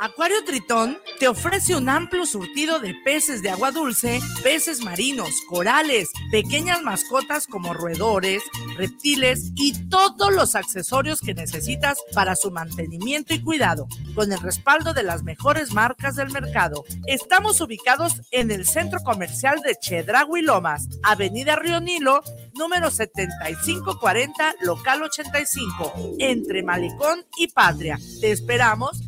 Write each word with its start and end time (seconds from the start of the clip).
Acuario 0.00 0.44
Tritón 0.44 0.96
te 1.18 1.26
ofrece 1.26 1.74
un 1.74 1.88
amplio 1.88 2.24
surtido 2.24 2.78
de 2.78 2.94
peces 3.04 3.42
de 3.42 3.50
agua 3.50 3.72
dulce, 3.72 4.20
peces 4.44 4.80
marinos, 4.84 5.30
corales, 5.48 6.10
pequeñas 6.30 6.82
mascotas 6.82 7.48
como 7.48 7.74
roedores, 7.74 8.44
reptiles 8.76 9.50
y 9.56 9.88
todos 9.88 10.32
los 10.32 10.54
accesorios 10.54 11.20
que 11.20 11.34
necesitas 11.34 11.98
para 12.14 12.36
su 12.36 12.52
mantenimiento 12.52 13.34
y 13.34 13.42
cuidado, 13.42 13.88
con 14.14 14.32
el 14.32 14.38
respaldo 14.38 14.94
de 14.94 15.02
las 15.02 15.24
mejores 15.24 15.72
marcas 15.72 16.14
del 16.14 16.30
mercado. 16.30 16.84
Estamos 17.06 17.60
ubicados 17.60 18.20
en 18.30 18.52
el 18.52 18.66
centro 18.66 19.00
comercial 19.00 19.60
de 19.62 19.74
Chedragui 19.74 20.42
Lomas, 20.42 20.86
Avenida 21.02 21.56
Río 21.56 21.80
Nilo, 21.80 22.22
número 22.54 22.92
7540, 22.92 24.54
local 24.60 25.02
85, 25.02 26.14
entre 26.20 26.62
Malecón 26.62 27.26
y 27.36 27.48
Patria. 27.48 27.98
Te 28.20 28.30
esperamos 28.30 29.07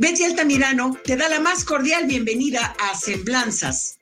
Betty 0.00 0.22
Altamirano 0.22 0.96
te 1.02 1.16
da 1.16 1.28
la 1.28 1.40
más 1.40 1.64
cordial 1.64 2.06
bienvenida 2.06 2.76
a 2.78 2.96
Semblanzas. 2.96 3.98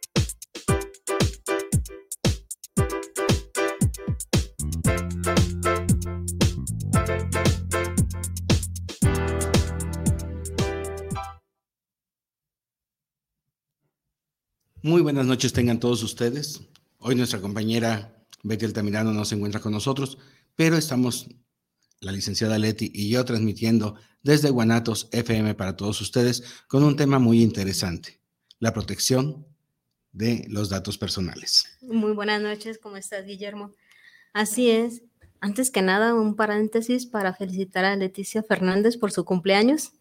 Muy 14.83 15.01
buenas 15.01 15.25
noches 15.25 15.55
tengan 15.55 15.81
todos 15.81 16.03
ustedes. 16.03 16.61
Hoy 16.99 17.15
nuestra 17.15 17.41
compañera 17.41 18.23
Betty 18.43 18.67
Altamirano 18.67 19.15
no 19.15 19.25
se 19.25 19.37
encuentra 19.37 19.63
con 19.63 19.73
nosotros, 19.73 20.19
pero 20.57 20.77
estamos 20.77 21.27
la 22.01 22.13
licenciada 22.13 22.59
Leti 22.59 22.91
y 22.95 23.09
yo 23.09 23.25
transmitiendo 23.25 23.97
desde 24.23 24.51
Guanatos 24.51 25.09
FM 25.13 25.55
para 25.55 25.77
todos 25.77 26.01
ustedes 26.01 26.43
con 26.69 26.83
un 26.83 26.97
tema 26.97 27.19
muy 27.19 27.43
interesante, 27.43 28.21
la 28.59 28.73
protección 28.73 29.47
de 30.13 30.47
los 30.49 30.69
datos 30.69 30.99
personales. 30.99 31.67
Muy 31.83 32.13
buenas 32.13 32.41
noches, 32.41 32.79
¿cómo 32.79 32.97
estás, 32.97 33.27
Guillermo? 33.27 33.73
Así 34.33 34.71
es. 34.71 35.03
Antes 35.41 35.71
que 35.71 35.83
nada, 35.83 36.15
un 36.15 36.35
paréntesis 36.35 37.07
para 37.07 37.35
felicitar 37.35 37.85
a 37.85 37.95
Leticia 37.97 38.43
Fernández 38.43 38.97
por 38.97 39.13
su 39.13 39.25
cumpleaños. 39.25 39.93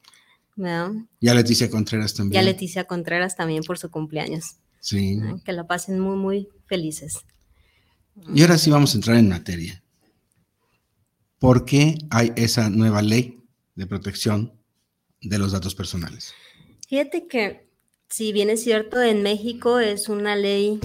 Y 1.20 1.28
a 1.28 1.34
Leticia 1.34 1.70
Contreras 1.70 2.14
también. 2.14 2.42
Y 2.42 2.44
a 2.44 2.50
Leticia 2.50 2.86
Contreras 2.86 3.36
también 3.36 3.64
por 3.64 3.78
su 3.78 3.92
cumpleaños. 3.92 4.56
Sí. 4.80 5.20
Que 5.44 5.52
la 5.52 5.68
pasen 5.68 6.00
muy, 6.00 6.16
muy 6.16 6.50
felices. 6.66 7.26
Y 8.34 8.42
ahora 8.42 8.58
sí 8.58 8.70
vamos 8.72 8.94
a 8.94 8.98
entrar 8.98 9.18
en 9.18 9.28
materia. 9.28 9.84
¿Por 11.40 11.66
qué 11.66 11.98
hay 12.10 12.32
esa 12.36 12.70
nueva 12.70 13.02
ley 13.02 13.44
de 13.76 13.88
protección 13.88 14.54
de 15.22 15.38
los 15.38 15.52
datos 15.52 15.76
personales? 15.76 16.34
Fíjate 16.88 17.28
que, 17.28 17.68
si 18.10 18.32
bien 18.32 18.50
es 18.50 18.64
cierto, 18.64 19.02
en 19.02 19.22
México 19.22 19.80
es 19.80 20.08
una 20.08 20.36
ley, 20.36 20.80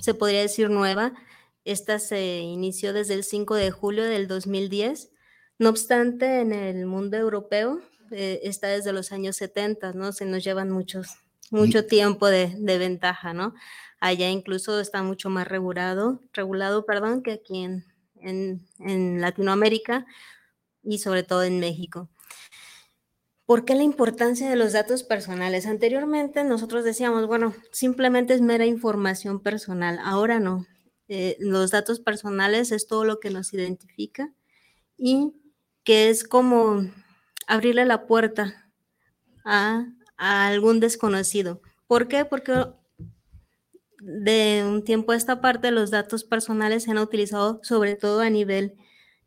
se 0.00 0.14
podría 0.14 0.40
decir 0.40 0.70
nueva, 0.70 1.12
esta 1.64 1.98
se 1.98 2.38
inició 2.40 2.92
desde 2.92 3.14
el 3.14 3.24
5 3.24 3.54
de 3.56 3.70
julio 3.70 4.04
del 4.04 4.26
2010. 4.26 5.10
No 5.58 5.68
obstante, 5.70 6.40
en 6.40 6.52
el 6.52 6.86
mundo 6.86 7.16
europeo 7.16 7.80
eh, 8.10 8.40
está 8.42 8.68
desde 8.68 8.92
los 8.92 9.12
años 9.12 9.36
70, 9.36 9.92
¿no? 9.92 10.12
Se 10.12 10.24
nos 10.24 10.44
llevan 10.44 10.70
muchos, 10.70 11.08
mucho 11.50 11.80
mm. 11.80 11.86
tiempo 11.86 12.26
de, 12.28 12.54
de, 12.58 12.78
ventaja, 12.78 13.32
¿no? 13.32 13.54
Allá 14.00 14.28
incluso 14.30 14.80
está 14.80 15.02
mucho 15.02 15.30
más 15.30 15.48
regulado, 15.48 16.20
regulado, 16.32 16.84
perdón, 16.84 17.22
que 17.22 17.32
aquí 17.32 17.64
en, 17.64 17.84
en, 18.24 19.20
Latinoamérica 19.20 20.06
y 20.82 20.98
sobre 20.98 21.22
todo 21.22 21.42
en 21.42 21.60
México. 21.60 22.08
¿Por 23.46 23.64
qué 23.64 23.74
la 23.74 23.82
importancia 23.82 24.48
de 24.48 24.56
los 24.56 24.72
datos 24.72 25.02
personales? 25.02 25.66
Anteriormente 25.66 26.44
nosotros 26.44 26.84
decíamos, 26.84 27.26
bueno, 27.26 27.54
simplemente 27.72 28.34
es 28.34 28.40
mera 28.40 28.64
información 28.64 29.40
personal, 29.40 29.98
ahora 30.02 30.40
no. 30.40 30.66
Eh, 31.08 31.36
los 31.38 31.70
datos 31.70 32.00
personales 32.00 32.72
es 32.72 32.86
todo 32.86 33.04
lo 33.04 33.20
que 33.20 33.28
nos 33.28 33.52
identifica 33.52 34.32
y 34.96 35.34
que 35.84 36.08
es 36.08 36.24
como 36.24 36.82
abrirle 37.46 37.84
la 37.84 38.06
puerta 38.06 38.70
a, 39.44 39.86
a 40.16 40.46
algún 40.46 40.80
desconocido. 40.80 41.60
¿Por 41.86 42.08
qué? 42.08 42.24
Porque 42.24 42.64
de 44.04 44.64
un 44.66 44.84
tiempo 44.84 45.12
a 45.12 45.16
esta 45.16 45.40
parte 45.40 45.70
los 45.70 45.90
datos 45.90 46.24
personales 46.24 46.82
se 46.82 46.90
han 46.90 46.98
utilizado 46.98 47.60
sobre 47.62 47.96
todo 47.96 48.20
a 48.20 48.28
nivel 48.28 48.74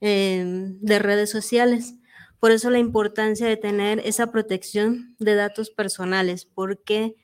em, 0.02 0.80
de 0.80 1.00
redes 1.00 1.32
sociales. 1.32 1.96
Por 2.40 2.52
eso 2.52 2.70
la 2.70 2.78
importancia 2.78 3.48
de 3.48 3.58
tener 3.58 4.00
esa 4.06 4.32
protección 4.32 5.16
de 5.18 5.34
datos 5.34 5.72
personales, 5.72 6.46
porque 6.46 7.16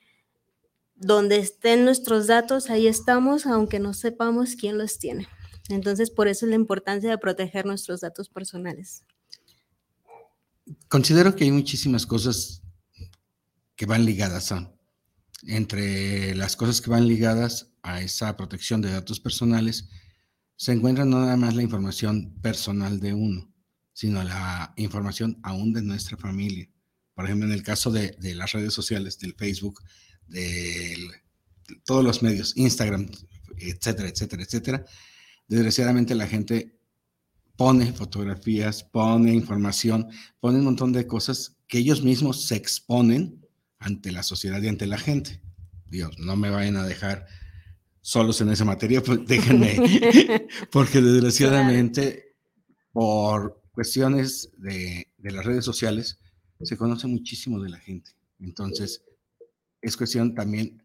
donde 0.96 1.38
estén 1.38 1.84
nuestros 1.84 2.26
datos, 2.26 2.70
ahí 2.70 2.88
estamos, 2.88 3.46
aunque 3.46 3.78
no 3.78 3.94
sepamos 3.94 4.56
quién 4.56 4.76
los 4.76 4.98
tiene. 4.98 5.28
Entonces, 5.68 6.10
por 6.10 6.26
eso 6.26 6.46
es 6.46 6.50
la 6.50 6.56
importancia 6.56 7.10
de 7.10 7.18
proteger 7.18 7.66
nuestros 7.66 8.00
datos 8.00 8.28
personales. 8.28 9.04
Considero 10.88 11.36
que 11.36 11.44
hay 11.44 11.52
muchísimas 11.52 12.06
cosas 12.06 12.62
que 13.76 13.86
van 13.86 14.04
ligadas 14.04 14.50
a 14.52 14.73
entre 15.46 16.34
las 16.34 16.56
cosas 16.56 16.80
que 16.80 16.90
van 16.90 17.08
ligadas 17.08 17.72
a 17.82 18.00
esa 18.00 18.36
protección 18.36 18.80
de 18.80 18.90
datos 18.90 19.20
personales, 19.20 19.88
se 20.56 20.72
encuentra 20.72 21.04
no 21.04 21.20
nada 21.20 21.36
más 21.36 21.54
la 21.54 21.62
información 21.62 22.34
personal 22.40 23.00
de 23.00 23.12
uno, 23.12 23.52
sino 23.92 24.22
la 24.22 24.72
información 24.76 25.38
aún 25.42 25.72
de 25.72 25.82
nuestra 25.82 26.16
familia. 26.16 26.68
Por 27.14 27.26
ejemplo, 27.26 27.46
en 27.46 27.52
el 27.52 27.62
caso 27.62 27.90
de, 27.90 28.16
las 28.34 28.52
redes 28.52 28.72
sociales, 28.72 29.18
del 29.18 29.34
Facebook, 29.34 29.82
de 30.26 30.96
todos 31.84 32.04
los 32.04 32.22
medios, 32.22 32.56
Instagram, 32.56 33.08
etcétera, 33.58 34.08
etcétera, 34.08 34.42
etcétera, 34.42 34.84
desgraciadamente 35.46 36.14
la 36.14 36.26
gente 36.26 36.78
pone 37.56 37.92
fotografías, 37.92 38.82
pone 38.82 39.32
información, 39.32 40.08
pone 40.40 40.58
un 40.58 40.64
montón 40.64 40.92
de 40.92 41.06
cosas 41.06 41.56
que 41.68 41.78
ellos 41.78 42.02
mismos 42.02 42.46
se 42.46 42.56
exponen 42.56 43.43
ante 43.78 44.12
la 44.12 44.22
sociedad 44.22 44.60
y 44.62 44.68
ante 44.68 44.86
la 44.86 44.98
gente. 44.98 45.40
Dios, 45.86 46.18
no 46.18 46.36
me 46.36 46.50
vayan 46.50 46.76
a 46.76 46.86
dejar 46.86 47.26
solos 48.00 48.40
en 48.40 48.50
esa 48.50 48.64
materia, 48.64 49.02
pues 49.02 49.20
déjenme, 49.26 49.76
porque 50.72 51.00
desgraciadamente 51.00 52.36
por 52.92 53.62
cuestiones 53.72 54.50
de, 54.58 55.08
de 55.18 55.32
las 55.32 55.44
redes 55.44 55.64
sociales 55.64 56.18
se 56.62 56.76
conoce 56.76 57.06
muchísimo 57.06 57.60
de 57.60 57.70
la 57.70 57.78
gente. 57.78 58.12
Entonces, 58.40 59.04
es 59.80 59.96
cuestión 59.96 60.34
también, 60.34 60.82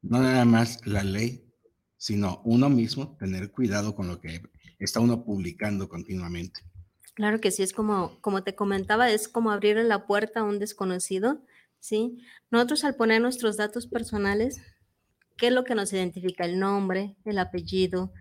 no 0.00 0.20
nada 0.20 0.44
más 0.44 0.86
la 0.86 1.02
ley, 1.02 1.44
sino 1.96 2.40
uno 2.44 2.68
mismo 2.68 3.16
tener 3.18 3.50
cuidado 3.50 3.94
con 3.94 4.08
lo 4.08 4.20
que 4.20 4.42
está 4.78 5.00
uno 5.00 5.24
publicando 5.24 5.88
continuamente. 5.88 6.60
Claro 7.14 7.40
que 7.40 7.50
sí, 7.50 7.62
es 7.62 7.72
como, 7.72 8.18
como 8.20 8.42
te 8.42 8.54
comentaba, 8.54 9.10
es 9.10 9.28
como 9.28 9.50
abrirle 9.50 9.84
la 9.84 10.06
puerta 10.06 10.40
a 10.40 10.44
un 10.44 10.58
desconocido, 10.58 11.42
¿sí? 11.82 12.16
Nosotros 12.50 12.84
al 12.84 12.94
poner 12.94 13.20
nuestros 13.20 13.56
datos 13.56 13.86
personales, 13.88 14.62
¿qué 15.36 15.48
es 15.48 15.52
lo 15.52 15.64
que 15.64 15.74
nos 15.74 15.92
identifica? 15.92 16.44
El 16.44 16.60
nombre, 16.60 17.16
el 17.24 17.38
apellido, 17.38 18.12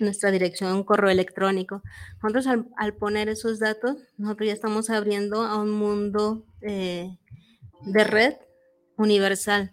nuestra 0.00 0.30
dirección, 0.32 0.82
correo 0.82 1.08
electrónico. 1.08 1.82
Nosotros 2.20 2.46
al, 2.76 2.94
poner 2.94 3.28
esos 3.28 3.60
datos, 3.60 3.96
nosotros 4.16 4.48
ya 4.48 4.52
estamos 4.52 4.90
abriendo 4.90 5.42
a 5.42 5.56
un 5.56 5.70
mundo 5.70 6.44
eh, 6.60 7.16
de 7.82 8.04
red 8.04 8.34
universal 8.96 9.70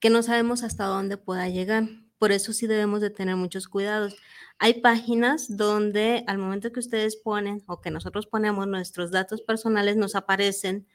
que 0.00 0.08
no 0.08 0.22
sabemos 0.22 0.62
hasta 0.62 0.86
dónde 0.86 1.18
pueda 1.18 1.50
llegar. 1.50 1.84
Por 2.18 2.32
eso 2.32 2.54
sí 2.54 2.66
debemos 2.66 3.02
de 3.02 3.10
tener 3.10 3.36
muchos 3.36 3.68
cuidados. 3.68 4.16
Hay 4.58 4.80
páginas 4.80 5.54
donde 5.54 6.24
al 6.26 6.38
momento 6.38 6.72
que 6.72 6.80
ustedes 6.80 7.16
ponen 7.16 7.62
o 7.66 7.82
que 7.82 7.90
nosotros 7.90 8.26
ponemos 8.26 8.66
nuestros 8.66 9.10
datos 9.10 9.42
personales, 9.42 9.96
nos 9.96 10.14
aparecen 10.14 10.86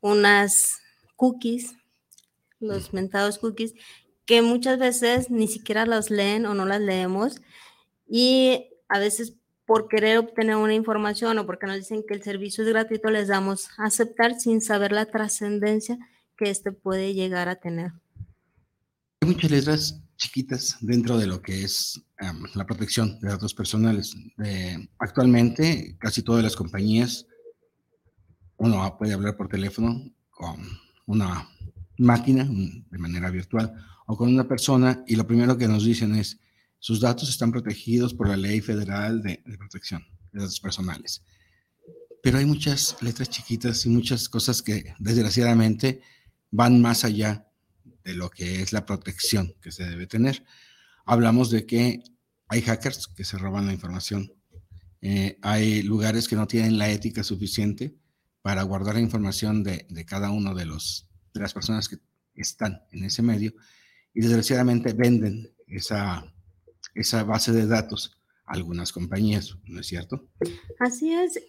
unas 0.00 0.83
cookies, 1.16 1.76
los 2.60 2.92
mentados 2.92 3.38
cookies, 3.38 3.74
que 4.26 4.42
muchas 4.42 4.78
veces 4.78 5.30
ni 5.30 5.48
siquiera 5.48 5.86
las 5.86 6.10
leen 6.10 6.46
o 6.46 6.54
no 6.54 6.64
las 6.64 6.80
leemos 6.80 7.40
y 8.08 8.68
a 8.88 8.98
veces 8.98 9.36
por 9.66 9.88
querer 9.88 10.18
obtener 10.18 10.56
una 10.56 10.74
información 10.74 11.38
o 11.38 11.46
porque 11.46 11.66
nos 11.66 11.76
dicen 11.76 12.04
que 12.06 12.14
el 12.14 12.22
servicio 12.22 12.64
es 12.64 12.70
gratuito, 12.70 13.10
les 13.10 13.28
damos 13.28 13.68
a 13.78 13.84
aceptar 13.84 14.38
sin 14.38 14.60
saber 14.60 14.92
la 14.92 15.06
trascendencia 15.06 15.98
que 16.36 16.50
este 16.50 16.72
puede 16.72 17.14
llegar 17.14 17.48
a 17.48 17.56
tener. 17.56 17.92
Hay 19.20 19.28
muchas 19.28 19.50
letras 19.50 20.00
chiquitas 20.16 20.76
dentro 20.80 21.18
de 21.18 21.26
lo 21.26 21.40
que 21.40 21.64
es 21.64 22.02
la 22.54 22.66
protección 22.66 23.18
de 23.20 23.28
datos 23.28 23.54
personales. 23.54 24.14
Eh, 24.44 24.76
actualmente, 24.98 25.96
casi 25.98 26.22
todas 26.22 26.42
las 26.42 26.56
compañías, 26.56 27.26
uno 28.56 28.96
puede 28.98 29.14
hablar 29.14 29.36
por 29.36 29.48
teléfono 29.48 30.12
con 30.30 30.58
una 31.06 31.48
máquina 31.98 32.44
de 32.44 32.98
manera 32.98 33.30
virtual 33.30 33.72
o 34.06 34.16
con 34.16 34.32
una 34.32 34.46
persona 34.46 35.02
y 35.06 35.16
lo 35.16 35.26
primero 35.26 35.56
que 35.56 35.68
nos 35.68 35.84
dicen 35.84 36.14
es, 36.14 36.38
sus 36.78 37.00
datos 37.00 37.28
están 37.28 37.50
protegidos 37.50 38.12
por 38.12 38.28
la 38.28 38.36
Ley 38.36 38.60
Federal 38.60 39.22
de, 39.22 39.42
Protección 39.58 40.04
de 40.32 40.40
Datos 40.40 40.60
Personales. 40.60 41.22
Pero 42.22 42.38
hay 42.38 42.44
muchas 42.44 42.96
letras 43.00 43.30
chiquitas 43.30 43.86
y 43.86 43.88
muchas 43.88 44.28
cosas 44.28 44.62
que 44.62 44.94
desgraciadamente 44.98 46.02
van 46.50 46.80
más 46.80 47.04
allá 47.04 47.48
de 48.04 48.14
lo 48.14 48.30
que 48.30 48.60
es 48.60 48.72
la 48.72 48.84
protección 48.84 49.54
que 49.62 49.72
se 49.72 49.84
debe 49.84 50.06
tener. 50.06 50.44
Hablamos 51.06 51.50
de 51.50 51.66
que 51.66 52.02
hay 52.48 52.60
hackers 52.62 53.08
que 53.08 53.24
se 53.24 53.38
roban 53.38 53.66
la 53.66 53.72
información. 53.72 54.32
Eh, 55.00 55.38
hay 55.42 55.82
lugares 55.82 56.28
que 56.28 56.36
no 56.36 56.46
tienen 56.46 56.78
la 56.78 56.90
ética 56.90 57.24
suficiente 57.24 57.94
para 58.44 58.62
guardar 58.62 58.96
la 58.96 59.00
información 59.00 59.64
de, 59.64 59.86
cada 60.06 60.30
uno 60.30 60.54
de, 60.54 60.66
los, 60.66 61.08
de 61.32 61.40
las 61.40 61.54
personas 61.54 61.88
que 61.88 61.96
están 62.34 62.82
en 62.92 63.04
ese 63.04 63.22
medio 63.22 63.54
y 64.12 64.20
desgraciadamente 64.20 64.92
venden 64.92 65.50
esa, 65.66 66.30
esa 66.94 67.24
base 67.24 67.52
de 67.52 67.66
datos 67.66 68.18
a 68.44 68.52
algunas 68.52 68.92
compañías, 68.92 69.56
¿no 69.64 69.80
es 69.80 69.86
cierto? 69.86 70.28
Así 70.78 71.14
es, 71.14 71.40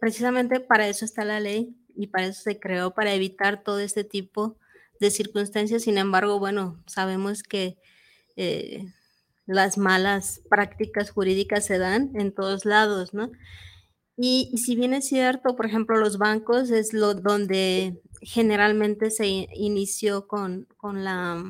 precisamente 0.00 0.60
para 0.60 0.88
eso 0.88 1.04
está 1.04 1.26
la 1.26 1.40
ley 1.40 1.76
y 1.94 2.06
para 2.06 2.28
eso 2.28 2.40
se 2.40 2.58
creó, 2.58 2.94
para 2.94 3.12
evitar 3.12 3.62
todo 3.62 3.80
este 3.80 4.02
tipo 4.02 4.56
de 5.00 5.10
circunstancias. 5.10 5.82
Sin 5.82 5.98
embargo, 5.98 6.38
bueno, 6.38 6.82
sabemos 6.86 7.42
que 7.42 7.76
eh, 8.36 8.82
las 9.44 9.76
malas 9.76 10.40
prácticas 10.48 11.10
jurídicas 11.10 11.66
se 11.66 11.76
dan 11.76 12.12
en 12.14 12.32
todos 12.32 12.64
lados, 12.64 13.12
¿no? 13.12 13.30
Y, 14.20 14.50
si 14.58 14.74
bien 14.74 14.94
es 14.94 15.06
cierto, 15.06 15.54
por 15.54 15.64
ejemplo, 15.64 15.96
los 15.96 16.18
bancos 16.18 16.70
es 16.70 16.92
lo 16.92 17.14
donde 17.14 18.02
generalmente 18.20 19.12
se 19.12 19.26
inició 19.54 20.26
con, 20.26 20.66
con 20.76 21.04
la, 21.04 21.40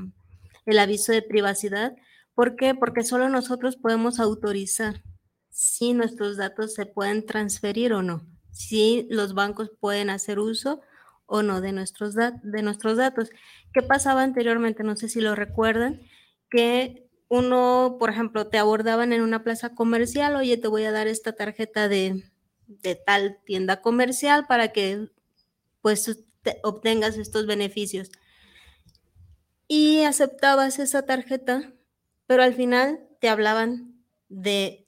el 0.67 0.79
aviso 0.79 1.12
de 1.12 1.23
privacidad. 1.23 1.97
¿Por 2.35 2.56
qué? 2.56 2.75
Porque 2.75 3.05
solo 3.05 3.31
nosotros 3.31 3.76
podemos 3.76 4.20
autorizar 4.20 5.03
si 5.49 5.94
nuestros 5.94 6.37
datos 6.37 6.75
se 6.75 6.85
pueden 6.85 7.25
transferir 7.25 7.94
o 7.94 8.03
no, 8.03 8.26
si 8.50 9.06
los 9.09 9.32
bancos 9.32 9.70
pueden 9.81 10.11
hacer 10.11 10.38
uso 10.38 10.82
o 11.25 11.43
no 11.43 11.62
de 11.62 11.73
nuestros, 11.73 12.15
de 12.15 12.62
nuestros 12.62 12.99
datos. 12.99 13.31
¿Qué 13.73 13.81
pasaba 13.81 14.23
anteriormente? 14.23 14.85
No 14.85 14.94
sé 14.94 15.09
si 15.09 15.23
lo 15.23 15.35
recuerdan, 15.35 16.03
que 16.50 17.09
uno, 17.29 17.97
por 17.99 18.11
ejemplo, 18.11 18.49
te 18.49 18.59
abordaban 18.59 19.15
en 19.15 19.23
una 19.23 19.43
plaza 19.43 19.75
comercial, 19.75 20.37
oye, 20.37 20.59
te 20.59 20.69
voy 20.69 20.85
a 20.85 20.93
dar 20.93 21.09
esta 21.09 21.32
tarjeta 21.32 21.88
de, 21.88 22.25
de 22.69 22.94
tal 22.94 23.38
tienda 23.44 23.81
comercial 23.81 24.47
para 24.47 24.69
que 24.69 25.09
pues 25.82 26.25
obtengas 26.62 27.19
estos 27.19 27.47
beneficios. 27.47 28.11
Y 29.67 30.03
aceptabas 30.05 30.79
esa 30.79 31.03
tarjeta, 31.03 31.73
pero 32.26 32.43
al 32.43 32.55
final 32.55 33.00
te 33.20 33.29
hablaban 33.29 34.03
de 34.29 34.87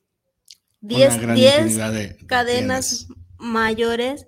10, 0.80 1.34
10 1.34 1.78
cadenas 2.26 3.08
mayores 3.38 4.26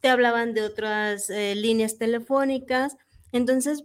te 0.00 0.08
hablaban 0.08 0.54
de 0.54 0.62
otras 0.62 1.30
eh, 1.30 1.54
líneas 1.56 1.98
telefónicas. 1.98 2.96
Entonces, 3.32 3.84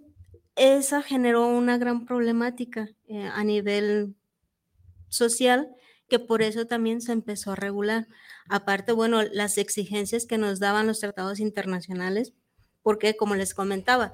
esa 0.56 1.02
generó 1.02 1.48
una 1.48 1.78
gran 1.78 2.06
problemática 2.06 2.90
eh, 3.08 3.30
a 3.34 3.44
nivel 3.44 4.16
social 5.10 5.76
que 6.12 6.20
por 6.20 6.42
eso 6.42 6.68
también 6.68 7.00
se 7.00 7.14
empezó 7.14 7.54
a 7.54 7.56
regular. 7.56 8.06
Aparte, 8.50 8.92
bueno, 8.92 9.24
las 9.24 9.58
exigencias 9.58 10.26
que 10.26 10.38
nos 10.38 10.60
daban 10.60 10.86
los 10.86 11.00
tratados 11.00 11.40
internacionales, 11.40 12.34
porque 12.84 13.16
como 13.16 13.36
les 13.36 13.54
comentaba, 13.54 14.12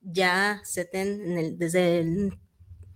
ya 0.00 0.62
desde 0.64 2.32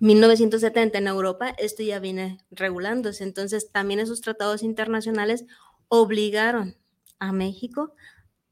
1970 0.00 0.96
en 0.96 1.08
Europa 1.08 1.54
esto 1.58 1.82
ya 1.82 1.98
viene 1.98 2.38
regulándose. 2.50 3.22
Entonces, 3.22 3.70
también 3.70 4.00
esos 4.00 4.22
tratados 4.22 4.62
internacionales 4.62 5.44
obligaron 5.88 6.74
a 7.18 7.32
México 7.32 7.92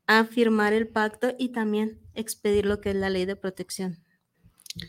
a 0.06 0.26
firmar 0.26 0.74
el 0.74 0.88
pacto 0.88 1.34
y 1.38 1.52
también 1.52 2.02
expedir 2.12 2.66
lo 2.66 2.82
que 2.82 2.90
es 2.90 2.96
la 2.96 3.08
ley 3.08 3.24
de 3.24 3.36
protección, 3.36 4.04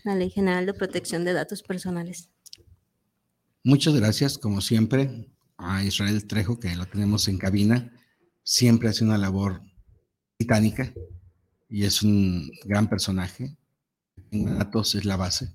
la 0.03 0.15
ley 0.15 0.29
general 0.29 0.65
de 0.65 0.73
protección 0.73 1.23
de 1.23 1.31
datos 1.31 1.63
personales. 1.63 2.29
Muchas 3.67 3.95
gracias, 3.95 4.37
como 4.37 4.61
siempre, 4.61 5.27
a 5.57 5.83
Israel 5.83 6.25
Trejo, 6.25 6.57
que 6.57 6.73
lo 6.77 6.85
tenemos 6.85 7.27
en 7.27 7.37
cabina. 7.37 7.91
Siempre 8.41 8.87
hace 8.87 9.03
una 9.03 9.17
labor 9.17 9.61
titánica 10.37 10.93
y 11.67 11.83
es 11.83 12.01
un 12.01 12.49
gran 12.63 12.87
personaje. 12.87 13.57
Datos 14.31 14.95
es 14.95 15.03
la 15.03 15.17
base. 15.17 15.53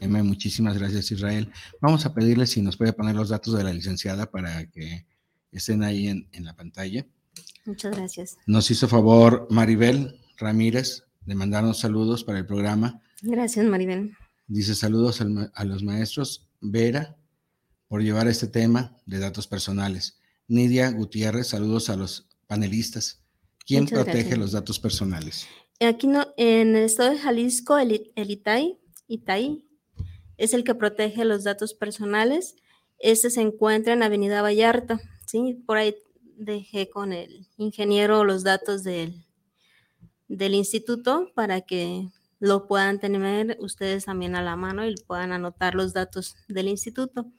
Muchísimas 0.00 0.78
gracias, 0.78 1.10
Israel. 1.10 1.52
Vamos 1.82 2.06
a 2.06 2.14
pedirle 2.14 2.46
si 2.46 2.62
nos 2.62 2.78
puede 2.78 2.94
poner 2.94 3.14
los 3.14 3.28
datos 3.28 3.52
de 3.52 3.64
la 3.64 3.74
licenciada 3.74 4.30
para 4.30 4.64
que 4.70 5.04
estén 5.50 5.82
ahí 5.82 6.08
en, 6.08 6.30
en 6.32 6.46
la 6.46 6.56
pantalla. 6.56 7.04
Muchas 7.66 7.94
gracias. 7.94 8.38
Nos 8.46 8.70
hizo 8.70 8.88
favor 8.88 9.48
Maribel 9.50 10.18
Ramírez 10.38 11.04
de 11.26 11.34
mandarnos 11.34 11.80
saludos 11.80 12.24
para 12.24 12.38
el 12.38 12.46
programa. 12.46 13.02
Gracias, 13.20 13.66
Maribel. 13.66 14.16
Dice 14.52 14.74
saludos 14.74 15.22
a 15.22 15.64
los 15.64 15.82
maestros 15.82 16.46
Vera 16.60 17.16
por 17.88 18.02
llevar 18.02 18.28
este 18.28 18.46
tema 18.46 18.98
de 19.06 19.18
datos 19.18 19.46
personales. 19.46 20.20
Nidia 20.46 20.90
Gutiérrez, 20.90 21.46
saludos 21.46 21.88
a 21.88 21.96
los 21.96 22.28
panelistas. 22.46 23.22
¿Quién 23.64 23.86
protege 23.86 24.36
los 24.36 24.52
datos 24.52 24.78
personales? 24.78 25.46
Aquí 25.80 26.06
no, 26.06 26.26
en 26.36 26.76
el 26.76 26.84
estado 26.84 27.12
de 27.12 27.18
Jalisco, 27.18 27.78
el, 27.78 28.12
el 28.14 28.30
ITAI, 28.30 28.78
ITAI 29.08 29.64
es 30.36 30.52
el 30.52 30.64
que 30.64 30.74
protege 30.74 31.24
los 31.24 31.44
datos 31.44 31.72
personales. 31.72 32.56
Este 32.98 33.30
se 33.30 33.40
encuentra 33.40 33.94
en 33.94 34.02
Avenida 34.02 34.42
Vallarta, 34.42 35.00
¿sí? 35.26 35.62
Por 35.66 35.78
ahí 35.78 35.96
dejé 36.36 36.90
con 36.90 37.14
el 37.14 37.48
ingeniero 37.56 38.22
los 38.22 38.44
datos 38.44 38.84
del, 38.84 39.24
del 40.28 40.52
instituto 40.52 41.32
para 41.34 41.62
que 41.62 42.10
lo 42.42 42.66
puedan 42.66 42.98
tener 42.98 43.56
ustedes 43.60 44.06
también 44.06 44.34
a 44.34 44.42
la 44.42 44.56
mano 44.56 44.84
y 44.84 44.96
puedan 44.96 45.30
anotar 45.30 45.76
los 45.76 45.92
datos 45.92 46.34
del 46.48 46.66
instituto. 46.66 47.30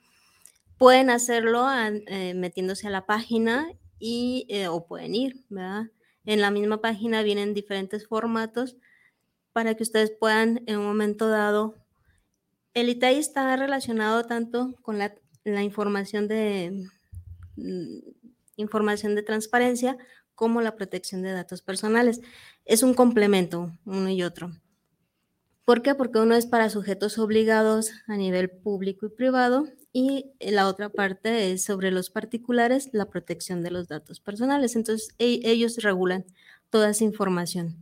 Pueden 0.77 1.09
hacerlo 1.09 1.67
eh, 1.73 2.33
metiéndose 2.33 2.87
a 2.87 2.89
la 2.89 3.05
página 3.05 3.67
y, 3.99 4.45
eh, 4.47 4.69
o 4.69 4.87
pueden 4.87 5.13
ir, 5.13 5.43
¿verdad? 5.49 5.91
En 6.23 6.39
la 6.39 6.51
misma 6.51 6.79
página 6.79 7.21
vienen 7.21 7.53
diferentes 7.53 8.07
formatos 8.07 8.77
para 9.51 9.75
que 9.75 9.83
ustedes 9.83 10.13
puedan 10.17 10.63
en 10.67 10.77
un 10.77 10.85
momento 10.85 11.27
dado. 11.27 11.75
El 12.73 12.87
ITAI 12.87 13.19
está 13.19 13.53
relacionado 13.57 14.23
tanto 14.23 14.73
con 14.83 14.99
la, 14.99 15.13
la 15.43 15.63
información 15.63 16.29
de 16.29 16.87
mm, 17.57 17.97
información 18.55 19.15
de 19.15 19.23
transparencia 19.23 19.97
como 20.33 20.61
la 20.61 20.77
protección 20.77 21.23
de 21.23 21.33
datos 21.33 21.61
personales. 21.61 22.21
Es 22.63 22.83
un 22.83 22.93
complemento 22.93 23.77
uno 23.83 24.09
y 24.09 24.23
otro. 24.23 24.62
¿Por 25.65 25.81
qué? 25.81 25.95
Porque 25.95 26.19
uno 26.19 26.35
es 26.35 26.45
para 26.45 26.69
sujetos 26.69 27.17
obligados 27.17 27.91
a 28.07 28.17
nivel 28.17 28.49
público 28.49 29.05
y 29.05 29.09
privado 29.09 29.67
y 29.93 30.25
la 30.41 30.67
otra 30.67 30.89
parte 30.89 31.51
es 31.51 31.63
sobre 31.63 31.89
los 31.91 32.09
particulares, 32.09 32.89
la 32.91 33.05
protección 33.09 33.63
de 33.63 33.71
los 33.71 33.87
datos 33.87 34.19
personales. 34.19 34.75
Entonces, 34.75 35.09
e- 35.19 35.39
ellos 35.43 35.77
regulan 35.77 36.25
toda 36.69 36.89
esa 36.89 37.05
información. 37.05 37.77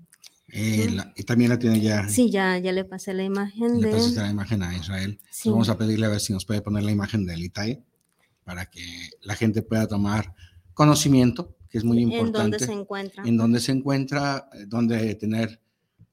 Eh, 0.49 0.89
la- 0.93 1.11
y 1.15 1.23
también 1.23 1.49
la 1.49 1.57
tiene 1.57 1.79
ya. 1.79 2.07
Sí, 2.09 2.29
ya, 2.29 2.57
ya 2.59 2.71
le 2.71 2.83
pasé 2.83 3.13
la 3.13 3.23
imagen 3.23 3.79
Le 3.81 3.87
de... 3.87 3.93
pasaste 3.93 4.19
la 4.19 4.29
imagen 4.29 4.61
a 4.61 4.75
Israel. 4.75 5.19
Sí. 5.31 5.49
Vamos 5.49 5.69
a 5.69 5.77
pedirle 5.77 6.05
a 6.05 6.09
ver 6.09 6.19
si 6.19 6.33
nos 6.33 6.45
puede 6.45 6.61
poner 6.61 6.83
la 6.83 6.91
imagen 6.91 7.25
del 7.25 7.41
ITAE 7.41 7.81
para 8.43 8.65
que 8.65 8.83
la 9.21 9.35
gente 9.35 9.61
pueda 9.63 9.87
tomar 9.87 10.35
conocimiento, 10.73 11.55
que 11.69 11.77
es 11.79 11.83
muy 11.83 12.03
en 12.03 12.09
dónde 12.09 12.17
importante. 12.27 12.59
se 12.59 12.73
encuentra. 12.73 13.23
en 13.25 13.37
dónde 13.37 13.59
se 13.59 13.71
encuentra, 13.71 14.49
eh, 14.53 14.65
dónde 14.67 15.15
tener, 15.15 15.61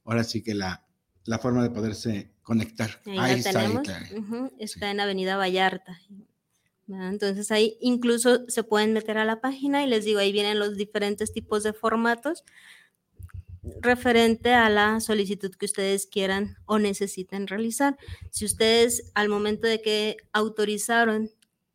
ahora 0.04 0.22
sí 0.24 0.40
que 0.42 0.54
la, 0.54 0.84
la 1.28 1.38
forma 1.38 1.62
de 1.62 1.70
poderse 1.70 2.30
conectar. 2.42 2.90
Ahí, 3.06 3.18
Ahí 3.18 3.30
la 3.32 3.36
está, 3.38 3.52
tenemos. 3.52 3.88
Ujú, 4.16 4.52
está 4.58 4.90
en 4.90 5.00
Avenida 5.00 5.36
Vallarta. 5.36 6.00
¿verdad? 6.86 7.10
Entonces 7.10 7.50
ahí 7.50 7.76
incluso 7.80 8.48
se 8.48 8.62
pueden 8.64 8.94
meter 8.94 9.18
a 9.18 9.26
la 9.26 9.40
página 9.42 9.84
y 9.84 9.88
les 9.88 10.04
digo, 10.06 10.20
ahí 10.20 10.32
vienen 10.32 10.58
los 10.58 10.76
diferentes 10.76 11.32
tipos 11.32 11.62
de 11.62 11.74
formatos 11.74 12.44
referente 13.80 14.54
a 14.54 14.70
la 14.70 15.00
solicitud 15.00 15.50
que 15.54 15.66
ustedes 15.66 16.06
quieran 16.06 16.56
o 16.66 16.78
necesiten 16.78 17.46
realizar. 17.46 17.96
Si 18.30 18.44
ustedes 18.44 19.10
al 19.14 19.28
momento 19.28 19.66
de 19.66 19.82
que 19.82 20.16
autorizaron 20.32 21.30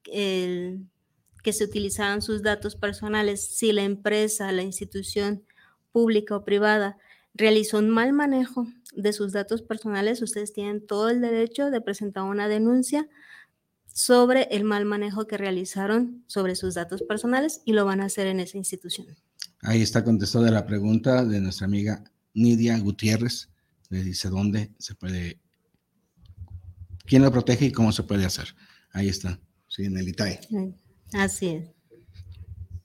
el- 0.06 0.88
que 1.44 1.54
se 1.54 1.66
utilizaran 1.66 2.22
sus 2.22 2.42
datos 2.42 2.76
personales, 2.76 3.46
si 3.46 3.72
la 3.74 3.84
empresa, 3.84 4.52
la 4.52 4.64
institución 4.64 5.44
pública 5.92 6.36
o 6.38 6.44
privada 6.46 6.98
realizó 7.34 7.80
un 7.80 7.90
mal 7.90 8.14
manejo 8.14 8.68
de 8.96 9.14
sus 9.14 9.32
datos 9.32 9.62
personales, 9.62 10.22
ustedes 10.22 10.54
tienen 10.54 10.86
todo 10.86 11.10
el 11.10 11.22
derecho 11.22 11.72
de 11.72 11.82
presentar 11.82 12.24
una 12.24 12.48
denuncia 12.48 13.08
sobre 13.94 14.44
el 14.52 14.64
mal 14.64 14.86
manejo 14.86 15.28
que 15.28 15.38
realizaron 15.38 16.24
sobre 16.28 16.56
sus 16.56 16.74
datos 16.74 17.04
personales 17.04 17.62
y 17.66 17.74
lo 17.74 17.86
van 17.86 18.02
a 18.02 18.06
hacer 18.06 18.28
en 18.28 18.40
esa 18.40 18.58
institución. 18.58 19.08
Ahí 19.62 19.82
está 19.82 20.04
contestada 20.04 20.52
la 20.52 20.66
pregunta 20.66 21.24
de 21.24 21.40
nuestra 21.40 21.66
amiga 21.66 22.04
Nidia 22.34 22.78
Gutiérrez. 22.80 23.50
Le 23.90 24.04
dice 24.04 24.30
dónde 24.30 24.72
se 24.80 24.96
puede, 24.96 25.40
quién 27.06 27.22
lo 27.22 27.32
protege 27.32 27.66
y 27.66 27.72
cómo 27.72 27.92
se 27.92 28.04
puede 28.04 28.26
hacer. 28.26 28.56
Ahí 28.92 29.10
está, 29.10 29.40
sí, 29.68 29.86
en 29.86 29.98
el 29.98 30.08
ITAE. 30.08 30.40
Así 31.14 31.50
es. 31.50 31.70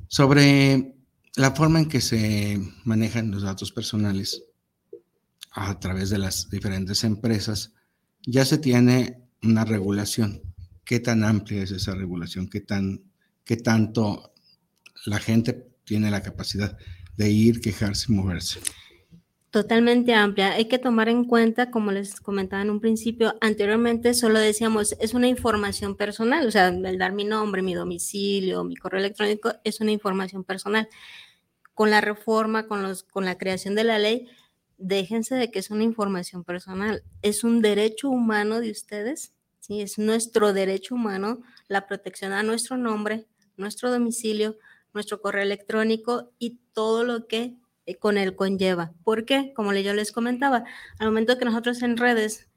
Sobre 0.08 0.97
la 1.36 1.52
forma 1.52 1.80
en 1.80 1.88
que 1.88 2.00
se 2.00 2.60
manejan 2.84 3.30
los 3.30 3.42
datos 3.42 3.72
personales 3.72 4.44
a 5.52 5.78
través 5.80 6.10
de 6.10 6.18
las 6.18 6.50
diferentes 6.50 7.04
empresas, 7.04 7.72
ya 8.26 8.44
se 8.44 8.58
tiene 8.58 9.22
una 9.42 9.64
regulación. 9.64 10.42
¿Qué 10.84 11.00
tan 11.00 11.24
amplia 11.24 11.62
es 11.62 11.70
esa 11.70 11.94
regulación? 11.94 12.48
¿Qué, 12.48 12.60
tan, 12.60 13.02
qué 13.44 13.56
tanto 13.56 14.32
la 15.06 15.18
gente 15.18 15.68
tiene 15.84 16.10
la 16.10 16.22
capacidad 16.22 16.76
de 17.16 17.30
ir, 17.30 17.60
quejarse 17.60 18.06
y 18.08 18.14
moverse? 18.14 18.60
Totalmente 19.58 20.14
amplia. 20.14 20.52
Hay 20.52 20.66
que 20.68 20.78
tomar 20.78 21.08
en 21.08 21.24
cuenta, 21.24 21.72
como 21.72 21.90
les 21.90 22.20
comentaba 22.20 22.62
en 22.62 22.70
un 22.70 22.78
principio, 22.78 23.34
anteriormente 23.40 24.14
solo 24.14 24.38
decíamos, 24.38 24.94
es 25.00 25.14
una 25.14 25.26
información 25.26 25.96
personal, 25.96 26.46
o 26.46 26.50
sea, 26.52 26.68
el 26.68 26.96
dar 26.96 27.12
mi 27.12 27.24
nombre, 27.24 27.60
mi 27.60 27.74
domicilio, 27.74 28.62
mi 28.62 28.76
correo 28.76 29.00
electrónico 29.00 29.54
es 29.64 29.80
una 29.80 29.90
información 29.90 30.44
personal. 30.44 30.88
Con 31.74 31.90
la 31.90 32.00
reforma, 32.00 32.68
con, 32.68 32.84
los, 32.84 33.02
con 33.02 33.24
la 33.24 33.36
creación 33.36 33.74
de 33.74 33.82
la 33.82 33.98
ley, 33.98 34.28
déjense 34.76 35.34
de 35.34 35.50
que 35.50 35.58
es 35.58 35.72
una 35.72 35.82
información 35.82 36.44
personal, 36.44 37.02
es 37.22 37.42
un 37.42 37.60
derecho 37.60 38.10
humano 38.10 38.60
de 38.60 38.70
ustedes, 38.70 39.32
¿sí? 39.58 39.80
es 39.80 39.98
nuestro 39.98 40.52
derecho 40.52 40.94
humano 40.94 41.42
la 41.66 41.88
protección 41.88 42.32
a 42.32 42.44
nuestro 42.44 42.76
nombre, 42.76 43.26
nuestro 43.56 43.90
domicilio, 43.90 44.56
nuestro 44.94 45.20
correo 45.20 45.42
electrónico 45.42 46.30
y 46.38 46.60
todo 46.72 47.02
lo 47.02 47.26
que 47.26 47.56
con 47.96 48.18
él 48.18 48.36
conlleva. 48.36 48.92
¿Por 49.04 49.24
qué? 49.24 49.52
Como 49.54 49.72
yo 49.74 49.94
les 49.94 50.12
comentaba, 50.12 50.64
al 50.98 51.08
momento 51.08 51.38
que 51.38 51.44
nosotros 51.44 51.82
en 51.82 51.96
redes 51.96 52.48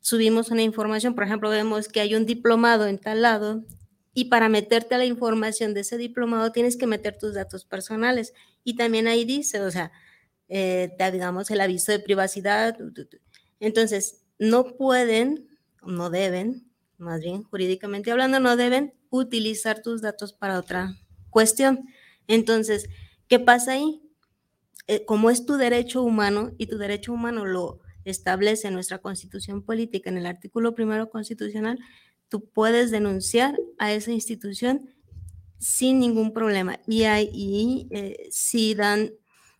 subimos 0.00 0.50
una 0.50 0.62
información, 0.62 1.14
por 1.14 1.24
ejemplo, 1.24 1.50
vemos 1.50 1.88
que 1.88 2.00
hay 2.00 2.14
un 2.14 2.26
diplomado 2.26 2.86
en 2.86 2.98
tal 2.98 3.22
lado 3.22 3.64
y 4.14 4.26
para 4.26 4.48
meterte 4.48 4.94
a 4.94 4.98
la 4.98 5.04
información 5.04 5.74
de 5.74 5.80
ese 5.80 5.98
diplomado 5.98 6.52
tienes 6.52 6.76
que 6.76 6.86
meter 6.86 7.18
tus 7.18 7.34
datos 7.34 7.64
personales 7.64 8.32
y 8.64 8.76
también 8.76 9.08
ahí 9.08 9.24
dice, 9.24 9.60
o 9.60 9.70
sea, 9.70 9.92
eh, 10.48 10.94
te 10.96 11.18
damos 11.18 11.50
el 11.50 11.60
aviso 11.60 11.92
de 11.92 11.98
privacidad. 11.98 12.78
Entonces, 13.60 14.22
no 14.38 14.76
pueden, 14.76 15.48
no 15.82 16.10
deben, 16.10 16.70
más 16.98 17.20
bien 17.20 17.42
jurídicamente 17.42 18.10
hablando, 18.10 18.40
no 18.40 18.56
deben 18.56 18.94
utilizar 19.10 19.82
tus 19.82 20.02
datos 20.02 20.32
para 20.32 20.58
otra 20.58 20.94
cuestión. 21.30 21.86
Entonces, 22.26 22.88
¿qué 23.28 23.38
pasa 23.38 23.72
ahí? 23.72 24.05
Eh, 24.88 25.04
como 25.04 25.30
es 25.30 25.46
tu 25.46 25.56
derecho 25.56 26.02
humano 26.02 26.52
y 26.58 26.66
tu 26.66 26.78
derecho 26.78 27.12
humano 27.12 27.44
lo 27.44 27.80
establece 28.04 28.70
nuestra 28.70 28.98
constitución 28.98 29.62
política 29.62 30.10
en 30.10 30.18
el 30.18 30.26
artículo 30.26 30.74
primero 30.74 31.10
constitucional, 31.10 31.78
tú 32.28 32.48
puedes 32.48 32.90
denunciar 32.90 33.56
a 33.78 33.92
esa 33.92 34.12
institución 34.12 34.90
sin 35.58 35.98
ningún 35.98 36.32
problema. 36.32 36.78
Y 36.86 37.88
eh, 37.90 38.28
si 38.30 38.74
dan 38.74 39.10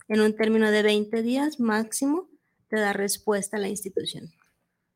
en 0.09 0.21
un 0.21 0.37
término 0.37 0.71
de 0.71 0.83
20 0.83 1.23
días 1.23 1.59
máximo, 1.59 2.29
te 2.69 2.77
da 2.77 2.93
respuesta 2.93 3.59
la 3.59 3.69
institución. 3.69 4.31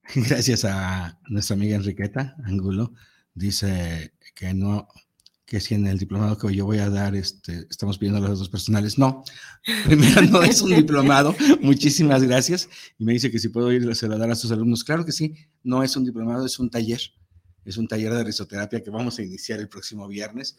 Gracias 0.15 0.65
a 0.65 1.19
nuestra 1.29 1.55
amiga 1.55 1.77
Enriqueta 1.77 2.37
Angulo. 2.45 2.93
Dice 3.35 4.15
que 4.35 4.55
no, 4.55 4.89
que 5.51 5.59
si 5.59 5.75
en 5.75 5.85
el 5.89 5.99
diplomado 5.99 6.39
que 6.39 6.55
yo 6.55 6.65
voy 6.65 6.79
a 6.79 6.89
dar 6.89 7.17
este, 7.17 7.67
estamos 7.69 7.99
pidiendo 7.99 8.21
los 8.21 8.31
datos 8.31 8.49
personales. 8.49 8.99
No, 8.99 9.25
primero 9.85 10.23
no 10.23 10.45
es 10.45 10.63
un 10.63 10.73
diplomado. 10.77 11.35
Muchísimas 11.61 12.23
gracias. 12.23 12.69
Y 13.01 13.05
me 13.05 13.15
dice 13.15 13.33
que 13.33 13.41
si 13.41 13.49
puedo 13.49 13.73
ir 13.73 13.83
a 13.91 14.07
dar 14.17 14.31
a 14.31 14.37
sus 14.37 14.53
alumnos. 14.53 14.85
Claro 14.85 15.05
que 15.05 15.11
sí, 15.11 15.35
no 15.65 15.83
es 15.83 15.97
un 15.97 16.05
diplomado, 16.05 16.47
es 16.47 16.61
un 16.61 16.71
taller. 16.71 17.01
Es 17.65 17.77
un 17.79 17.89
taller 17.89 18.15
de 18.15 18.23
risoterapia 18.23 18.81
que 18.81 18.91
vamos 18.91 19.19
a 19.19 19.25
iniciar 19.25 19.59
el 19.59 19.69
próximo 19.69 20.07
viernes. 20.07 20.57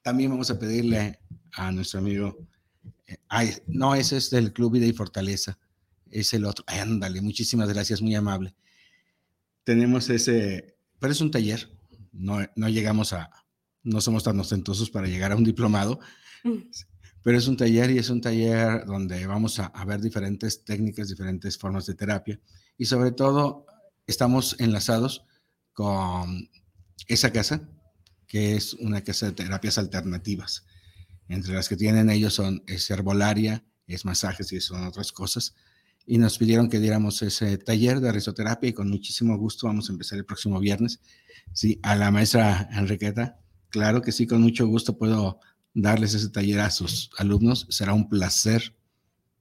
También 0.00 0.30
vamos 0.30 0.48
a 0.52 0.60
pedirle 0.60 1.18
a 1.54 1.72
nuestro 1.72 1.98
amigo, 1.98 2.38
eh, 3.08 3.16
no, 3.66 3.96
ese 3.96 4.16
es 4.16 4.30
del 4.30 4.52
Club 4.52 4.74
Vida 4.74 4.86
y 4.86 4.92
Fortaleza, 4.92 5.58
es 6.08 6.32
el 6.34 6.44
otro. 6.44 6.64
Ándale, 6.68 7.20
muchísimas 7.20 7.68
gracias, 7.68 8.00
muy 8.00 8.14
amable. 8.14 8.54
Tenemos 9.64 10.08
ese, 10.08 10.76
pero 11.00 11.12
es 11.12 11.20
un 11.20 11.32
taller, 11.32 11.68
no, 12.12 12.38
no 12.54 12.68
llegamos 12.68 13.12
a, 13.12 13.28
no 13.82 14.00
somos 14.00 14.24
tan 14.24 14.38
ostentosos 14.38 14.90
para 14.90 15.06
llegar 15.06 15.32
a 15.32 15.36
un 15.36 15.44
diplomado, 15.44 16.00
pero 17.22 17.38
es 17.38 17.46
un 17.48 17.56
taller 17.56 17.90
y 17.90 17.98
es 17.98 18.10
un 18.10 18.20
taller 18.20 18.84
donde 18.86 19.26
vamos 19.26 19.58
a, 19.58 19.66
a 19.66 19.84
ver 19.84 20.00
diferentes 20.00 20.64
técnicas, 20.64 21.08
diferentes 21.08 21.58
formas 21.58 21.86
de 21.86 21.94
terapia 21.94 22.40
y 22.78 22.86
sobre 22.86 23.12
todo 23.12 23.66
estamos 24.06 24.56
enlazados 24.58 25.24
con 25.72 26.48
esa 27.08 27.32
casa, 27.32 27.68
que 28.26 28.56
es 28.56 28.74
una 28.74 29.02
casa 29.02 29.26
de 29.26 29.32
terapias 29.32 29.78
alternativas. 29.78 30.64
Entre 31.28 31.52
las 31.52 31.68
que 31.68 31.76
tienen 31.76 32.10
ellos 32.10 32.34
son 32.34 32.62
es 32.66 32.90
herbolaria, 32.90 33.64
es 33.86 34.04
masajes 34.04 34.52
y 34.52 34.60
son 34.60 34.86
otras 34.86 35.12
cosas. 35.12 35.54
Y 36.06 36.18
nos 36.18 36.38
pidieron 36.38 36.68
que 36.68 36.80
diéramos 36.80 37.22
ese 37.22 37.58
taller 37.58 38.00
de 38.00 38.12
risoterapia 38.12 38.70
y 38.70 38.72
con 38.72 38.88
muchísimo 38.88 39.36
gusto 39.36 39.66
vamos 39.66 39.88
a 39.88 39.92
empezar 39.92 40.18
el 40.18 40.24
próximo 40.24 40.58
viernes. 40.58 41.00
Sí, 41.52 41.78
a 41.82 41.94
la 41.96 42.10
maestra 42.10 42.68
Enriqueta, 42.72 43.40
claro 43.70 44.02
que 44.02 44.12
sí, 44.12 44.26
con 44.26 44.42
mucho 44.42 44.66
gusto 44.66 44.98
puedo 44.98 45.40
darles 45.74 46.14
ese 46.14 46.28
taller 46.28 46.60
a 46.60 46.70
sus 46.70 47.10
alumnos. 47.16 47.66
Será 47.70 47.94
un 47.94 48.08
placer 48.08 48.74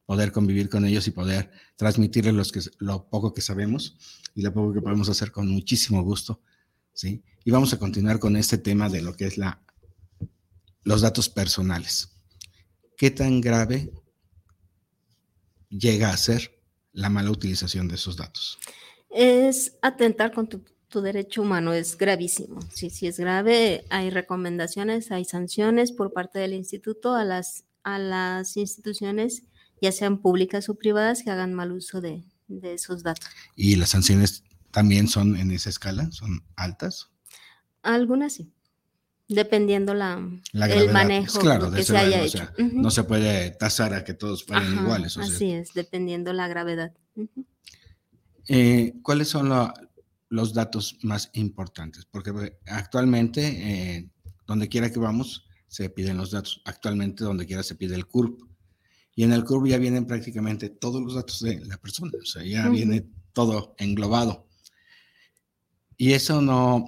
poder 0.05 0.31
convivir 0.31 0.69
con 0.69 0.86
ellos 0.86 1.07
y 1.07 1.12
poder 1.12 1.51
transmitirles 1.75 2.71
lo 2.79 3.09
poco 3.09 3.33
que 3.33 3.41
sabemos 3.41 3.98
y 4.33 4.41
lo 4.41 4.53
poco 4.53 4.74
que 4.74 4.81
podemos 4.81 5.09
hacer 5.09 5.31
con 5.31 5.48
muchísimo 5.48 6.01
gusto. 6.01 6.41
¿sí? 6.93 7.24
Y 7.43 7.51
vamos 7.51 7.74
a 7.74 7.79
continuar 7.79 8.19
con 8.19 8.36
este 8.36 8.57
tema 8.57 8.89
de 8.89 9.01
lo 9.01 9.13
que 9.13 9.25
es 9.25 9.38
la, 9.38 9.62
los 10.83 11.01
datos 11.01 11.29
personales. 11.29 12.09
¿Qué 12.98 13.12
tan 13.12 13.39
grave 13.39 13.91
llega 15.69 16.09
a 16.09 16.17
ser 16.17 16.59
la 16.91 17.09
mala 17.09 17.31
utilización 17.31 17.88
de 17.88 17.95
esos 17.95 18.17
datos? 18.17 18.57
Es 19.09 19.77
atentar 19.81 20.33
con 20.33 20.48
tu, 20.48 20.63
tu 20.89 21.01
derecho 21.01 21.41
humano, 21.43 21.72
es 21.74 21.98
gravísimo. 21.98 22.60
Si, 22.74 22.89
si 22.89 23.08
es 23.08 23.19
grave, 23.19 23.86
hay 23.89 24.10
recomendaciones, 24.10 25.12
hay 25.12 25.24
sanciones 25.25 25.91
por 25.91 26.12
parte 26.13 26.39
del 26.39 26.53
instituto 26.53 27.15
a 27.15 27.24
las, 27.24 27.63
a 27.84 28.00
las 28.00 28.58
instituciones, 28.58 29.43
ya 29.81 29.91
sean 29.91 30.19
públicas 30.22 30.67
o 30.67 30.75
privadas, 30.75 31.24
que 31.24 31.29
hagan 31.31 31.53
mal 31.53 31.72
uso 31.72 32.01
de, 32.01 32.24
de 32.48 32.74
esos 32.74 33.03
datos. 33.03 33.29
¿Y 33.55 33.75
las 33.75 33.89
sanciones 33.91 34.43
también 34.72 35.08
son 35.08 35.36
en 35.38 35.51
esa 35.51 35.69
escala? 35.69 36.12
¿Son 36.12 36.43
altas? 36.55 37.10
Algunas 37.84 38.34
sí, 38.34 38.51
dependiendo 39.27 39.93
la, 39.93 40.15
La 40.51 40.65
el 40.65 40.72
gravedad, 40.72 40.93
manejo 40.93 41.34
pues, 41.34 41.38
claro, 41.43 41.72
que 41.72 41.84
se 41.84 41.96
haya 41.98 42.22
o 42.22 42.25
hecho. 42.25 42.50
No 42.74 42.89
se 42.91 43.03
puede 43.03 43.51
tasar 43.51 43.93
a 43.93 44.03
que 44.03 44.13
todos 44.15 44.43
fueran 44.43 44.65
Ajá, 44.74 44.81
iguales. 44.81 45.15
o 45.17 45.24
sea, 45.24 45.34
así 45.36 45.51
es, 45.51 45.74
dependiendo 45.74 46.34
la 46.34 46.48
gravedad. 46.48 46.93
Eh, 48.48 48.93
¿Cuáles 49.03 49.27
son 49.29 49.50
la- 49.50 49.74
los 50.29 50.53
datos 50.53 50.98
más 51.01 51.29
importantes, 51.33 52.05
porque 52.05 52.29
eh, 52.29 52.57
actualmente, 52.67 53.41
eh, 53.45 54.09
donde 54.48 54.69
quiera 54.69 54.91
que 54.91 55.00
vamos, 55.00 55.45
se 55.67 55.89
piden 55.89 56.17
los 56.17 56.31
datos. 56.31 56.62
Actualmente, 56.65 57.24
donde 57.24 57.45
quiera 57.45 57.63
se 57.63 57.75
pide 57.75 57.95
el 57.95 58.07
CURP. 58.07 58.41
Y 59.15 59.24
en 59.24 59.33
el 59.33 59.43
CURP 59.43 59.67
ya 59.67 59.77
vienen 59.77 60.05
prácticamente 60.05 60.69
todos 60.69 61.01
los 61.01 61.15
datos 61.15 61.41
de 61.41 61.59
la 61.65 61.77
persona, 61.77 62.13
o 62.21 62.25
sea, 62.25 62.43
ya 62.43 62.69
viene 62.69 63.05
todo 63.33 63.75
englobado. 63.77 64.48
Y 65.98 66.13
eso 66.13 66.41
no, 66.41 66.86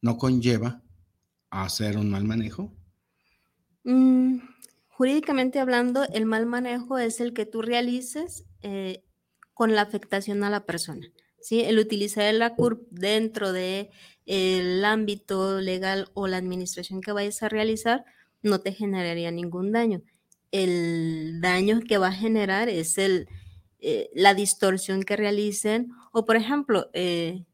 no 0.00 0.16
conlleva 0.16 0.82
a 1.50 1.64
hacer 1.64 1.98
un 1.98 2.10
mal 2.10 2.24
manejo. 2.24 2.74
Mm, 3.84 4.38
jurídicamente 4.88 5.58
hablando, 5.58 6.04
el 6.12 6.26
mal 6.26 6.46
manejo 6.46 6.98
es 6.98 7.20
el 7.20 7.34
que 7.34 7.46
tú 7.46 7.60
realices 7.60 8.44
eh, 8.62 9.04
con 9.52 9.74
la 9.74 9.82
afectación 9.82 10.42
a 10.44 10.50
la 10.50 10.64
persona. 10.64 11.06
¿Sí? 11.40 11.60
El 11.60 11.78
utilizar 11.78 12.32
la 12.34 12.54
CURP 12.54 12.88
dentro 12.90 13.52
del 13.52 13.90
el 14.26 14.84
ámbito 14.84 15.60
legal 15.60 16.08
o 16.14 16.26
la 16.26 16.36
administración 16.36 17.00
que 17.00 17.12
vayas 17.12 17.42
a 17.42 17.48
realizar 17.48 18.04
no 18.42 18.60
te 18.60 18.72
generaría 18.72 19.30
ningún 19.30 19.72
daño. 19.72 20.02
El 20.52 21.40
daño 21.40 21.80
que 21.80 21.98
va 21.98 22.08
a 22.08 22.12
generar 22.12 22.68
es 22.68 22.98
el, 22.98 23.28
eh, 23.80 24.10
la 24.14 24.34
distorsión 24.34 25.02
que 25.02 25.16
realicen 25.16 25.92
o, 26.12 26.24
por 26.26 26.36
ejemplo, 26.36 26.90
eh, 26.92 27.44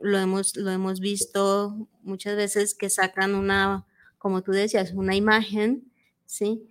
lo, 0.00 0.18
hemos, 0.18 0.56
lo 0.56 0.70
hemos 0.70 1.00
visto 1.00 1.88
muchas 2.02 2.36
veces 2.36 2.74
que 2.74 2.90
sacan 2.90 3.34
una, 3.34 3.86
como 4.18 4.42
tú 4.42 4.52
decías, 4.52 4.92
una 4.92 5.16
imagen, 5.16 5.90
¿sí? 6.26 6.68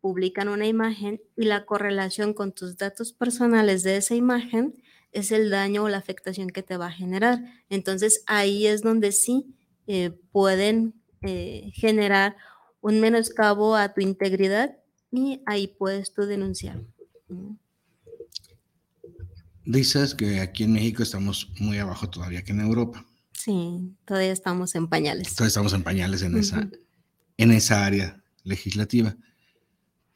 Publican 0.00 0.48
una 0.48 0.66
imagen 0.66 1.20
y 1.36 1.44
la 1.44 1.64
correlación 1.66 2.32
con 2.34 2.52
tus 2.52 2.76
datos 2.76 3.12
personales 3.12 3.82
de 3.82 3.96
esa 3.96 4.14
imagen 4.14 4.82
es 5.12 5.32
el 5.32 5.50
daño 5.50 5.84
o 5.84 5.88
la 5.88 5.98
afectación 5.98 6.50
que 6.50 6.62
te 6.62 6.76
va 6.76 6.86
a 6.86 6.92
generar. 6.92 7.40
Entonces 7.68 8.22
ahí 8.26 8.66
es 8.66 8.82
donde 8.82 9.12
sí 9.12 9.54
eh, 9.86 10.10
pueden 10.32 10.94
eh, 11.22 11.70
generar 11.74 12.36
un 12.80 13.00
menoscabo 13.00 13.76
a 13.76 13.92
tu 13.92 14.00
integridad 14.00 14.76
y 15.10 15.42
ahí 15.46 15.66
puedes 15.66 16.12
tú 16.12 16.22
denunciar. 16.22 16.80
Dices 19.64 20.14
que 20.14 20.40
aquí 20.40 20.64
en 20.64 20.72
México 20.72 21.02
estamos 21.02 21.50
muy 21.58 21.78
abajo 21.78 22.08
todavía 22.08 22.42
que 22.42 22.52
en 22.52 22.60
Europa. 22.60 23.04
Sí, 23.32 23.94
todavía 24.04 24.32
estamos 24.32 24.74
en 24.74 24.88
pañales. 24.88 25.34
Todavía 25.34 25.48
estamos 25.48 25.72
en 25.72 25.82
pañales 25.82 26.22
en, 26.22 26.36
esa, 26.36 26.68
en 27.36 27.50
esa 27.52 27.86
área 27.86 28.22
legislativa. 28.44 29.16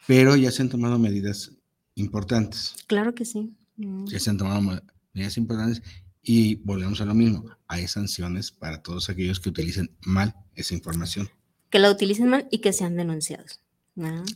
Pero 0.07 0.37
ya 0.37 0.51
se 0.51 0.63
han 0.63 0.69
tomado 0.69 0.99
medidas 0.99 1.53
importantes. 1.95 2.75
Claro 2.87 3.15
que 3.15 3.25
sí. 3.25 3.55
Mm. 3.77 4.07
Ya 4.07 4.21
se 4.21 4.31
han 4.31 4.39
tomado 4.39 4.81
medidas 5.13 5.37
importantes 5.37 5.83
y 6.23 6.57
volvemos 6.57 7.01
a 7.01 7.05
lo 7.05 7.15
mismo. 7.15 7.45
Hay 7.69 7.87
sanciones 7.87 8.51
para 8.51 8.83
todos 8.83 9.11
aquellos 9.11 9.41
que 9.41 9.51
utilicen 9.51 9.91
mal 10.05 10.35
esa 10.55 10.75
información. 10.75 11.29
Que 11.71 11.79
la 11.79 11.91
utilicen 11.91 12.29
mal 12.29 12.49
y 12.51 12.59
que 12.59 12.73
sean 12.73 12.97
denunciados. 12.97 13.61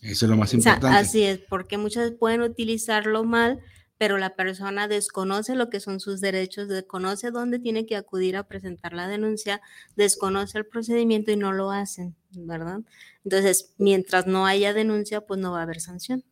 Eso 0.03 0.27
es 0.27 0.31
lo 0.31 0.37
más 0.37 0.55
importante. 0.55 0.97
así 0.97 1.23
es, 1.23 1.41
porque 1.41 1.79
muchas 1.79 2.13
pueden 2.13 2.43
utilizarlo 2.43 3.25
mal, 3.25 3.59
pero 3.97 4.17
la 4.17 4.37
persona 4.37 4.87
desconoce 4.87 5.57
lo 5.57 5.69
que 5.69 5.81
son 5.81 5.99
sus 5.99 6.21
derechos, 6.21 6.69
desconoce 6.69 7.33
dónde 7.33 7.59
tiene 7.59 7.85
que 7.85 7.97
acudir 7.97 8.37
a 8.37 8.47
presentar 8.47 8.93
la 8.93 9.09
denuncia, 9.09 9.61
desconoce 9.97 10.59
el 10.59 10.67
procedimiento 10.67 11.33
y 11.33 11.37
no 11.37 11.53
lo 11.53 11.73
hacen, 11.73 12.15
¿verdad? 12.31 12.81
Entonces, 13.25 13.75
mientras 13.79 14.27
no 14.29 14.47
haya 14.47 14.73
denuncia, 14.73 15.23
pues 15.23 15.41
no 15.41 15.51
va 15.51 15.61
a 15.61 15.63
haber 15.63 15.81
sanción. 15.81 16.25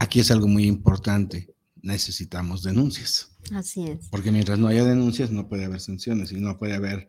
Aquí 0.00 0.18
es 0.18 0.30
algo 0.30 0.48
muy 0.48 0.64
importante, 0.64 1.54
necesitamos 1.82 2.62
denuncias. 2.62 3.36
Así 3.54 3.86
es. 3.86 4.08
Porque 4.08 4.32
mientras 4.32 4.58
no 4.58 4.66
haya 4.66 4.82
denuncias, 4.82 5.30
no 5.30 5.46
puede 5.46 5.66
haber 5.66 5.80
sanciones 5.80 6.32
y 6.32 6.40
no 6.40 6.58
puede 6.58 6.74
haber 6.74 7.08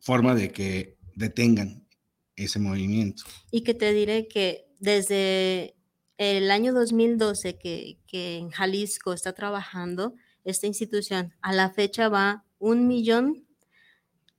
forma 0.00 0.34
de 0.34 0.50
que 0.50 0.98
detengan 1.14 1.86
ese 2.34 2.58
movimiento. 2.58 3.22
Y 3.52 3.62
que 3.62 3.72
te 3.72 3.92
diré 3.92 4.26
que 4.26 4.66
desde 4.80 5.76
el 6.18 6.50
año 6.50 6.74
2012 6.74 7.56
que, 7.56 8.00
que 8.08 8.38
en 8.38 8.50
Jalisco 8.50 9.12
está 9.12 9.32
trabajando 9.32 10.16
esta 10.42 10.66
institución, 10.66 11.34
a 11.40 11.52
la 11.52 11.70
fecha 11.70 12.08
va 12.08 12.44
un 12.58 12.88
millón 12.88 13.46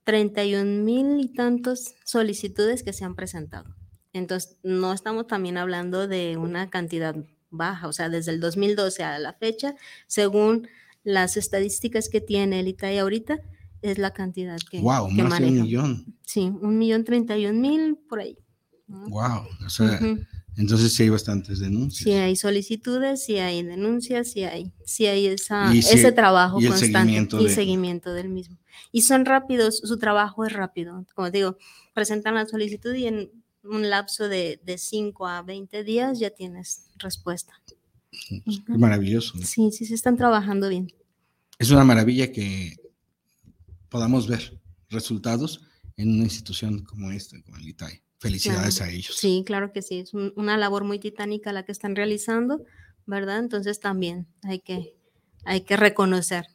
treinta 0.04 0.44
y 0.44 0.54
un 0.54 0.84
mil 0.84 1.18
y 1.18 1.32
tantos 1.32 1.94
solicitudes 2.04 2.82
que 2.82 2.92
se 2.92 3.06
han 3.06 3.14
presentado. 3.14 3.74
Entonces, 4.12 4.58
no 4.62 4.92
estamos 4.92 5.26
también 5.26 5.56
hablando 5.56 6.08
de 6.08 6.36
una 6.36 6.68
cantidad 6.68 7.16
baja, 7.50 7.88
o 7.88 7.92
sea, 7.92 8.08
desde 8.08 8.32
el 8.32 8.40
2012 8.40 9.02
a 9.02 9.18
la 9.18 9.32
fecha, 9.32 9.74
según 10.06 10.68
las 11.04 11.36
estadísticas 11.36 12.08
que 12.08 12.20
tiene 12.20 12.60
el 12.60 12.68
ITAI 12.68 12.98
ahorita, 12.98 13.40
es 13.82 13.98
la 13.98 14.12
cantidad 14.12 14.58
que, 14.70 14.80
wow, 14.80 15.08
más 15.10 15.40
de 15.40 15.46
un 15.46 15.62
millón. 15.62 16.16
Sí, 16.26 16.52
un 16.60 16.78
millón 16.78 17.04
treinta 17.04 17.36
y 17.38 17.46
un 17.46 17.60
mil 17.60 17.96
por 18.08 18.20
ahí. 18.20 18.38
Wow, 18.88 19.46
o 19.64 19.68
sea, 19.68 20.00
entonces 20.56 20.92
sí 20.94 21.04
hay 21.04 21.08
bastantes 21.10 21.60
denuncias. 21.60 22.02
Sí 22.02 22.12
hay 22.12 22.34
solicitudes, 22.34 23.24
sí 23.24 23.38
hay 23.38 23.62
denuncias, 23.62 24.32
sí 24.32 24.42
hay, 24.44 24.72
sí 24.84 25.06
hay 25.06 25.26
esa, 25.26 25.72
ese 25.72 26.10
trabajo 26.10 26.58
constante 26.66 27.36
y 27.40 27.48
seguimiento 27.48 28.12
del 28.12 28.28
mismo. 28.28 28.58
Y 28.90 29.02
son 29.02 29.24
rápidos, 29.24 29.78
su 29.84 29.98
trabajo 29.98 30.44
es 30.44 30.52
rápido. 30.52 31.04
Como 31.14 31.30
digo, 31.30 31.58
presentan 31.94 32.34
la 32.34 32.46
solicitud 32.46 32.94
y 32.94 33.06
en 33.06 33.30
un 33.62 33.88
lapso 33.88 34.28
de, 34.28 34.60
de 34.64 34.78
5 34.78 35.26
a 35.26 35.42
20 35.42 35.84
días 35.84 36.18
ya 36.18 36.30
tienes 36.30 36.87
respuesta. 36.98 37.54
Maravilloso. 38.66 39.38
Sí, 39.38 39.70
sí, 39.70 39.84
se 39.86 39.94
están 39.94 40.16
trabajando 40.16 40.68
bien. 40.68 40.92
Es 41.58 41.70
una 41.70 41.84
maravilla 41.84 42.32
que 42.32 42.76
podamos 43.88 44.28
ver 44.28 44.58
resultados 44.90 45.62
en 45.96 46.14
una 46.14 46.24
institución 46.24 46.84
como 46.84 47.10
esta, 47.10 47.40
como 47.42 47.56
el 47.56 47.68
ITAI. 47.68 48.02
Felicidades 48.20 48.80
a 48.80 48.90
ellos. 48.90 49.16
Sí, 49.16 49.44
claro 49.46 49.72
que 49.72 49.80
sí, 49.82 50.00
es 50.00 50.12
una 50.12 50.56
labor 50.56 50.84
muy 50.84 50.98
titánica 50.98 51.52
la 51.52 51.64
que 51.64 51.72
están 51.72 51.94
realizando, 51.94 52.64
¿verdad? 53.06 53.38
Entonces 53.38 53.78
también 53.78 54.26
hay 54.42 54.58
que, 54.58 54.96
hay 55.44 55.60
que 55.60 55.76
reconocer. 55.76 56.46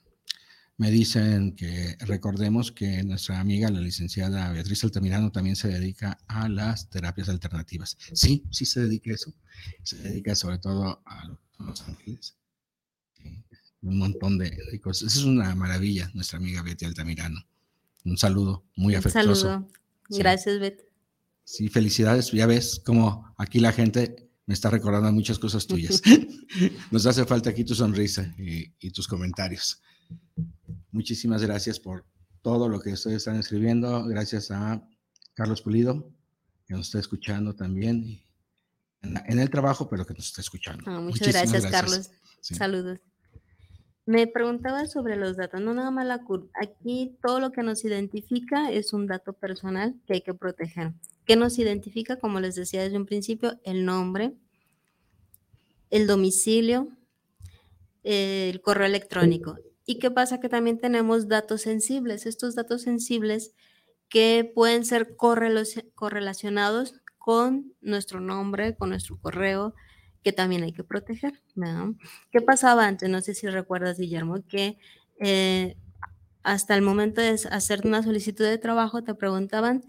Me 0.84 0.91
dicen 0.91 1.56
que 1.56 1.96
recordemos 2.02 2.74
que 2.74 3.04
nuestra 3.04 3.39
amiga, 3.39 3.72
la 3.72 3.80
licenciada 3.80 4.52
Beatriz 4.52 4.84
Altamirano, 4.84 5.32
también 5.32 5.56
se 5.56 5.69
dedica 5.69 6.19
a 6.28 6.50
las 6.50 6.89
terapias 6.89 7.30
alternativas. 7.30 7.98
Sí, 8.12 8.43
sí 8.52 8.65
se 8.65 8.82
dedica 8.82 9.12
a 9.12 9.13
eso. 9.13 9.34
Se 9.82 9.96
dedica 9.96 10.36
sobre 10.36 10.58
todo 10.58 11.02
a 11.06 11.38
Los 11.60 11.88
Ángeles. 11.88 12.36
Un 13.82 13.98
montón 13.98 14.38
de, 14.38 14.52
cosas. 14.82 15.15
Es 15.15 15.24
una 15.24 15.56
maravilla, 15.56 16.12
nuestra 16.13 16.38
amiga 16.38 16.62
Betty 16.62 16.84
Altamirano. 16.84 17.39
Un 18.04 18.17
saludo 18.17 18.65
muy 18.76 18.96
afectuoso. 18.96 19.30
Un 19.30 19.36
saludo. 19.38 19.67
Gracias, 20.10 20.60
Betty. 20.60 20.84
Sí, 21.46 21.69
felicidades. 21.69 22.30
Ya 22.34 22.46
ves 22.46 22.82
cómo 22.84 23.34
aquí 23.38 23.60
la 23.60 23.72
gente 23.72 24.30
me 24.48 24.54
está 24.54 24.69
recordando 24.69 25.13
muchas 25.13 25.39
cosas 25.39 25.65
tuyas. 25.65 26.02
Nos 26.91 27.06
hace 27.06 27.24
falta 27.24 27.52
aquí 27.52 27.63
tu 27.63 27.74
sonrisa 27.74 28.36
y, 28.38 28.91
tus 28.91 29.08
comentarios. 29.08 29.82
Muchísimas 30.93 31.41
gracias 31.41 31.79
por 31.79 32.06
todo 32.43 32.69
lo 32.69 32.79
que 32.79 32.93
ustedes 32.93 33.17
están 33.17 33.38
escribiendo. 33.38 34.06
Gracias 34.06 34.51
a 34.51 34.88
Carlos 35.34 35.63
Pulido, 35.63 36.08
que 36.67 36.75
nos 36.75 36.86
está 36.86 36.99
escuchando 36.99 37.56
también 37.56 38.21
en, 39.01 39.39
el 39.39 39.49
trabajo, 39.49 39.89
pero 39.89 40.06
que 40.06 40.13
nos 40.13 40.27
está 40.27 40.41
escuchando. 40.41 40.84
Ah, 40.86 41.01
muchas 41.01 41.29
gracias, 41.29 41.65
Carlos. 41.65 42.12
Saludos. 42.41 42.99
Me 44.06 44.27
preguntaba 44.27 44.86
sobre 44.86 45.15
los 45.15 45.36
datos, 45.36 45.62
no 45.62 45.73
nada 45.73 45.89
más 45.89 46.06
la 46.06 46.19
curva. 46.19 46.47
Aquí 46.62 47.17
todo 47.23 47.39
lo 47.39 47.51
que 47.51 47.63
nos 47.63 47.84
identifica 47.84 48.71
es 48.71 48.93
un 48.93 49.08
dato 49.08 49.34
personal 49.34 49.95
que 50.06 50.13
hay 50.13 50.21
que 50.21 50.36
proteger. 50.36 50.93
¿Qué 51.25 51.36
nos 51.36 51.58
identifica? 51.58 52.19
Como 52.19 52.39
les 52.39 52.53
decía 52.53 52.84
desde 52.84 52.97
un 52.97 53.08
principio, 53.08 53.60
el 53.63 53.84
nombre, 53.84 54.36
el 55.89 56.06
domicilio, 56.06 56.89
el 58.03 58.62
correo 58.62 58.86
electrónico. 58.86 59.58
¿Y 59.86 60.00
qué 60.00 60.12
pasa? 60.12 60.39
Que 60.39 60.50
también 60.50 60.80
tenemos 60.80 61.28
datos 61.28 61.62
sensibles. 61.62 62.26
Estos 62.26 62.56
datos 62.56 62.84
sensibles 62.84 63.54
que 64.10 64.52
pueden 64.54 64.86
ser 64.86 65.15
correlacionados 65.15 67.02
con 67.17 67.74
nuestro 67.82 68.19
nombre, 68.19 68.76
con 68.76 68.89
nuestro 68.89 69.17
correo, 69.19 69.74
que 70.24 70.32
también 70.32 70.63
hay 70.63 70.72
que 70.72 70.84
proteger. 70.84 71.41
¿Qué 72.32 72.41
pasaba 72.41 72.88
antes? 72.88 73.10
No 73.10 73.22
sé 73.22 73.34
si 73.34 73.48
recuerdas, 73.48 73.98
Guillermo, 73.98 74.46
que 74.48 74.78
eh, 75.19 75.78
hasta 76.43 76.76
el 76.76 76.82
momento 76.82 77.22
de 77.22 77.39
hacer 77.52 77.86
una 77.86 78.04
solicitud 78.04 78.46
de 78.46 78.58
trabajo 78.58 79.04
te 79.04 79.15
preguntaban 79.15 79.84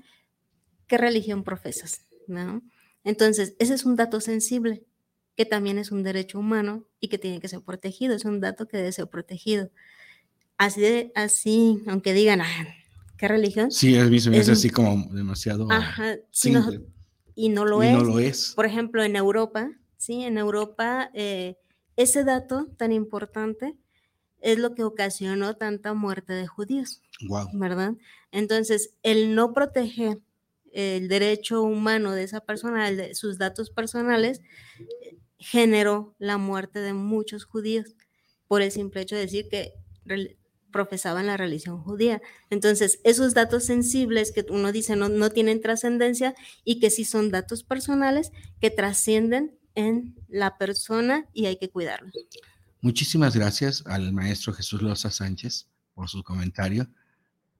qué 0.86 0.98
religión 0.98 1.44
profesas. 1.44 2.06
Entonces, 3.04 3.54
ese 3.58 3.74
es 3.74 3.84
un 3.84 3.96
dato 3.96 4.20
sensible 4.20 4.84
que 5.36 5.44
también 5.44 5.78
es 5.78 5.90
un 5.90 6.02
derecho 6.02 6.38
humano 6.38 6.84
y 7.00 7.08
que 7.08 7.18
tiene 7.18 7.40
que 7.40 7.48
ser 7.48 7.62
protegido, 7.62 8.14
es 8.14 8.24
un 8.24 8.40
dato 8.40 8.66
que 8.66 8.76
debe 8.76 8.92
ser 8.92 9.08
protegido. 9.08 9.70
Así, 10.56 10.80
de, 10.80 11.12
así 11.14 11.82
aunque 11.86 12.12
digan, 12.12 12.40
ah, 12.40 12.66
¿qué 13.18 13.28
religión? 13.28 13.70
Sí, 13.70 13.96
es, 13.96 14.26
es 14.26 14.48
así 14.48 14.70
como 14.70 15.12
demasiado 15.12 15.70
ajá, 15.70 16.16
y 17.34 17.48
no 17.48 17.64
lo, 17.64 17.82
es. 17.82 17.92
no 17.92 18.04
lo 18.04 18.18
es. 18.20 18.52
Por 18.54 18.66
ejemplo, 18.66 19.02
en 19.02 19.16
Europa, 19.16 19.70
¿sí? 19.96 20.22
En 20.22 20.38
Europa, 20.38 21.10
eh, 21.14 21.56
ese 21.96 22.22
dato 22.22 22.68
tan 22.76 22.92
importante 22.92 23.74
es 24.40 24.58
lo 24.58 24.74
que 24.74 24.84
ocasionó 24.84 25.54
tanta 25.56 25.94
muerte 25.94 26.32
de 26.34 26.46
judíos, 26.46 27.00
Wow. 27.28 27.48
¿verdad? 27.54 27.94
Entonces, 28.30 28.90
el 29.02 29.34
no 29.34 29.52
proteger 29.52 30.20
el 30.72 31.08
derecho 31.08 31.62
humano 31.62 32.12
de 32.12 32.24
esa 32.24 32.40
persona, 32.40 32.90
de 32.90 33.14
sus 33.14 33.38
datos 33.38 33.70
personales, 33.70 34.42
generó 35.44 36.14
la 36.18 36.38
muerte 36.38 36.80
de 36.80 36.94
muchos 36.94 37.44
judíos 37.44 37.94
por 38.48 38.62
el 38.62 38.72
simple 38.72 39.02
hecho 39.02 39.14
de 39.14 39.22
decir 39.22 39.48
que 39.50 39.74
profesaban 40.72 41.26
la 41.26 41.36
religión 41.36 41.78
judía. 41.82 42.20
Entonces, 42.50 42.98
esos 43.04 43.34
datos 43.34 43.64
sensibles 43.64 44.32
que 44.32 44.44
uno 44.48 44.72
dice 44.72 44.96
no, 44.96 45.08
no 45.08 45.30
tienen 45.30 45.60
trascendencia 45.60 46.34
y 46.64 46.80
que 46.80 46.90
sí 46.90 47.04
son 47.04 47.30
datos 47.30 47.62
personales 47.62 48.32
que 48.60 48.70
trascienden 48.70 49.56
en 49.74 50.16
la 50.28 50.56
persona 50.56 51.28
y 51.32 51.46
hay 51.46 51.56
que 51.56 51.70
cuidarlos. 51.70 52.12
Muchísimas 52.80 53.36
gracias 53.36 53.84
al 53.86 54.12
maestro 54.12 54.52
Jesús 54.52 54.82
Loza 54.82 55.10
Sánchez 55.10 55.68
por 55.94 56.08
su 56.08 56.22
comentario. 56.22 56.88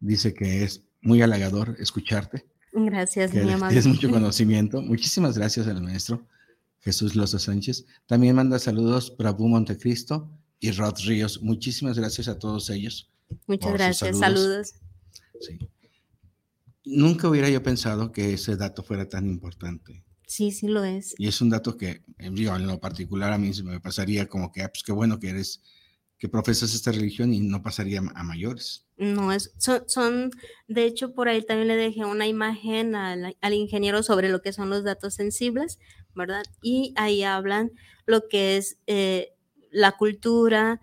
Dice 0.01 0.33
que 0.35 0.65
es 0.65 0.83
muy 1.03 1.23
halagador 1.23 1.77
escucharte, 1.79 2.47
Gracias, 2.73 3.33
mi 3.33 3.41
amable. 3.43 3.69
tienes 3.69 3.87
mucho 3.87 4.11
conocimiento. 4.11 4.83
Muchísimas 4.83 5.39
gracias 5.39 5.69
al 5.69 5.81
maestro 5.83 6.27
Jesús 6.85 7.17
Loza 7.17 7.39
Sánchez. 7.39 7.87
También 8.07 8.37
manda 8.37 8.59
saludos 8.59 9.11
Prabhu 9.11 9.49
Montecristo 9.49 10.31
y 10.61 10.71
Rod 10.71 10.95
Ríos. 11.07 11.43
Muchísimas 11.43 11.99
gracias 11.99 12.29
a 12.29 12.39
todos 12.39 12.69
ellos. 12.69 13.11
Muchas 13.47 13.73
gracias. 13.73 14.19
saludos. 14.19 14.75
Saludos. 14.75 14.75
Sí. 15.41 15.59
Nunca 16.85 17.29
hubiera 17.29 17.49
yo 17.49 17.63
pensado 17.63 18.13
que 18.13 18.35
ese 18.35 18.57
dato 18.57 18.83
fuera 18.83 19.09
tan 19.09 19.27
importante. 19.27 20.05
Sí, 20.27 20.53
sí 20.53 20.69
lo 20.69 20.85
es. 20.85 21.15
Y 21.17 21.29
es 21.29 21.41
un 21.41 21.49
dato 21.49 21.77
que, 21.79 22.03
digo, 22.33 22.55
en 22.55 22.67
lo 22.67 22.79
particular 22.79 23.33
a 23.33 23.39
mí 23.39 23.55
se 23.55 23.63
me 23.63 23.81
pasaría 23.81 24.27
como 24.27 24.53
que, 24.53 24.63
ah, 24.63 24.69
pues 24.69 24.83
qué 24.83 24.93
bueno 24.93 25.19
que 25.19 25.31
eres, 25.31 25.63
que 26.25 26.29
profesas 26.31 26.73
esta 26.75 26.91
religión 26.91 27.35
y 27.35 27.41
no 27.41 27.61
pasaría 27.63 27.99
a 27.99 28.23
mayores. 28.23 28.87
No, 28.97 29.31
es, 29.31 29.53
son, 29.59 29.83
son, 29.89 30.31
de 30.69 30.87
hecho, 30.87 31.13
por 31.13 31.29
ahí 31.29 31.43
también 31.43 31.69
le 31.69 31.77
dejé 31.77 32.07
una 32.07 32.27
imagen 32.27 32.95
al, 32.95 33.37
al 33.39 33.53
ingeniero 33.53 34.03
sobre 34.03 34.31
lo 34.31 34.41
que 34.41 34.55
son 34.55 34.71
los 34.71 34.85
datos 34.85 35.13
sensibles, 35.13 35.79
¿verdad? 36.15 36.43
Y 36.63 36.95
ahí 36.97 37.25
hablan 37.25 37.73
lo 38.07 38.27
que 38.27 38.57
es 38.57 38.79
eh, 38.87 39.35
la 39.71 39.93
cultura, 39.93 40.81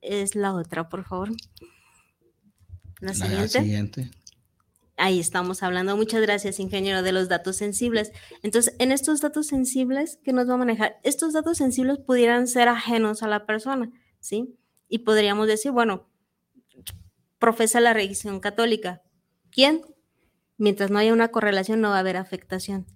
es 0.00 0.34
la 0.34 0.52
otra, 0.52 0.88
por 0.88 1.04
favor. 1.04 1.30
La 2.98 3.12
La 3.12 3.14
siguiente. 3.14 3.60
siguiente. 3.60 4.10
Ahí 4.96 5.20
estamos 5.20 5.62
hablando. 5.62 5.96
Muchas 5.96 6.22
gracias, 6.22 6.58
ingeniero, 6.58 7.04
de 7.04 7.12
los 7.12 7.28
datos 7.28 7.54
sensibles. 7.54 8.10
Entonces, 8.42 8.74
en 8.80 8.90
estos 8.90 9.20
datos 9.20 9.46
sensibles, 9.46 10.18
¿qué 10.24 10.32
nos 10.32 10.48
va 10.48 10.54
a 10.54 10.56
manejar? 10.56 10.96
Estos 11.04 11.34
datos 11.34 11.58
sensibles 11.58 11.98
pudieran 11.98 12.48
ser 12.48 12.66
ajenos 12.68 13.22
a 13.22 13.28
la 13.28 13.46
persona, 13.46 13.92
¿sí? 14.26 14.56
Y 14.88 14.98
podríamos 15.00 15.46
decir, 15.46 15.72
bueno, 15.72 16.08
profesa 17.38 17.80
la 17.80 17.92
religión 17.94 18.40
católica. 18.40 19.02
¿Quién? 19.50 19.82
Mientras 20.58 20.90
no 20.90 20.98
haya 20.98 21.12
una 21.12 21.28
correlación, 21.28 21.80
no 21.80 21.90
va 21.90 21.96
a 21.96 22.00
haber 22.00 22.16
afectación. 22.16 22.86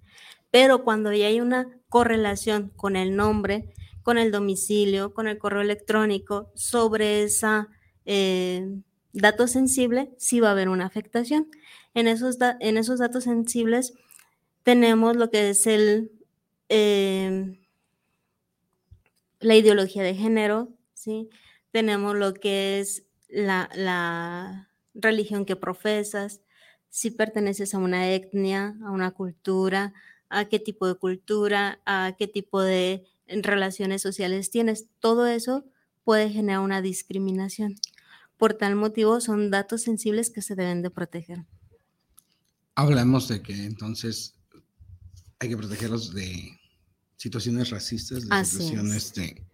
Pero 0.51 0.83
cuando 0.83 1.13
ya 1.13 1.27
hay 1.27 1.39
una 1.39 1.79
correlación 1.89 2.69
con 2.75 2.95
el 2.95 3.15
nombre, 3.15 3.73
con 4.03 4.17
el 4.17 4.31
domicilio, 4.31 5.13
con 5.13 5.27
el 5.27 5.37
correo 5.37 5.61
electrónico, 5.61 6.51
sobre 6.55 7.23
esa 7.23 7.69
eh, 8.05 8.67
dato 9.13 9.47
sensible, 9.47 10.11
sí 10.17 10.39
va 10.39 10.49
a 10.49 10.51
haber 10.51 10.69
una 10.69 10.85
afectación. 10.85 11.47
En 11.93 12.07
esos, 12.07 12.37
en 12.59 12.77
esos 12.77 12.99
datos 12.99 13.23
sensibles 13.25 13.93
tenemos 14.63 15.15
lo 15.15 15.29
que 15.29 15.49
es 15.49 15.67
el, 15.67 16.11
eh, 16.69 17.57
la 19.39 19.55
ideología 19.55 20.03
de 20.03 20.15
género, 20.15 20.69
¿sí? 21.01 21.29
Tenemos 21.71 22.15
lo 22.15 22.33
que 22.33 22.79
es 22.79 23.03
la, 23.27 23.69
la 23.75 24.69
religión 24.93 25.45
que 25.45 25.55
profesas, 25.55 26.41
si 26.89 27.11
perteneces 27.11 27.73
a 27.73 27.77
una 27.77 28.11
etnia, 28.11 28.75
a 28.83 28.91
una 28.91 29.11
cultura, 29.11 29.93
a 30.29 30.45
qué 30.45 30.59
tipo 30.59 30.87
de 30.87 30.95
cultura, 30.95 31.81
a 31.85 32.15
qué 32.17 32.27
tipo 32.27 32.61
de 32.61 33.05
relaciones 33.27 34.01
sociales 34.01 34.49
tienes. 34.49 34.87
Todo 34.99 35.27
eso 35.27 35.65
puede 36.03 36.29
generar 36.29 36.61
una 36.61 36.81
discriminación. 36.81 37.75
Por 38.37 38.53
tal 38.53 38.75
motivo, 38.75 39.21
son 39.21 39.51
datos 39.51 39.83
sensibles 39.83 40.29
que 40.29 40.41
se 40.41 40.55
deben 40.55 40.81
de 40.81 40.89
proteger. 40.89 41.45
Hablamos 42.75 43.27
de 43.27 43.41
que 43.41 43.65
entonces 43.65 44.33
hay 45.39 45.49
que 45.49 45.57
protegerlos 45.57 46.13
de 46.13 46.59
situaciones 47.17 47.69
racistas, 47.69 48.27
de 48.27 48.27
Así 48.31 48.57
es. 48.57 48.63
situaciones 48.63 49.13
de, 49.13 49.45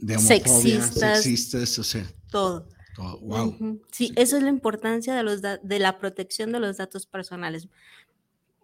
de 0.00 0.16
homofobia, 0.16 0.38
Sexistas. 0.82 1.22
sexistas, 1.22 1.78
o 1.78 1.84
sea, 1.84 2.06
Todo. 2.30 2.66
todo. 2.96 3.18
Wow. 3.20 3.48
Ujú. 3.48 3.82
Sí, 3.92 4.08
Sí. 4.08 4.12
eso 4.16 4.36
es 4.36 4.42
la 4.42 4.48
importancia 4.48 5.14
de, 5.14 5.22
los 5.22 5.40
de 5.42 5.78
la 5.78 5.98
protección 5.98 6.52
de 6.52 6.60
los 6.60 6.76
datos 6.78 7.06
personales. 7.06 7.68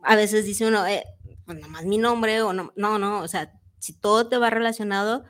A 0.03 0.17
veces 0.17 0.45
dice 0.45 0.67
uno, 0.67 0.87
eh, 0.87 1.05
pues 1.45 1.59
nomás 1.61 1.85
mi 1.85 1.99
nombre 1.99 2.43
o 2.43 2.53
no, 2.53 2.73
no, 2.77 2.99
no, 2.99 3.21
o 3.23 3.29
sea, 3.29 3.53
si 3.79 3.93
todo 3.93 4.29
te 4.29 4.37
va 4.39 4.51
relacionado, 4.51 5.25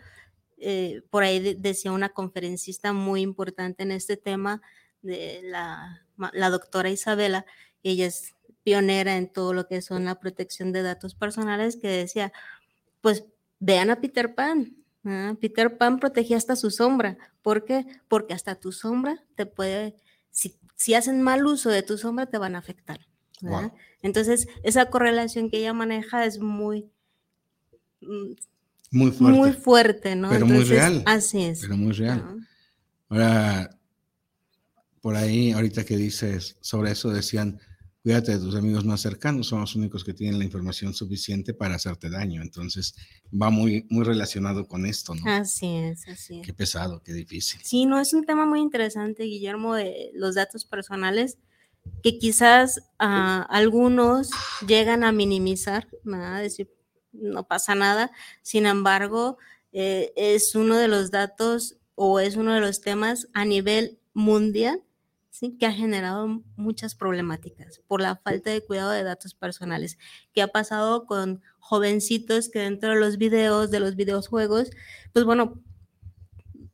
eh, 0.58 1.02
por 1.10 1.22
ahí 1.22 1.40
de- 1.40 1.54
decía 1.54 1.92
una 1.92 2.08
conferencista 2.10 2.92
muy 2.92 3.20
importante 3.20 3.82
en 3.82 3.92
este 3.92 4.16
tema, 4.16 4.62
de 5.02 5.40
la, 5.44 6.02
la 6.32 6.50
doctora 6.50 6.90
Isabela, 6.90 7.46
ella 7.84 8.06
es 8.06 8.34
pionera 8.64 9.16
en 9.16 9.28
todo 9.32 9.52
lo 9.52 9.68
que 9.68 9.80
son 9.82 10.04
la 10.06 10.18
protección 10.18 10.72
de 10.72 10.82
datos 10.82 11.14
personales, 11.14 11.76
que 11.76 11.86
decía, 11.88 12.32
pues 13.02 13.24
vean 13.60 13.90
a 13.90 14.00
Peter 14.00 14.34
Pan. 14.34 14.76
¿Ah? 15.06 15.36
Peter 15.40 15.76
Pan 15.78 15.98
protegía 15.98 16.36
hasta 16.36 16.56
su 16.56 16.70
sombra. 16.70 17.16
¿Por 17.42 17.64
qué? 17.64 17.86
Porque 18.08 18.34
hasta 18.34 18.54
tu 18.56 18.72
sombra 18.72 19.24
te 19.34 19.46
puede, 19.46 19.94
si, 20.30 20.56
si 20.74 20.94
hacen 20.94 21.22
mal 21.22 21.46
uso 21.46 21.70
de 21.70 21.82
tu 21.82 21.96
sombra, 21.98 22.26
te 22.26 22.38
van 22.38 22.54
a 22.54 22.58
afectar. 22.58 23.00
Entonces, 24.02 24.48
esa 24.62 24.86
correlación 24.86 25.50
que 25.50 25.58
ella 25.58 25.72
maneja 25.72 26.24
es 26.24 26.38
muy, 26.38 26.90
mm, 28.00 28.32
Muy 28.92 29.10
fuerte, 29.10 29.38
muy 29.38 29.52
fuerte, 29.52 30.16
¿no? 30.16 30.30
Pero 30.30 30.46
muy 30.46 30.64
real, 30.64 31.02
Así 31.06 31.42
es. 31.42 31.60
pero 31.60 31.76
muy 31.76 31.92
real. 31.92 32.18
¿no? 32.24 32.46
Ahora, 33.08 33.78
por 35.00 35.16
ahí, 35.16 35.52
ahorita 35.52 35.84
que 35.84 35.96
dices 35.96 36.56
sobre 36.60 36.92
eso, 36.92 37.10
decían, 37.10 37.60
cuídate 38.06 38.30
de 38.30 38.38
tus 38.38 38.54
amigos 38.54 38.84
más 38.84 39.00
cercanos, 39.00 39.48
son 39.48 39.62
los 39.62 39.74
únicos 39.74 40.04
que 40.04 40.14
tienen 40.14 40.38
la 40.38 40.44
información 40.44 40.94
suficiente 40.94 41.52
para 41.54 41.74
hacerte 41.74 42.08
daño. 42.08 42.40
Entonces, 42.40 42.94
va 43.34 43.50
muy, 43.50 43.84
muy 43.90 44.04
relacionado 44.04 44.68
con 44.68 44.86
esto, 44.86 45.12
¿no? 45.16 45.28
Así 45.28 45.74
es, 45.74 46.06
así 46.06 46.38
es. 46.38 46.46
Qué 46.46 46.54
pesado, 46.54 47.02
qué 47.02 47.12
difícil. 47.12 47.60
Sí, 47.64 47.84
no, 47.84 47.98
es 47.98 48.12
un 48.12 48.24
tema 48.24 48.46
muy 48.46 48.60
interesante, 48.60 49.24
Guillermo, 49.24 49.74
de 49.74 50.12
los 50.14 50.36
datos 50.36 50.64
personales 50.64 51.38
que 52.04 52.16
quizás 52.16 52.80
ah, 53.00 53.44
algunos 53.50 54.30
llegan 54.64 55.02
a 55.02 55.10
minimizar, 55.10 55.88
¿verdad? 56.04 56.42
decir, 56.42 56.72
no 57.10 57.48
pasa 57.48 57.74
nada. 57.74 58.12
Sin 58.40 58.66
embargo, 58.66 59.36
eh, 59.72 60.12
es 60.14 60.54
uno 60.54 60.76
de 60.76 60.86
los 60.86 61.10
datos 61.10 61.76
o 61.96 62.20
es 62.20 62.36
uno 62.36 62.54
de 62.54 62.60
los 62.60 62.80
temas 62.82 63.26
a 63.32 63.44
nivel 63.44 63.98
mundial 64.14 64.84
¿sí? 65.36 65.56
que 65.58 65.66
ha 65.66 65.72
generado 65.72 66.42
muchas 66.56 66.94
problemáticas 66.94 67.80
por 67.86 68.00
la 68.00 68.16
falta 68.16 68.50
de 68.50 68.64
cuidado 68.64 68.90
de 68.90 69.02
datos 69.02 69.34
personales, 69.34 69.98
que 70.32 70.40
ha 70.40 70.48
pasado 70.48 71.04
con 71.04 71.42
jovencitos 71.58 72.48
que 72.48 72.60
dentro 72.60 72.90
de 72.90 72.96
los 72.96 73.18
videos, 73.18 73.70
de 73.70 73.80
los 73.80 73.96
videojuegos, 73.96 74.70
pues 75.12 75.26
bueno, 75.26 75.60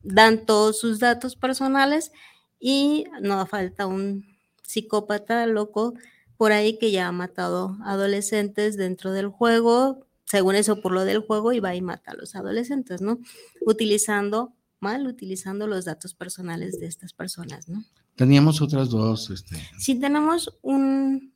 dan 0.03 0.47
todos 0.47 0.79
sus 0.79 1.01
datos 1.01 1.35
personales 1.35 2.13
y 2.61 3.07
no 3.21 3.45
falta 3.47 3.87
un 3.87 4.25
psicópata 4.63 5.47
loco 5.47 5.95
por 6.37 6.53
ahí 6.53 6.79
que 6.79 6.93
ya 6.93 7.09
ha 7.09 7.13
matado 7.13 7.77
adolescentes 7.85 8.77
dentro 8.77 9.13
del 9.13 9.29
juego, 9.29 10.07
según 10.25 10.55
eso 10.55 10.81
por 10.81 10.93
lo 10.93 11.05
del 11.05 11.21
juego, 11.21 11.53
y 11.53 11.61
va 11.61 11.75
y 11.75 11.83
mata 11.83 12.13
a 12.13 12.17
los 12.17 12.37
adolescentes, 12.37 13.01
¿no? 13.01 13.19
Utilizando, 13.67 14.53
mal 14.81 15.07
utilizando 15.07 15.67
los 15.67 15.85
datos 15.85 16.15
personales 16.15 16.79
de 16.81 16.87
estas 16.87 17.13
personas, 17.13 17.69
¿no? 17.69 17.85
Teníamos 18.17 18.61
otras 18.61 18.91
dos, 18.91 19.31
este, 19.31 19.57
Sí 19.79 19.99
tenemos 19.99 20.59
un, 20.63 21.35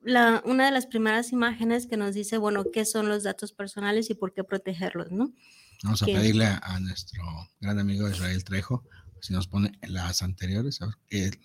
la, 0.00 0.42
una 0.46 0.64
de 0.66 0.70
las 0.72 0.86
primeras 0.86 1.30
imágenes 1.32 1.86
que 1.86 1.96
nos 1.96 2.14
dice, 2.14 2.38
bueno, 2.38 2.64
qué 2.72 2.84
son 2.84 3.08
los 3.08 3.22
datos 3.22 3.52
personales 3.52 4.08
y 4.10 4.14
por 4.14 4.32
qué 4.32 4.42
protegerlos, 4.44 5.10
¿no? 5.12 5.32
vamos 5.82 6.02
a 6.02 6.06
pedirle 6.06 6.46
a, 6.46 6.56
a 6.58 6.80
nuestro 6.80 7.22
gran 7.60 7.78
amigo 7.78 8.08
Israel 8.08 8.42
Trejo, 8.44 8.82
si 9.20 9.34
nos 9.34 9.46
pone 9.46 9.72
las 9.82 10.22
anteriores, 10.22 10.80
a 10.80 10.86
ver 10.86 10.94
qué- 11.08 11.40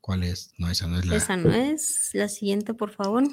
cuál 0.00 0.22
es, 0.22 0.52
no, 0.56 0.70
esa 0.70 0.86
no 0.86 0.98
es 0.98 1.04
la, 1.04 1.16
Esa 1.16 1.36
no 1.36 1.52
es. 1.52 2.10
La 2.14 2.28
siguiente, 2.28 2.72
por 2.72 2.90
favor. 2.90 3.24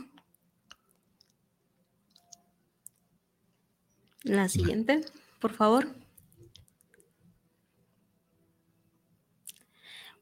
La 4.24 4.50
siguiente, 4.50 5.06
por 5.40 5.54
favor. 5.54 5.88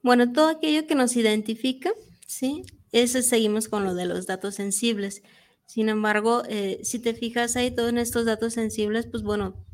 Bueno, 0.03 0.33
todo 0.33 0.49
aquello 0.49 0.85
que 0.85 0.95
nos 0.95 1.15
identifica, 1.15 1.91
¿sí? 2.27 2.63
Ese 2.91 3.23
seguimos 3.23 3.69
con 3.69 3.85
lo 3.85 3.95
de 3.95 4.05
los 4.05 4.27
datos 4.27 4.55
sensibles. 4.55 5.23
Sin 5.65 5.89
embargo, 5.89 6.43
eh, 6.47 6.81
si 6.83 6.99
te 6.99 7.13
fijas 7.13 7.55
ahí, 7.55 7.71
todos 7.71 7.93
estos 7.93 8.25
datos 8.25 8.53
sensibles, 8.53 9.07
pues 9.07 9.23
bueno, 9.23 9.65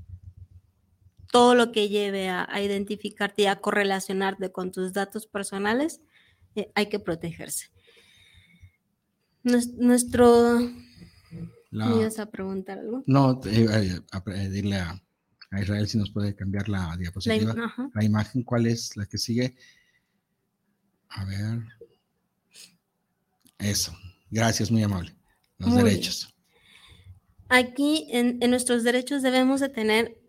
todo 1.32 1.56
lo 1.56 1.72
que 1.72 1.90
lleve 1.90 2.30
a, 2.30 2.48
identificarte 2.62 3.44
y 3.44 3.46
a 3.48 3.60
correlacionarte 3.60 4.52
con 4.52 4.72
tus 4.72 4.94
datos 4.94 5.28
personales, 5.28 6.02
eh, 6.56 6.72
hay 6.76 6.88
que 6.90 7.00
protegerse. 7.00 7.72
Nuestro... 9.44 10.60
¿Me 11.72 11.96
ibas 11.98 12.20
a 12.20 12.30
preguntar 12.30 12.80
algo? 12.80 13.04
No, 13.06 13.42
a 14.12 14.24
pedirle 14.24 14.78
a, 14.78 15.02
Israel 15.60 15.88
si 15.88 15.98
nos 15.98 16.12
puede 16.12 16.36
cambiar 16.36 16.70
la 16.70 16.96
diapositiva. 16.98 17.56
La, 17.96 18.04
imagen, 18.04 18.44
¿cuál 18.44 18.68
es 18.68 18.96
la 18.96 19.08
que 19.08 19.18
sigue? 19.18 19.56
A 21.10 21.26
ver. 21.26 21.60
Eso. 23.58 23.94
Gracias, 24.30 24.72
muy 24.72 24.84
amable. 24.84 25.16
Los 25.58 25.76
derechos. 25.76 26.34
Aquí 27.50 28.08
en, 28.12 28.38
en, 28.42 28.52
nuestros 28.52 28.84
derechos 28.84 29.24
debemos 29.24 29.60
de 29.60 29.70
tener, 29.70 30.22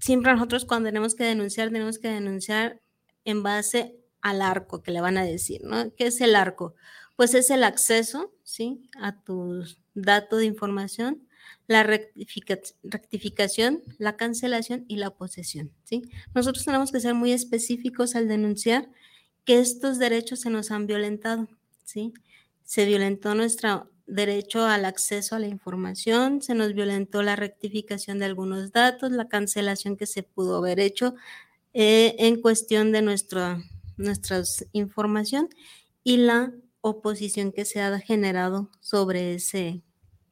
siempre 0.00 0.32
nosotros 0.32 0.64
cuando 0.64 0.88
tenemos 0.88 1.14
que 1.14 1.24
denunciar, 1.24 1.68
tenemos 1.68 1.98
que 1.98 2.08
denunciar 2.08 2.80
en 3.24 3.42
base 3.42 4.04
al 4.24 4.40
arco 4.40 4.82
que 4.82 4.90
le 4.90 5.02
van 5.02 5.18
a 5.18 5.24
decir, 5.24 5.60
¿no? 5.64 5.94
¿Qué 5.94 6.06
es 6.06 6.20
el 6.22 6.34
arco? 6.34 6.74
Pues 7.14 7.34
es 7.34 7.50
el 7.50 7.62
acceso, 7.62 8.32
¿sí? 8.42 8.88
A 8.98 9.20
tus 9.20 9.78
datos 9.92 10.38
de 10.38 10.46
información, 10.46 11.28
la 11.66 11.82
rectificación, 11.82 13.82
la 13.98 14.16
cancelación 14.16 14.86
y 14.88 14.96
la 14.96 15.10
posesión, 15.10 15.72
¿sí? 15.84 16.04
Nosotros 16.34 16.64
tenemos 16.64 16.90
que 16.90 17.00
ser 17.00 17.12
muy 17.14 17.32
específicos 17.32 18.16
al 18.16 18.26
denunciar 18.26 18.88
que 19.44 19.58
estos 19.58 19.98
derechos 19.98 20.40
se 20.40 20.50
nos 20.50 20.70
han 20.70 20.86
violentado, 20.86 21.48
¿sí? 21.84 22.12
Se 22.64 22.86
violentó 22.86 23.34
nuestro 23.34 23.90
derecho 24.06 24.64
al 24.64 24.84
acceso 24.84 25.34
a 25.34 25.38
la 25.38 25.46
información, 25.46 26.42
se 26.42 26.54
nos 26.54 26.74
violentó 26.74 27.22
la 27.22 27.36
rectificación 27.36 28.18
de 28.18 28.26
algunos 28.26 28.72
datos, 28.72 29.10
la 29.10 29.28
cancelación 29.28 29.96
que 29.96 30.06
se 30.06 30.22
pudo 30.22 30.56
haber 30.56 30.80
hecho 30.80 31.14
eh, 31.72 32.14
en 32.18 32.40
cuestión 32.40 32.92
de 32.92 33.02
nuestra, 33.02 33.62
nuestra 33.96 34.42
información 34.72 35.48
y 36.02 36.18
la 36.18 36.52
oposición 36.80 37.50
que 37.52 37.64
se 37.64 37.80
ha 37.80 37.98
generado 37.98 38.70
sobre 38.80 39.34
ese, 39.34 39.82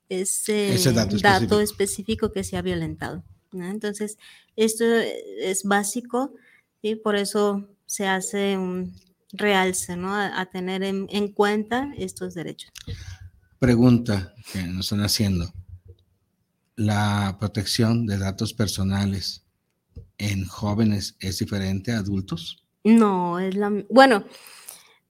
ese, 0.08 0.92
dato, 0.92 1.60
específico. 1.60 2.30
que 2.30 2.44
se 2.44 2.56
ha 2.58 2.62
violentado. 2.62 3.24
Entonces, 3.52 4.18
esto 4.56 4.84
es 4.84 5.64
básico 5.64 6.34
y 6.82 6.96
por 6.96 7.16
eso 7.16 7.68
se 7.92 8.06
hace 8.06 8.56
un 8.56 8.98
realce, 9.34 9.96
¿no? 9.96 10.14
A, 10.16 10.46
tener 10.46 10.82
en, 10.82 11.28
cuenta 11.28 11.92
estos 11.98 12.32
derechos. 12.32 12.72
Pregunta 13.58 14.32
que 14.50 14.62
nos 14.62 14.86
están 14.86 15.02
haciendo. 15.02 15.52
¿La 16.74 17.36
protección 17.38 18.06
de 18.06 18.16
datos 18.16 18.54
personales 18.54 19.44
en 20.16 20.46
jóvenes 20.46 21.16
es 21.20 21.38
diferente 21.38 21.92
a 21.92 21.98
adultos? 21.98 22.64
No, 22.82 23.38
es 23.38 23.56
la... 23.56 23.70
Bueno, 23.90 24.24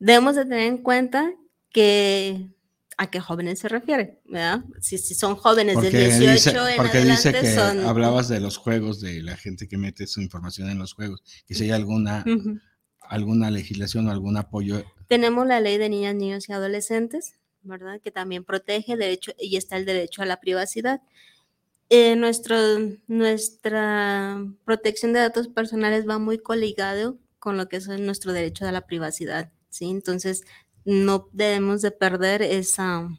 debemos 0.00 0.34
de 0.34 0.42
tener 0.42 0.66
en 0.66 0.78
cuenta 0.78 1.32
que 1.70 2.50
a 2.98 3.10
qué 3.12 3.20
jóvenes 3.20 3.60
se 3.60 3.68
refiere, 3.68 4.20
¿verdad? 4.24 4.64
Si, 4.80 4.98
son 4.98 5.36
jóvenes 5.36 5.80
de 5.80 5.88
18 5.88 6.32
dice, 6.32 6.50
en 6.50 6.76
porque 6.76 7.04
dice 7.04 7.32
que 7.32 7.56
hablabas 7.86 8.28
de 8.28 8.40
los 8.40 8.56
juegos, 8.56 9.00
de 9.00 9.22
la 9.22 9.36
gente 9.36 9.68
que 9.68 9.78
mete 9.78 10.08
su 10.08 10.20
información 10.20 10.68
en 10.68 10.78
los 10.78 10.94
juegos, 10.94 11.22
que 11.46 11.54
si 11.54 11.64
hay 11.64 11.70
alguna, 11.70 12.24
alguna 13.12 13.50
legislación 13.50 14.08
o 14.08 14.10
algún 14.10 14.38
apoyo. 14.38 14.84
Tenemos 15.06 15.46
la 15.46 15.60
ley 15.60 15.76
de 15.76 15.90
niñas, 15.90 16.14
niños 16.14 16.48
y 16.48 16.52
adolescentes, 16.52 17.34
¿verdad? 17.62 18.00
Que 18.00 18.10
también 18.10 18.42
protege 18.42 18.94
el 18.94 19.00
derecho 19.00 19.32
y 19.38 19.56
está 19.56 19.76
el 19.76 19.84
derecho 19.84 20.22
a 20.22 20.26
la 20.26 20.40
privacidad. 20.40 21.02
Eh, 21.90 22.16
nuestro, 22.16 22.56
nuestra 23.08 24.42
protección 24.64 25.12
de 25.12 25.20
datos 25.20 25.48
personales 25.48 26.08
va 26.08 26.18
muy 26.18 26.38
coligado 26.38 27.18
con 27.38 27.58
lo 27.58 27.68
que 27.68 27.76
es 27.76 27.88
nuestro 27.88 28.32
derecho 28.32 28.66
a 28.66 28.72
la 28.72 28.86
privacidad, 28.86 29.52
¿sí? 29.68 29.90
Entonces, 29.90 30.44
no 30.86 31.28
debemos 31.32 31.82
de 31.82 31.90
perder 31.90 32.40
esa, 32.40 33.10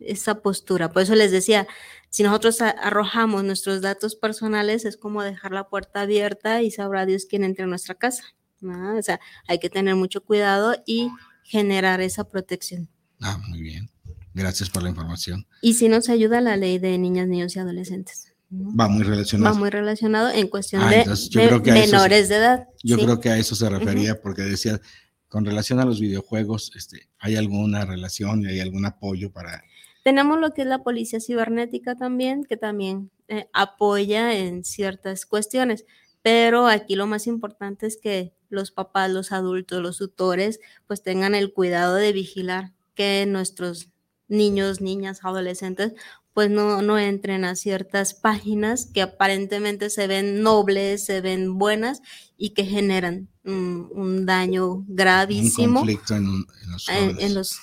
esa 0.00 0.40
postura. 0.40 0.90
Por 0.90 1.02
eso 1.02 1.14
les 1.14 1.30
decía, 1.30 1.68
si 2.08 2.22
nosotros 2.22 2.62
arrojamos 2.62 3.44
nuestros 3.44 3.82
datos 3.82 4.16
personales, 4.16 4.86
es 4.86 4.96
como 4.96 5.22
dejar 5.22 5.52
la 5.52 5.68
puerta 5.68 6.00
abierta 6.00 6.62
y 6.62 6.70
sabrá 6.70 7.04
Dios 7.04 7.26
quién 7.28 7.44
entra 7.44 7.64
en 7.64 7.70
nuestra 7.70 7.96
casa. 7.96 8.34
O 8.62 9.02
sea, 9.02 9.20
hay 9.46 9.58
que 9.58 9.70
tener 9.70 9.94
mucho 9.94 10.24
cuidado 10.24 10.74
y 10.86 11.10
generar 11.42 12.00
esa 12.00 12.28
protección. 12.28 12.88
Ah, 13.20 13.38
muy 13.48 13.60
bien. 13.60 13.90
Gracias 14.34 14.68
por 14.68 14.82
la 14.82 14.90
información. 14.90 15.46
Y 15.62 15.74
si 15.74 15.88
nos 15.88 16.08
ayuda 16.08 16.40
la 16.40 16.56
ley 16.56 16.78
de 16.78 16.98
niñas, 16.98 17.26
niños 17.26 17.56
y 17.56 17.58
adolescentes. 17.58 18.34
Va 18.52 18.86
muy 18.88 19.02
relacionado. 19.02 19.54
Va 19.54 19.58
muy 19.58 19.70
relacionado 19.70 20.30
en 20.30 20.48
cuestión 20.48 20.82
ah, 20.82 20.90
de, 20.90 21.72
menores 21.72 22.28
de 22.28 22.36
edad. 22.36 22.68
Yo 22.82 22.96
creo 22.96 23.18
que 23.18 23.30
a 23.30 23.38
eso 23.38 23.54
se 23.54 23.68
refería 23.68 24.20
porque 24.20 24.42
decía, 24.42 24.80
con 25.28 25.44
relación 25.44 25.80
a 25.80 25.84
los 25.84 26.00
videojuegos, 26.00 26.70
este, 26.76 27.08
¿hay 27.18 27.36
alguna 27.36 27.84
relación 27.84 28.42
y 28.42 28.46
hay 28.46 28.60
algún 28.60 28.84
apoyo 28.86 29.32
para...? 29.32 29.64
Tenemos 30.04 30.38
lo 30.38 30.54
que 30.54 30.62
es 30.62 30.68
la 30.68 30.84
policía 30.84 31.18
cibernética 31.18 31.96
también, 31.96 32.44
que 32.44 32.56
también 32.56 33.10
eh, 33.28 33.48
apoya 33.52 34.36
en 34.36 34.62
ciertas 34.62 35.26
cuestiones, 35.26 35.84
pero 36.22 36.68
aquí 36.68 36.94
lo 36.94 37.06
más 37.06 37.26
importante 37.26 37.86
es 37.86 37.96
que 37.96 38.35
los 38.48 38.70
papás, 38.70 39.10
los 39.10 39.32
adultos, 39.32 39.82
los 39.82 39.98
tutores, 39.98 40.60
pues 40.86 41.02
tengan 41.02 41.34
el 41.34 41.52
cuidado 41.52 41.94
de 41.94 42.12
vigilar 42.12 42.72
que 42.94 43.26
nuestros 43.26 43.90
niños, 44.28 44.80
niñas, 44.80 45.20
adolescentes, 45.22 45.92
pues 46.36 46.50
no, 46.50 46.82
no 46.82 46.98
entren 46.98 47.46
a 47.46 47.56
ciertas 47.56 48.12
páginas 48.12 48.90
que 48.92 49.00
aparentemente 49.00 49.88
se 49.88 50.06
ven 50.06 50.42
nobles, 50.42 51.02
se 51.02 51.22
ven 51.22 51.56
buenas 51.58 52.02
y 52.36 52.50
que 52.50 52.66
generan 52.66 53.28
un, 53.44 54.26
daño 54.26 54.84
gravísimo. 54.86 55.80
Un 55.80 55.86
conflicto 55.86 56.14
en, 56.14 56.26
los, 56.70 56.88
en, 56.90 57.34
los, 57.34 57.56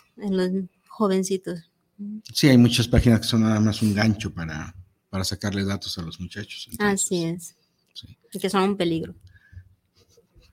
jovencitos. 0.88 1.70
Sí, 2.34 2.50
hay 2.50 2.58
muchas 2.58 2.88
páginas 2.88 3.22
que 3.22 3.28
son 3.28 3.42
nada 3.42 3.60
más 3.60 3.82
un 3.84 3.94
gancho 3.94 4.34
para, 4.34 4.76
para 5.10 5.24
sacarle 5.24 5.64
datos 5.64 5.96
a 6.00 6.02
los 6.02 6.20
muchachos. 6.20 6.68
Así 6.80 7.26
es. 7.26 7.56
Y 8.32 8.40
que 8.40 8.50
son 8.50 8.64
un 8.64 8.76
peligro. 8.76 9.14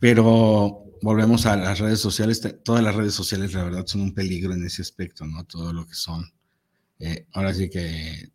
Pero 0.00 0.84
volvemos 1.02 1.46
a 1.46 1.56
las 1.56 1.78
redes 1.78 2.00
sociales. 2.00 2.40
Todas 2.64 2.82
las 2.82 2.94
redes 2.94 3.14
sociales, 3.14 3.52
la 3.52 3.64
verdad, 3.64 3.86
son 3.86 4.00
un 4.00 4.14
peligro 4.14 4.52
en 4.52 4.64
ese 4.64 4.82
aspecto, 4.82 5.26
¿no? 5.26 5.44
Todo 5.44 5.72
lo 5.72 5.86
que 5.86 5.94
son. 5.94 6.32
Eh, 6.98 7.26
ahora 7.32 7.54
sí 7.54 7.70
que 7.70 8.30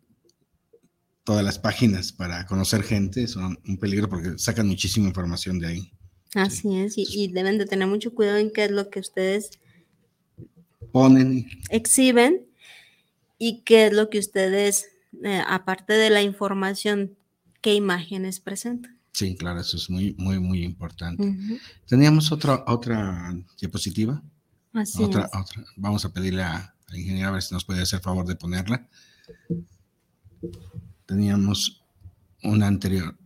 todas 1.26 1.44
las 1.44 1.58
páginas 1.58 2.12
para 2.12 2.46
conocer 2.46 2.84
gente 2.84 3.26
son 3.26 3.58
un 3.66 3.78
peligro 3.78 4.08
porque 4.08 4.38
sacan 4.38 4.68
muchísima 4.68 5.08
información 5.08 5.58
de 5.58 5.66
ahí. 5.66 5.92
Así 6.34 6.76
es, 6.78 6.94
y, 6.96 7.28
deben 7.28 7.58
de 7.58 7.66
tener 7.66 7.88
mucho 7.88 8.14
cuidado 8.14 8.38
en 8.38 8.52
qué 8.52 8.66
es 8.66 8.70
lo 8.70 8.90
que 8.90 9.00
ustedes 9.00 9.50
ponen, 10.92 11.46
exhiben 11.70 12.46
y 13.38 13.62
qué 13.62 13.86
es 13.86 13.92
lo 13.92 14.10
que 14.10 14.18
ustedes, 14.18 14.86
eh, 15.24 15.42
aparte 15.46 15.94
de 15.94 16.10
la 16.10 16.22
información, 16.22 17.16
qué 17.60 17.74
imágenes 17.74 18.38
presentan. 18.38 18.95
Sí, 19.16 19.34
claro, 19.34 19.60
eso 19.62 19.78
es 19.78 19.88
muy, 19.88 20.14
muy, 20.18 20.38
muy 20.38 20.62
importante. 20.62 21.34
Teníamos 21.86 22.30
otra, 22.32 22.64
otra 22.66 23.34
diapositiva. 23.58 24.22
Así 24.74 25.02
otra, 25.02 25.30
otra. 25.32 25.64
Vamos 25.74 26.04
a 26.04 26.12
pedirle 26.12 26.42
a, 26.42 26.74
la 26.88 26.98
ingeniera 26.98 27.28
a 27.28 27.30
ver 27.30 27.42
si 27.42 27.54
nos 27.54 27.64
puede 27.64 27.80
hacer 27.80 28.00
favor 28.00 28.26
de 28.26 28.36
ponerla. 28.36 28.86
Teníamos 31.06 31.82
una 32.42 32.66
anterior. 32.66 33.16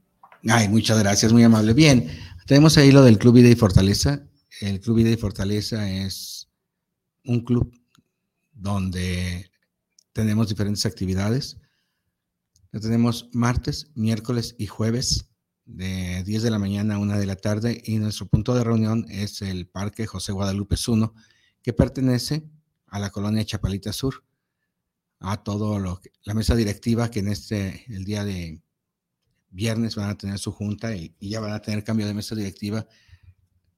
Ay, 0.49 0.69
muchas 0.69 0.97
gracias, 1.01 1.33
muy 1.33 1.43
amable. 1.43 1.75
Bien, 1.75 2.09
tenemos 2.47 2.79
ahí 2.79 2.93
lo 2.93 3.03
del 3.03 3.19
Club 3.19 3.35
Vida 3.35 3.49
y 3.49 3.57
Fortaleza. 3.57 4.23
El 4.61 4.79
Club 4.79 4.99
Vida 4.99 5.11
y 5.11 5.17
Fortaleza 5.17 5.91
es 5.91 6.49
un 7.25 7.41
club 7.41 7.77
donde 8.53 9.51
tenemos 10.13 10.49
diferentes 10.49 10.87
actividades. 10.87 11.57
Lo 12.71 12.79
tenemos 12.79 13.29
martes, 13.33 13.91
miércoles 13.97 14.55
y 14.57 14.69
jueves 14.69 15.30
de 15.73 16.23
10 16.25 16.43
de 16.43 16.51
la 16.51 16.59
mañana 16.59 16.97
a 16.97 16.99
1 16.99 17.19
de 17.19 17.27
la 17.27 17.37
tarde 17.37 17.81
y 17.85 17.99
nuestro 17.99 18.27
punto 18.27 18.55
de 18.55 18.65
reunión 18.65 19.07
es 19.09 19.41
el 19.43 19.67
Parque 19.69 20.07
José 20.07 20.33
Guadalupe 20.33 20.77
1, 20.87 21.15
que 21.63 21.73
pertenece 21.73 22.49
a 22.87 22.99
la 22.99 23.11
colonia 23.11 23.45
Chapalita 23.45 23.93
Sur, 23.93 24.25
a 25.21 25.43
todo 25.43 25.79
lo 25.79 26.01
que, 26.01 26.11
la 26.25 26.35
mesa 26.35 26.57
directiva 26.57 27.11
que 27.11 27.21
en 27.21 27.29
este, 27.29 27.85
el 27.89 28.05
día 28.05 28.25
de 28.25 28.63
viernes 29.51 29.97
van 29.97 30.11
a 30.11 30.19
tener 30.19 30.39
su 30.39 30.53
junta 30.53 30.95
y, 30.95 31.15
ya 31.21 31.41
van 31.41 31.53
a 31.53 31.61
tener 31.61 31.85
cambio 31.85 32.07
de 32.07 32.15
mesa 32.15 32.35
directiva. 32.35 32.87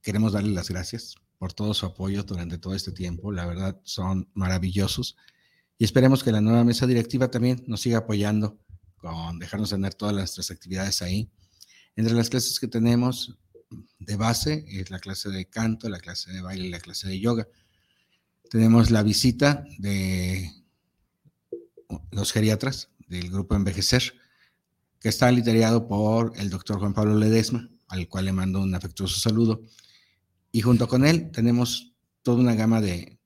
Queremos 0.00 0.32
darles 0.32 0.54
las 0.54 0.68
gracias 0.68 1.14
por 1.38 1.52
todo 1.52 1.74
su 1.74 1.86
apoyo 1.86 2.22
durante 2.22 2.58
todo 2.58 2.74
este 2.74 2.92
tiempo. 2.92 3.32
La 3.32 3.46
verdad, 3.46 3.80
son 3.84 4.28
maravillosos. 4.34 5.16
Y 5.78 5.84
esperemos 5.84 6.22
que 6.22 6.32
la 6.32 6.40
nueva 6.40 6.64
mesa 6.64 6.86
directiva 6.86 7.30
también 7.30 7.62
nos 7.66 7.80
siga 7.80 7.98
apoyando 7.98 8.58
con 8.96 9.38
dejarnos 9.38 9.70
tener 9.70 9.94
todas 9.94 10.14
nuestras 10.14 10.50
actividades 10.50 11.02
ahí. 11.02 11.30
Entre 11.96 12.14
las 12.14 12.30
clases 12.30 12.58
que 12.58 12.68
tenemos 12.68 13.38
de 13.98 14.16
base 14.16 14.64
es 14.68 14.90
la 14.90 14.98
clase 14.98 15.28
de 15.30 15.46
canto, 15.46 15.88
la 15.88 15.98
clase 15.98 16.32
de 16.32 16.42
baile 16.42 16.66
y 16.66 16.70
la 16.70 16.80
clase 16.80 17.08
de 17.08 17.20
yoga. 17.20 17.46
Tenemos 18.50 18.90
la 18.90 19.02
visita 19.02 19.64
de 19.78 20.50
los 22.10 22.32
geriatras 22.32 22.90
del 23.08 23.30
grupo 23.30 23.54
Envejecer 23.54 24.14
que 25.00 25.08
está 25.08 25.30
liderado 25.30 25.88
por 25.88 26.32
el 26.36 26.48
doctor 26.48 26.78
Juan 26.78 26.94
Pablo 26.94 27.18
Ledesma, 27.18 27.68
al 27.88 28.08
cual 28.08 28.26
le 28.26 28.32
mando 28.32 28.60
un 28.60 28.74
afectuoso 28.74 29.18
saludo. 29.18 29.62
Y 30.52 30.60
junto 30.60 30.86
con 30.86 31.04
él 31.04 31.30
tenemos 31.32 31.94
toda 32.22 32.40
una 32.40 32.54
gama 32.54 32.80
de 32.80 33.18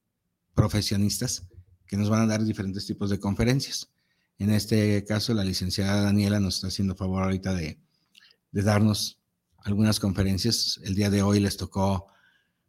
profesionistas 0.54 1.46
que 1.86 1.96
nos 1.96 2.08
van 2.08 2.22
a 2.22 2.26
dar 2.26 2.44
diferentes 2.44 2.86
tipos 2.86 3.10
de 3.10 3.20
conferencias. 3.20 3.90
En 4.38 4.50
este 4.50 5.04
caso, 5.04 5.34
la 5.34 5.44
licenciada 5.44 6.02
Daniela 6.02 6.40
nos 6.40 6.56
está 6.56 6.68
haciendo 6.68 6.96
favor 6.96 7.22
ahorita 7.22 7.54
de, 7.54 7.78
de 8.52 8.62
darnos 8.62 9.20
algunas 9.58 10.00
conferencias. 10.00 10.80
El 10.84 10.94
día 10.94 11.10
de 11.10 11.22
hoy 11.22 11.40
les 11.40 11.56
tocó 11.56 12.06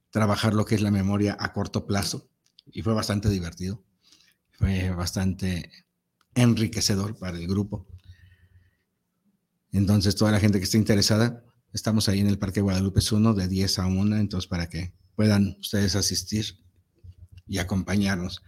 trabajar 0.09 0.53
lo 0.53 0.65
que 0.65 0.75
es 0.75 0.81
la 0.81 0.91
memoria 0.91 1.37
a 1.39 1.53
corto 1.53 1.85
plazo 1.85 2.29
y 2.65 2.81
fue 2.81 2.93
bastante 2.93 3.29
divertido. 3.29 3.83
Fue 4.51 4.89
bastante 4.89 5.71
enriquecedor 6.33 7.17
para 7.17 7.37
el 7.37 7.47
grupo. 7.47 7.87
Entonces, 9.71 10.15
toda 10.15 10.31
la 10.31 10.39
gente 10.39 10.57
que 10.57 10.63
esté 10.63 10.77
interesada, 10.77 11.43
estamos 11.73 12.09
ahí 12.09 12.19
en 12.19 12.27
el 12.27 12.39
Parque 12.39 12.61
Guadalupe 12.61 13.01
1 13.11 13.33
de 13.33 13.47
10 13.47 13.79
a 13.79 13.85
1, 13.87 14.17
entonces 14.17 14.47
para 14.47 14.67
que 14.67 14.93
puedan 15.15 15.57
ustedes 15.59 15.95
asistir 15.95 16.59
y 17.45 17.59
acompañarnos. 17.59 18.41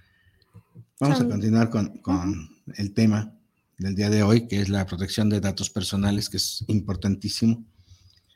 Vamos 1.00 1.22
a 1.22 1.28
continuar 1.28 1.70
con, 1.70 2.00
con 2.00 2.50
el 2.76 2.94
tema 2.94 3.39
del 3.80 3.96
día 3.96 4.10
de 4.10 4.24
hoy, 4.24 4.48
que 4.48 4.62
es 4.62 4.70
la 4.70 4.86
protección 4.86 5.30
de 5.30 5.40
datos 5.40 5.70
personales, 5.70 6.30
que 6.30 6.38
es 6.38 6.64
importantísimo. 6.68 7.66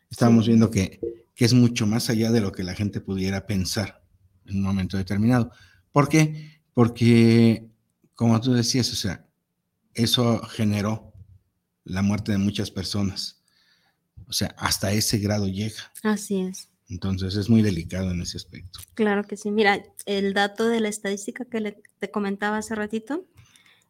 Estábamos 0.10 0.48
viendo 0.48 0.72
que, 0.72 1.00
que 1.36 1.46
es 1.46 1.54
mucho 1.54 1.86
más 1.86 2.10
allá 2.10 2.32
de 2.32 2.42
lo 2.42 2.52
que 2.52 2.64
la 2.64 2.74
gente 2.74 3.02
pudiera 3.02 3.46
pensar 3.46 4.04
en 4.46 4.58
un 4.58 4.64
momento 4.64 4.98
determinado. 4.98 5.52
¿Por 5.92 6.08
qué? 6.10 6.62
Porque, 6.74 7.70
como 8.16 8.40
tú 8.40 8.54
decías, 8.54 8.92
o 8.92 8.96
sea, 8.96 9.28
eso 9.94 10.42
generó 10.44 11.14
la 11.84 12.02
muerte 12.02 12.32
de 12.32 12.38
muchas 12.38 12.72
personas. 12.72 13.44
O 14.28 14.34
sea, 14.34 14.56
hasta 14.58 14.94
ese 14.94 15.20
grado 15.20 15.48
llega. 15.48 15.92
Así 16.04 16.42
es. 16.42 16.70
Entonces 16.88 17.36
es 17.36 17.50
muy 17.50 17.62
delicado 17.62 18.12
en 18.12 18.22
ese 18.22 18.38
aspecto. 18.38 18.80
Claro 18.94 19.24
que 19.24 19.38
sí. 19.38 19.52
Mira, 19.52 19.84
el 20.06 20.34
dato 20.34 20.68
de 20.68 20.80
la 20.80 20.90
estadística 20.90 21.46
que 21.46 21.60
le, 21.60 21.82
te 22.00 22.12
comentaba 22.12 22.58
hace 22.58 22.76
ratito 22.76 23.26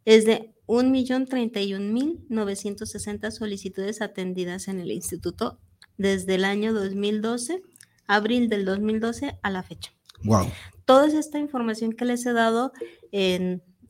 es 0.06 0.26
de 0.26 0.53
1.031.960 0.68 3.32
solicitudes 3.32 4.02
atendidas 4.02 4.68
en 4.68 4.80
el 4.80 4.92
instituto 4.92 5.60
desde 5.98 6.36
el 6.36 6.46
año 6.46 6.74
2012, 6.74 7.64
abril 8.08 8.50
del 8.50 8.66
2012 8.66 9.40
a 9.42 9.50
la 9.50 9.64
fecha. 9.64 9.92
Wow. 10.24 10.48
Toda 10.86 11.08
esta 11.08 11.40
información 11.40 11.94
que 11.94 12.06
les 12.06 12.26
he 12.26 12.34
dado 12.34 12.72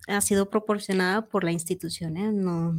ha 0.07 0.21
sido 0.21 0.49
proporcionada 0.49 1.27
por 1.27 1.43
la 1.43 1.51
institución, 1.51 2.17
¿eh? 2.17 2.31
no, 2.31 2.75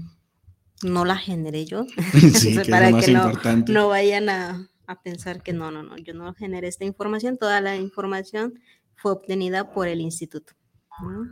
no 0.83 1.05
la 1.05 1.17
generé 1.17 1.65
yo. 1.65 1.87
Sí, 2.35 2.57
que 2.57 2.71
para 2.71 2.89
es 2.89 2.93
lo 2.93 2.97
más 2.97 3.07
que 3.07 3.13
no, 3.13 3.25
importante. 3.25 3.73
no 3.73 3.89
vayan 3.89 4.29
a, 4.29 4.69
a 4.87 5.03
pensar 5.03 5.43
que 5.43 5.53
no, 5.53 5.71
no, 5.71 5.83
no, 5.83 5.97
yo 5.97 6.15
no 6.15 6.35
generé 6.35 6.69
esta 6.69 6.85
información, 6.85 7.39
toda 7.39 7.61
la 7.61 7.77
información 7.77 8.61
fue 8.97 9.13
obtenida 9.13 9.73
por 9.73 9.89
el 9.89 10.01
instituto. 10.01 10.55
¿no? 11.03 11.27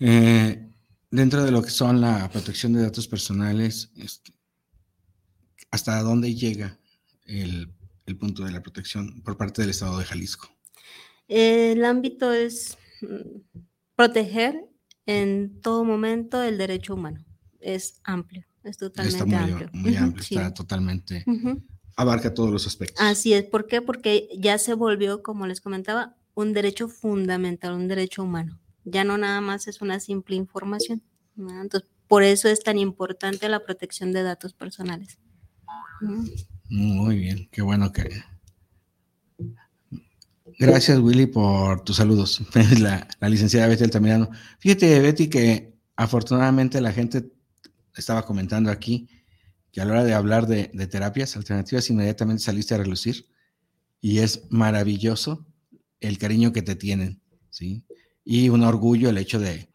Eh, 0.00 0.59
dentro 1.10 1.44
de 1.44 1.50
lo 1.50 1.62
que 1.62 1.70
son 1.70 2.00
la 2.00 2.28
protección 2.30 2.72
de 2.72 2.82
datos 2.82 3.08
personales, 3.08 3.90
este, 3.96 4.32
¿hasta 5.70 6.00
dónde 6.02 6.34
llega 6.34 6.78
el, 7.24 7.72
el 8.06 8.16
punto 8.16 8.44
de 8.44 8.52
la 8.52 8.62
protección 8.62 9.22
por 9.22 9.36
parte 9.36 9.62
del 9.62 9.70
Estado 9.70 9.98
de 9.98 10.04
Jalisco? 10.04 10.48
El 11.28 11.84
ámbito 11.84 12.32
es 12.32 12.76
mm, 13.02 13.60
proteger 13.94 14.64
en 15.06 15.60
todo 15.60 15.84
momento 15.84 16.42
el 16.42 16.58
derecho 16.58 16.94
humano. 16.94 17.24
Es 17.60 18.00
amplio, 18.04 18.44
es 18.64 18.78
totalmente 18.78 19.16
Está 19.18 19.26
muy 19.26 19.36
amplio. 19.36 19.70
muy 19.72 19.96
amplio, 19.96 20.24
sí. 20.24 20.34
está 20.34 20.54
totalmente, 20.54 21.24
abarca 21.96 22.32
todos 22.32 22.50
los 22.50 22.66
aspectos. 22.66 23.00
Así 23.04 23.34
es, 23.34 23.44
¿por 23.44 23.66
qué? 23.66 23.82
Porque 23.82 24.28
ya 24.38 24.56
se 24.58 24.74
volvió, 24.74 25.22
como 25.22 25.46
les 25.46 25.60
comentaba, 25.60 26.16
un 26.34 26.52
derecho 26.54 26.88
fundamental, 26.88 27.74
un 27.74 27.86
derecho 27.86 28.22
humano. 28.22 28.58
Ya 28.84 29.04
no 29.04 29.18
nada 29.18 29.40
más 29.40 29.66
es 29.68 29.80
una 29.80 30.00
simple 30.00 30.36
información. 30.36 31.02
Entonces, 31.36 31.88
por 32.08 32.22
eso 32.22 32.48
es 32.48 32.62
tan 32.62 32.78
importante 32.78 33.48
la 33.48 33.64
protección 33.64 34.12
de 34.12 34.22
datos 34.22 34.52
personales. 34.52 35.18
Muy 36.68 37.18
bien, 37.18 37.48
qué 37.52 37.62
bueno 37.62 37.92
que... 37.92 38.08
Gracias, 40.58 40.98
Willy, 40.98 41.26
por 41.26 41.84
tus 41.84 41.96
saludos. 41.96 42.42
La, 42.80 43.06
la 43.18 43.28
licenciada 43.28 43.66
Betty 43.68 43.84
Altamirano. 43.84 44.28
Fíjate, 44.58 45.00
Betty, 45.00 45.28
que 45.28 45.74
afortunadamente 45.96 46.80
la 46.80 46.92
gente 46.92 47.32
estaba 47.94 48.26
comentando 48.26 48.70
aquí 48.70 49.08
que 49.72 49.80
a 49.80 49.84
la 49.84 49.92
hora 49.92 50.04
de 50.04 50.14
hablar 50.14 50.46
de, 50.46 50.70
de 50.74 50.86
terapias 50.86 51.36
alternativas, 51.36 51.88
inmediatamente 51.90 52.42
saliste 52.42 52.74
a 52.74 52.78
relucir 52.78 53.26
y 54.00 54.18
es 54.18 54.42
maravilloso 54.50 55.46
el 56.00 56.18
cariño 56.18 56.52
que 56.52 56.62
te 56.62 56.74
tienen, 56.74 57.20
¿sí? 57.50 57.84
Y 58.24 58.48
un 58.48 58.62
orgullo 58.62 59.08
el 59.10 59.18
hecho 59.18 59.38
de 59.38 59.70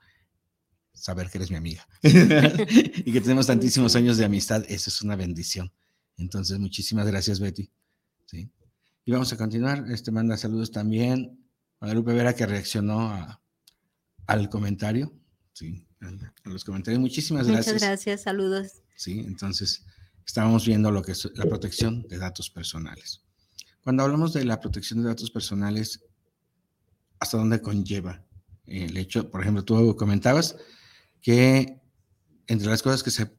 saber 0.93 1.29
que 1.29 1.37
eres 1.39 1.49
mi 1.51 1.57
amiga 1.57 1.85
y 2.03 3.11
que 3.11 3.21
tenemos 3.21 3.47
tantísimos 3.47 3.95
años 3.95 4.17
de 4.17 4.25
amistad, 4.25 4.63
eso 4.69 4.89
es 4.89 5.01
una 5.01 5.15
bendición. 5.15 5.71
Entonces, 6.17 6.57
muchísimas 6.59 7.05
gracias, 7.07 7.39
Betty. 7.39 7.69
¿sí? 8.25 8.49
Y 9.03 9.11
vamos 9.11 9.31
a 9.33 9.37
continuar. 9.37 9.85
Este 9.91 10.11
manda 10.11 10.37
saludos 10.37 10.71
también. 10.71 11.45
Guadalupe 11.79 12.13
Vera 12.13 12.33
que 12.33 12.45
reaccionó 12.45 13.09
a- 13.11 13.41
al 14.27 14.49
comentario. 14.49 15.13
Sí, 15.53 15.85
a 16.01 16.49
los 16.49 16.63
comentarios. 16.63 16.99
Muchísimas 17.01 17.47
Muchas 17.47 17.65
gracias. 17.65 17.81
gracias, 17.81 18.21
saludos. 18.23 18.71
Sí, 18.95 19.19
entonces 19.19 19.85
estábamos 20.25 20.65
viendo 20.65 20.89
lo 20.91 21.01
que 21.03 21.11
es 21.11 21.29
la 21.35 21.45
protección 21.45 22.03
de 22.07 22.17
datos 22.17 22.49
personales. 22.49 23.21
Cuando 23.83 24.03
hablamos 24.03 24.33
de 24.33 24.45
la 24.45 24.59
protección 24.59 25.01
de 25.03 25.09
datos 25.09 25.29
personales, 25.29 25.99
¿hasta 27.19 27.37
dónde 27.37 27.61
conlleva 27.61 28.24
el 28.67 28.97
hecho? 28.97 29.29
Por 29.29 29.41
ejemplo, 29.41 29.63
tú 29.63 29.95
comentabas 29.95 30.57
que 31.21 31.79
entre 32.47 32.67
las 32.67 32.83
cosas 32.83 33.03
que 33.03 33.11
se 33.11 33.31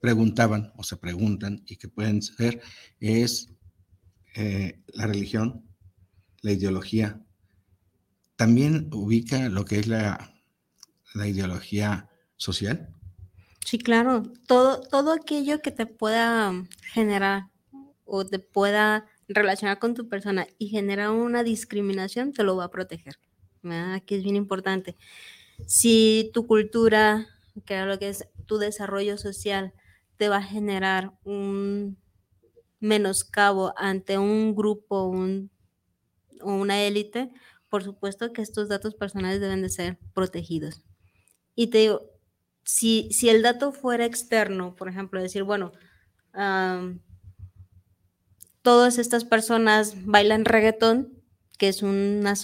preguntaban 0.00 0.72
o 0.76 0.84
se 0.84 0.96
preguntan 0.96 1.62
y 1.66 1.76
que 1.76 1.88
pueden 1.88 2.22
ser 2.22 2.60
es 3.00 3.50
eh, 4.34 4.80
la 4.94 5.06
religión, 5.06 5.64
la 6.42 6.52
ideología. 6.52 7.20
También 8.36 8.88
ubica 8.92 9.48
lo 9.48 9.64
que 9.64 9.80
es 9.80 9.88
la, 9.88 10.32
la 11.14 11.26
ideología 11.26 12.08
social. 12.36 12.94
Sí, 13.64 13.78
claro, 13.78 14.22
todo, 14.46 14.80
todo 14.80 15.12
aquello 15.12 15.60
que 15.60 15.72
te 15.72 15.86
pueda 15.86 16.54
generar 16.92 17.50
o 18.04 18.24
te 18.24 18.38
pueda 18.38 19.06
relacionar 19.28 19.78
con 19.78 19.94
tu 19.94 20.08
persona 20.08 20.46
y 20.56 20.68
generar 20.68 21.10
una 21.10 21.42
discriminación, 21.42 22.32
te 22.32 22.44
lo 22.44 22.56
va 22.56 22.64
a 22.64 22.70
proteger. 22.70 23.18
Aquí 23.94 24.14
es 24.16 24.22
bien 24.22 24.36
importante. 24.36 24.96
Si 25.66 26.30
tu 26.34 26.46
cultura, 26.46 27.26
que 27.66 27.80
es 27.80 27.86
lo 27.86 27.98
que 27.98 28.10
es 28.10 28.28
tu 28.46 28.58
desarrollo 28.58 29.18
social, 29.18 29.74
te 30.18 30.28
va 30.28 30.38
a 30.38 30.42
generar 30.42 31.12
un 31.24 31.98
menoscabo 32.80 33.74
ante 33.78 34.18
un 34.18 34.54
grupo 34.56 35.04
un- 35.06 35.50
o 36.42 36.54
una 36.54 36.82
élite, 36.84 37.30
por 37.70 37.84
supuesto 37.84 38.32
que 38.32 38.42
estos 38.42 38.68
datos 38.68 38.94
personales 38.96 39.40
deben 39.40 39.62
de 39.62 39.70
ser 39.70 39.98
protegidos. 40.14 40.82
Y 41.56 41.68
te 41.68 41.78
digo, 41.78 42.02
si, 42.64 43.10
si 43.12 43.30
el 43.30 43.42
dato 43.42 43.72
fuera 43.72 44.06
externo, 44.06 44.76
por 44.76 44.88
ejemplo, 44.88 45.22
decir, 45.22 45.44
bueno, 45.44 45.72
am, 46.34 47.00
todas 48.62 48.98
estas 48.98 49.24
personas 49.24 49.94
bailan 50.04 50.44
reggaetón, 50.44 51.17
que 51.58 51.68
es 51.68 51.82
una, 51.82 52.34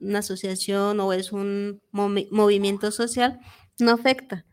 una 0.00 0.18
asociación 0.20 1.00
o 1.00 1.12
es 1.12 1.32
un 1.32 1.80
movi- 1.92 2.28
movimiento 2.30 2.90
social, 2.92 3.40
no 3.80 3.90
afecta. 3.92 4.44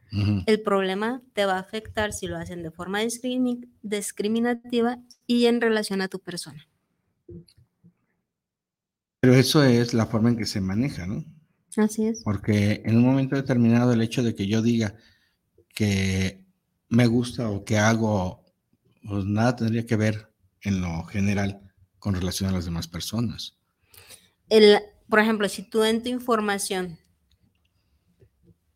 El 0.46 0.62
problema 0.62 1.22
te 1.34 1.44
va 1.46 1.56
a 1.58 1.60
afectar 1.60 2.14
si 2.14 2.26
lo 2.28 2.38
hacen 2.38 2.64
de 2.64 2.72
forma 2.72 3.04
discrimi- 3.04 3.68
discriminativa 3.82 4.98
y 5.28 5.48
en 5.48 5.60
relación 5.60 6.02
a 6.02 6.08
tu 6.08 6.20
persona. 6.20 6.70
Pero 9.20 9.34
eso 9.34 9.64
es 9.64 9.94
la 9.94 10.06
forma 10.06 10.30
en 10.30 10.38
que 10.38 10.46
se 10.46 10.62
maneja, 10.62 11.06
¿no? 11.06 11.26
Así 11.76 12.06
es. 12.08 12.24
Porque 12.24 12.82
en 12.86 12.96
un 12.96 13.04
momento 13.04 13.36
determinado 13.36 13.92
el 13.92 14.02
hecho 14.02 14.24
de 14.24 14.36
que 14.36 14.48
yo 14.48 14.62
diga 14.62 14.96
que 15.74 16.46
me 16.88 17.08
gusta 17.08 17.50
o 17.50 17.66
que 17.66 17.78
hago, 17.78 18.46
pues 19.06 19.26
nada 19.26 19.58
tendría 19.58 19.86
que 19.86 19.98
ver 19.98 20.32
en 20.62 20.80
lo 20.80 21.04
general 21.04 21.60
con 22.00 22.16
relación 22.16 22.50
a 22.50 22.54
las 22.54 22.64
demás 22.64 22.88
personas. 22.88 23.55
El, 24.50 24.80
por 25.10 25.20
ejemplo, 25.20 25.50
si 25.50 25.64
tú 25.64 25.84
en 25.84 26.04
tu 26.04 26.10
información, 26.10 26.98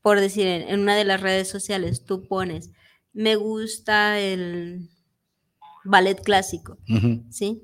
por 0.01 0.19
decir, 0.19 0.47
en, 0.47 0.79
una 0.79 0.95
de 0.95 1.05
las 1.05 1.21
redes 1.21 1.47
sociales, 1.47 2.05
tú 2.05 2.27
pones, 2.27 2.71
me 3.13 3.35
gusta 3.35 4.19
el 4.19 4.89
ballet 5.83 6.21
clásico. 6.21 6.77
¿sí? 7.29 7.63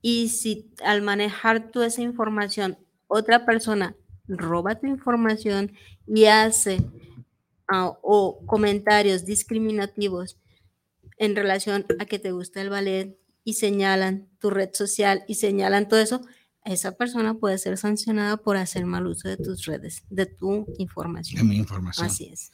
Y 0.00 0.28
si 0.28 0.72
al 0.84 1.02
manejar 1.02 1.70
tú 1.70 1.82
esa 1.82 2.02
información, 2.02 2.78
otra 3.06 3.44
persona 3.44 3.96
roba 4.26 4.78
tu 4.78 4.86
información 4.86 5.72
y 6.06 6.26
hace 6.26 6.78
ah, 7.68 7.92
o 8.02 8.44
comentarios 8.46 9.24
discriminativos 9.24 10.38
en 11.18 11.36
relación 11.36 11.86
a 11.98 12.04
que 12.06 12.18
te 12.18 12.32
gusta 12.32 12.60
el 12.60 12.70
ballet 12.70 13.16
y 13.44 13.54
señalan 13.54 14.28
tu 14.40 14.50
red 14.50 14.70
social 14.72 15.24
y 15.28 15.34
señalan 15.34 15.88
todo 15.88 16.00
eso, 16.00 16.22
esa 16.64 16.92
persona 16.96 17.34
puede 17.34 17.58
ser 17.58 17.76
sancionada 17.76 18.38
por 18.38 18.56
hacer 18.56 18.86
mal 18.86 19.06
uso 19.06 19.28
de 19.28 19.36
tus 19.36 19.66
redes, 19.66 20.02
de 20.08 20.26
tu 20.26 20.66
información. 20.78 21.42
De 21.42 21.48
mi 21.48 21.56
información. 21.56 22.06
Así 22.06 22.26
es. 22.26 22.52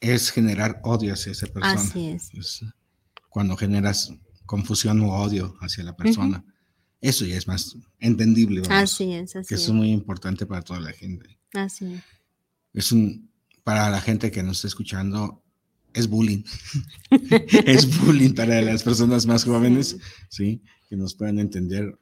Es 0.00 0.30
generar 0.30 0.80
odio 0.84 1.14
hacia 1.14 1.32
esa 1.32 1.46
persona. 1.46 1.80
Así 1.80 2.08
es. 2.08 2.64
cuando 3.30 3.56
generas 3.56 4.12
confusión 4.44 5.00
o 5.00 5.12
odio 5.14 5.56
hacia 5.60 5.84
la 5.84 5.96
persona. 5.96 6.44
Eso 7.00 7.24
ya 7.24 7.36
es 7.36 7.46
más 7.46 7.76
entendible. 7.98 8.62
así 8.68 9.12
es, 9.12 9.36
así 9.36 9.48
que 9.48 9.54
eso 9.54 9.72
es 9.72 9.72
muy 9.72 9.90
importante 9.90 10.46
para 10.46 10.62
toda 10.62 10.80
la 10.80 10.92
gente. 10.92 11.38
Así 11.54 11.94
es. 11.94 12.02
Es 12.72 12.92
un, 12.92 13.30
para 13.64 13.90
la 13.90 14.00
gente 14.00 14.30
que 14.30 14.42
nos 14.42 14.58
está 14.58 14.68
escuchando, 14.68 15.42
es 15.94 16.08
bullying. 16.08 16.42
es 17.66 17.98
bullying 17.98 18.34
para 18.34 18.60
las 18.60 18.82
personas 18.82 19.26
más 19.26 19.44
jóvenes, 19.44 19.96
sí, 20.28 20.62
que 20.88 20.96
nos 20.96 21.14
puedan 21.14 21.38
entender 21.38 21.98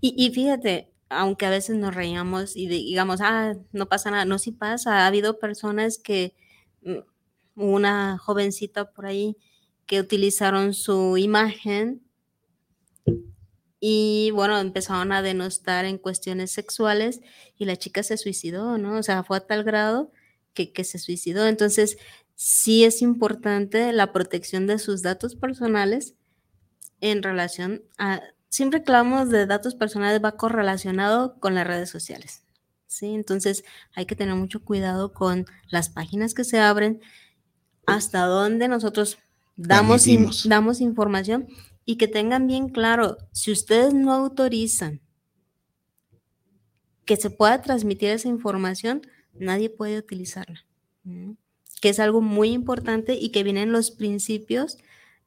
y, 0.00 0.30
fíjate, 0.30 0.90
aunque 1.08 1.46
a 1.46 1.50
veces 1.50 1.76
nos 1.76 1.94
reíamos 1.94 2.56
y 2.56 2.68
digamos, 2.68 3.20
ah, 3.22 3.54
no 3.72 3.88
pasa 3.88 4.10
nada, 4.10 4.24
no, 4.24 4.38
sí 4.38 4.52
pasa. 4.52 5.04
Ha 5.04 5.06
habido 5.06 5.38
personas 5.38 5.98
que, 5.98 6.34
mm, 6.82 6.98
una 7.56 8.18
jovencita 8.18 8.92
por 8.92 9.06
ahí, 9.06 9.36
que 9.86 10.00
utilizaron 10.00 10.74
su 10.74 11.16
imagen 11.16 12.02
y 13.80 14.30
bueno, 14.32 14.58
empezaron 14.58 15.12
a 15.12 15.22
denostar 15.22 15.84
en 15.84 15.98
cuestiones 15.98 16.50
sexuales 16.50 17.20
y 17.56 17.64
la 17.64 17.76
chica 17.76 18.02
se 18.02 18.16
suicidó, 18.16 18.76
¿no? 18.78 18.98
O 18.98 19.02
sea, 19.02 19.22
fue 19.22 19.36
a 19.38 19.46
tal 19.46 19.64
grado 19.64 20.12
que, 20.52 20.72
que 20.72 20.84
se 20.84 20.98
suicidó. 20.98 21.46
Entonces, 21.46 21.96
sí 22.34 22.84
es 22.84 23.02
importante 23.02 23.92
la 23.92 24.12
protección 24.12 24.66
de 24.66 24.78
sus 24.78 25.02
datos 25.02 25.36
personales 25.36 26.14
en 27.00 27.22
relación 27.22 27.82
a 27.98 28.22
siempre 28.48 28.82
que 28.82 28.92
hablamos 28.92 29.30
de 29.30 29.46
datos 29.46 29.74
personales 29.74 30.22
va 30.22 30.36
correlacionado 30.36 31.38
con 31.38 31.54
las 31.54 31.66
redes 31.66 31.90
sociales. 31.90 32.42
¿sí? 32.86 33.14
Entonces 33.14 33.64
hay 33.94 34.06
que 34.06 34.16
tener 34.16 34.34
mucho 34.34 34.64
cuidado 34.64 35.12
con 35.12 35.46
las 35.68 35.88
páginas 35.90 36.34
que 36.34 36.44
se 36.44 36.58
abren, 36.58 37.00
hasta 37.86 38.24
dónde 38.24 38.68
nosotros 38.68 39.18
damos, 39.56 40.06
damos 40.44 40.80
información 40.80 41.48
y 41.84 41.96
que 41.96 42.08
tengan 42.08 42.46
bien 42.46 42.68
claro, 42.68 43.16
si 43.32 43.50
ustedes 43.50 43.94
no 43.94 44.12
autorizan 44.12 45.00
que 47.06 47.16
se 47.16 47.30
pueda 47.30 47.62
transmitir 47.62 48.10
esa 48.10 48.28
información, 48.28 49.00
nadie 49.32 49.70
puede 49.70 49.96
utilizarla. 49.96 50.66
Que 51.80 51.88
es 51.88 52.00
algo 52.00 52.20
muy 52.20 52.50
importante 52.50 53.14
y 53.14 53.30
que 53.30 53.42
vienen 53.42 53.72
los 53.72 53.90
principios 53.90 54.76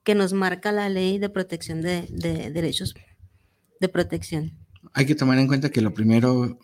que 0.03 0.13
nos 0.13 0.34
marca 0.34 0.72
la 0.72 0.89
ley 0.89 1.17
de 1.17 1.30
protección 1.30 1.82
de, 1.82 2.05
de 2.09 2.51
derechos 2.51 2.93
de 3.82 3.89
protección. 3.89 4.53
Hay 4.93 5.05
que 5.05 5.15
tomar 5.15 5.38
en 5.39 5.47
cuenta 5.47 5.71
que 5.71 5.82
lo 5.82 5.93
primero 5.93 6.59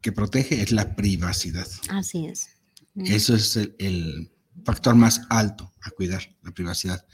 que 0.00 0.12
protege 0.12 0.60
es 0.60 0.72
la 0.72 0.94
privacidad. 0.94 1.66
Así 1.88 2.26
es. 2.26 2.50
Eso 2.94 3.34
es 3.34 3.56
el, 3.56 4.30
factor 4.66 4.94
más 4.94 5.22
alto 5.30 5.72
a 5.80 5.90
cuidar, 5.90 6.22
la 6.42 6.52
privacidad. 6.52 7.06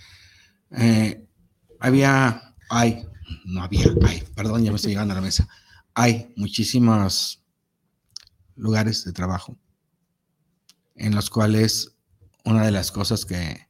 Eh, 0.73 1.25
había, 1.79 2.57
hay, 2.69 3.07
no 3.45 3.63
había, 3.63 3.87
hay, 4.05 4.25
perdón, 4.35 4.65
ya 4.65 4.73
me 4.73 4.77
estoy 4.77 4.91
llegando 4.91 5.13
a 5.13 5.15
la 5.15 5.23
mesa. 5.23 5.49
Hay 5.95 6.35
muchísimos 6.37 7.45
lugares 8.57 9.05
de 9.05 9.13
trabajo 9.13 9.57
en 10.97 11.15
los 11.15 11.31
cuales 11.31 11.97
una 12.45 12.65
de 12.65 12.73
las 12.73 12.91
cosas 12.91 13.25
que, 13.25 13.69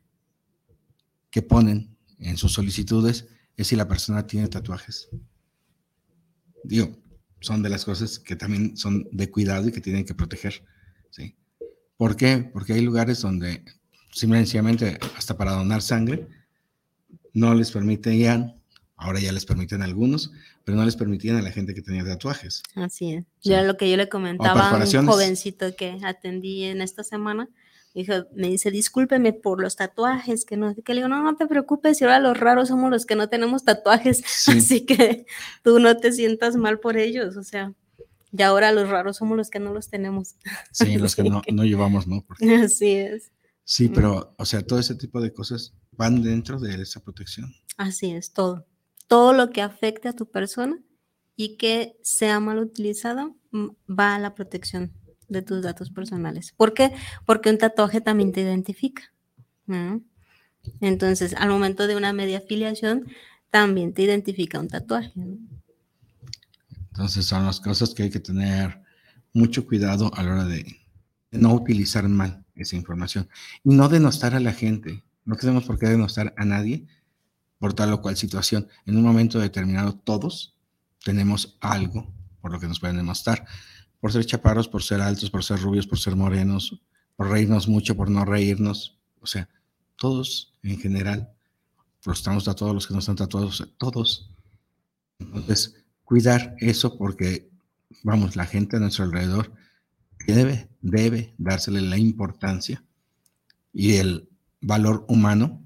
que 1.31 1.43
ponen 1.43 1.99
en 2.19 2.39
sus 2.39 2.55
solicitudes 2.55 3.27
es 3.59 3.67
si 3.67 3.77
la 3.77 3.89
persona 3.89 4.27
tiene 4.27 4.49
tatuajes. 4.49 5.11
Digo, 6.63 6.97
son 7.41 7.63
de 7.63 7.69
las 7.69 7.85
cosas 7.85 8.19
que 8.19 8.37
también 8.37 8.77
son 8.77 9.07
de 9.11 9.31
cuidado 9.31 9.69
y 9.69 9.73
que 9.73 9.81
tienen 9.81 10.05
que 10.05 10.15
proteger. 10.15 10.65
¿sí? 11.11 11.37
¿Por 11.97 12.17
qué? 12.17 12.49
Porque 12.53 12.73
hay 12.73 12.81
lugares 12.81 13.21
donde 13.21 13.65
simplemente 14.13 14.99
hasta 15.17 15.37
para 15.37 15.53
donar 15.53 15.83
sangre 15.83 16.29
no 17.35 17.53
les 17.55 17.73
permitían, 17.73 18.61
ahora 18.97 19.19
ya 19.19 19.33
les 19.33 19.45
permiten 19.45 19.83
a 19.83 19.87
algunos, 19.87 20.33
pero 20.65 20.79
no 20.79 20.85
les 20.85 20.97
permitían 20.97 21.37
a 21.37 21.43
la 21.43 21.51
gente 21.51 21.75
que 21.75 21.83
tenía 21.83 22.05
tatuajes. 22.05 22.63
Así 22.77 23.15
es. 23.15 23.25
Ya 23.43 23.63
lo 23.63 23.77
que 23.77 23.91
yo 23.91 23.97
le 23.97 24.09
comentaba 24.09 24.71
a 24.71 24.77
un 24.77 25.07
jovencito 25.07 25.75
que 25.75 25.99
atendí 26.05 26.65
en 26.65 26.81
esta 26.81 27.03
semana, 27.03 27.49
me 28.35 28.49
dice, 28.49 28.71
discúlpeme 28.71 29.33
por 29.33 29.61
los 29.61 29.77
tatuajes, 29.77 30.45
que 30.45 30.57
no, 30.57 30.75
que 30.75 30.95
le 30.95 31.01
digo, 31.01 31.09
no, 31.09 31.23
no 31.23 31.37
te 31.37 31.47
preocupes, 31.47 32.01
y 32.01 32.05
ahora 32.05 32.21
los 32.21 32.39
raros 32.39 32.69
somos 32.69 32.91
los 32.91 33.07
que 33.07 33.17
no 33.17 33.29
tenemos 33.29 33.65
tatuajes, 33.65 34.23
así 34.49 34.87
que 34.87 35.27
tú 35.63 35.79
no 35.79 35.97
te 35.97 36.13
sientas 36.13 36.57
mal 36.57 36.81
por 36.81 36.97
ellos, 36.97 37.37
o 37.37 37.43
sea, 37.43 37.75
y 38.33 38.43
ahora 38.43 38.73
los 38.73 38.89
raros 38.89 39.17
somos 39.17 39.37
los 39.37 39.51
que 39.51 39.59
no 39.59 39.73
los 39.73 39.89
tenemos. 39.89 40.37
Sí, 40.71 40.97
los 40.99 41.17
que 41.17 41.25
no, 41.25 41.65
llevamos, 41.65 42.07
¿no? 42.07 42.25
así 42.65 42.93
es. 42.93 43.33
Sí, 43.65 43.89
pero, 43.89 44.35
o 44.39 44.45
sea, 44.45 44.63
todo 44.63 44.79
ese 44.79 44.95
tipo 44.95 45.21
de 45.21 45.33
cosas 45.33 45.75
van 45.93 46.23
dentro 46.23 46.59
de 46.59 46.81
esa 46.81 47.01
protección. 47.01 47.53
Así 47.77 48.11
es, 48.11 48.33
todo. 48.33 48.67
Todo 49.09 49.33
lo 49.33 49.51
que 49.51 49.63
afecte 49.63 50.09
a 50.09 50.15
tu 50.15 50.27
persona 50.31 50.79
y 51.37 51.57
que 51.57 51.99
sea 52.03 52.41
mal 52.41 52.59
utilizado 52.59 53.37
mm, 53.51 53.69
va 53.89 54.15
a 54.15 54.19
la 54.19 54.35
protección 54.35 54.93
de 55.29 55.43
tus 55.43 55.63
datos 55.63 55.91
personales. 55.91 56.53
¿Por 56.57 56.75
qué? 56.75 56.93
Porque 57.27 57.51
un 57.51 57.59
tatuaje 57.59 58.01
también 58.01 58.33
te 58.33 58.41
identifica. 58.41 59.13
Entonces, 60.81 61.35
al 61.35 61.49
momento 61.51 61.87
de 61.87 61.97
una 61.97 62.13
media 62.13 62.39
afiliación, 62.39 63.07
también 63.51 63.93
te 63.93 64.03
identifica 64.03 64.59
un 64.59 64.69
tatuaje. 64.69 65.13
Entonces, 66.91 67.27
son 67.27 67.47
las 67.47 67.61
cosas 67.61 67.95
que 67.95 68.05
hay 68.05 68.11
que 68.11 68.21
tener 68.21 68.83
mucho 69.33 69.67
cuidado 69.67 70.11
a 70.15 70.23
la 70.23 70.33
hora 70.33 70.45
de 70.45 70.65
no 71.31 71.55
utilizar 71.55 72.09
mal 72.09 72.45
esa 72.55 72.77
información 72.77 73.29
y 73.63 73.75
no 73.75 73.89
denostar 73.89 74.35
a 74.35 74.41
la 74.41 74.53
gente. 74.53 75.05
No 75.25 75.37
tenemos 75.37 75.65
por 75.65 75.79
qué 75.79 75.87
denostar 75.87 76.35
a 76.37 76.45
nadie 76.45 76.87
por 77.59 77.75
tal 77.75 77.93
o 77.93 78.01
cual 78.01 78.17
situación. 78.17 78.69
En 78.87 78.97
un 78.97 79.03
momento 79.03 79.39
determinado, 79.39 79.95
todos 79.95 80.57
tenemos 81.05 81.59
algo 81.61 82.13
por 82.41 82.53
lo 82.53 82.61
que 82.61 82.69
nos 82.69 82.81
pueden 82.81 82.97
demostrar 82.97 83.45
por 84.01 84.13
ser 84.13 84.25
chaparros, 84.25 84.69
por 84.69 84.83
ser 84.83 85.01
altos, 85.01 85.31
por 85.31 85.45
ser 85.45 85.61
rubios, 85.61 85.87
por 85.87 85.99
ser 85.99 86.17
morenos, 86.17 86.81
por 87.17 87.31
reírnos 87.31 87.69
mucho, 87.69 87.97
por 87.97 88.11
no 88.11 88.25
reírnos. 88.25 88.99
O 89.21 89.27
sea, 89.27 89.49
todos 89.97 90.55
en 90.63 90.79
general, 90.79 91.33
los 92.05 92.19
estamos 92.19 92.45
todos 92.45 92.75
los 92.75 92.87
que 92.87 92.95
no 92.95 93.01
están 93.01 93.17
tatuados, 93.17 93.67
todos. 93.77 94.31
Entonces, 95.19 95.85
cuidar 96.05 96.55
eso 96.59 96.97
porque, 96.97 97.51
vamos, 98.03 98.37
la 98.37 98.47
gente 98.47 98.77
a 98.77 98.81
nuestro 98.81 99.05
alrededor 99.05 99.53
debe, 100.27 100.69
debe 100.81 101.35
dársele 101.39 101.81
la 101.81 101.99
importancia 101.99 102.85
y 103.73 103.97
el 103.97 104.29
valor 104.61 105.05
humano 105.09 105.65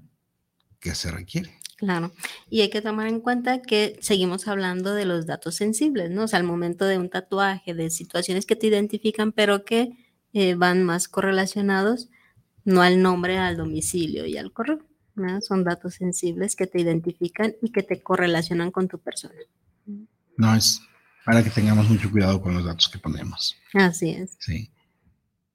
que 0.79 0.95
se 0.95 1.11
requiere. 1.11 1.59
Claro, 1.83 2.13
y 2.49 2.61
hay 2.61 2.69
que 2.69 2.81
tomar 2.81 3.07
en 3.07 3.19
cuenta 3.19 3.61
que 3.61 3.97
seguimos 3.99 4.47
hablando 4.47 4.93
de 4.93 5.03
los 5.03 5.25
datos 5.25 5.55
sensibles, 5.55 6.11
¿no? 6.11 6.23
O 6.23 6.27
sea, 6.29 6.39
al 6.39 6.45
momento 6.45 6.85
de 6.85 6.97
un 6.97 7.09
tatuaje, 7.09 7.73
de 7.73 7.89
situaciones 7.89 8.45
que 8.45 8.55
te 8.55 8.67
identifican, 8.67 9.33
pero 9.33 9.65
que 9.65 9.97
eh, 10.31 10.55
van 10.55 10.83
más 10.83 11.09
correlacionados, 11.09 12.09
no 12.63 12.81
al 12.81 13.01
nombre, 13.01 13.37
al 13.37 13.57
domicilio 13.57 14.25
y 14.25 14.37
al 14.37 14.53
correo. 14.53 14.79
¿no? 15.15 15.41
Son 15.41 15.65
datos 15.65 15.95
sensibles 15.95 16.55
que 16.55 16.67
te 16.67 16.79
identifican 16.79 17.53
y 17.61 17.71
que 17.73 17.83
te 17.83 18.01
correlacionan 18.01 18.71
con 18.71 18.87
tu 18.87 18.99
persona. 18.99 19.35
No, 20.37 20.55
es 20.55 20.79
para 21.25 21.43
que 21.43 21.49
tengamos 21.49 21.89
mucho 21.89 22.09
cuidado 22.09 22.41
con 22.41 22.53
los 22.53 22.63
datos 22.63 22.87
que 22.87 22.97
ponemos. 22.97 23.57
Así 23.73 24.11
es. 24.11 24.37
Sí. 24.39 24.71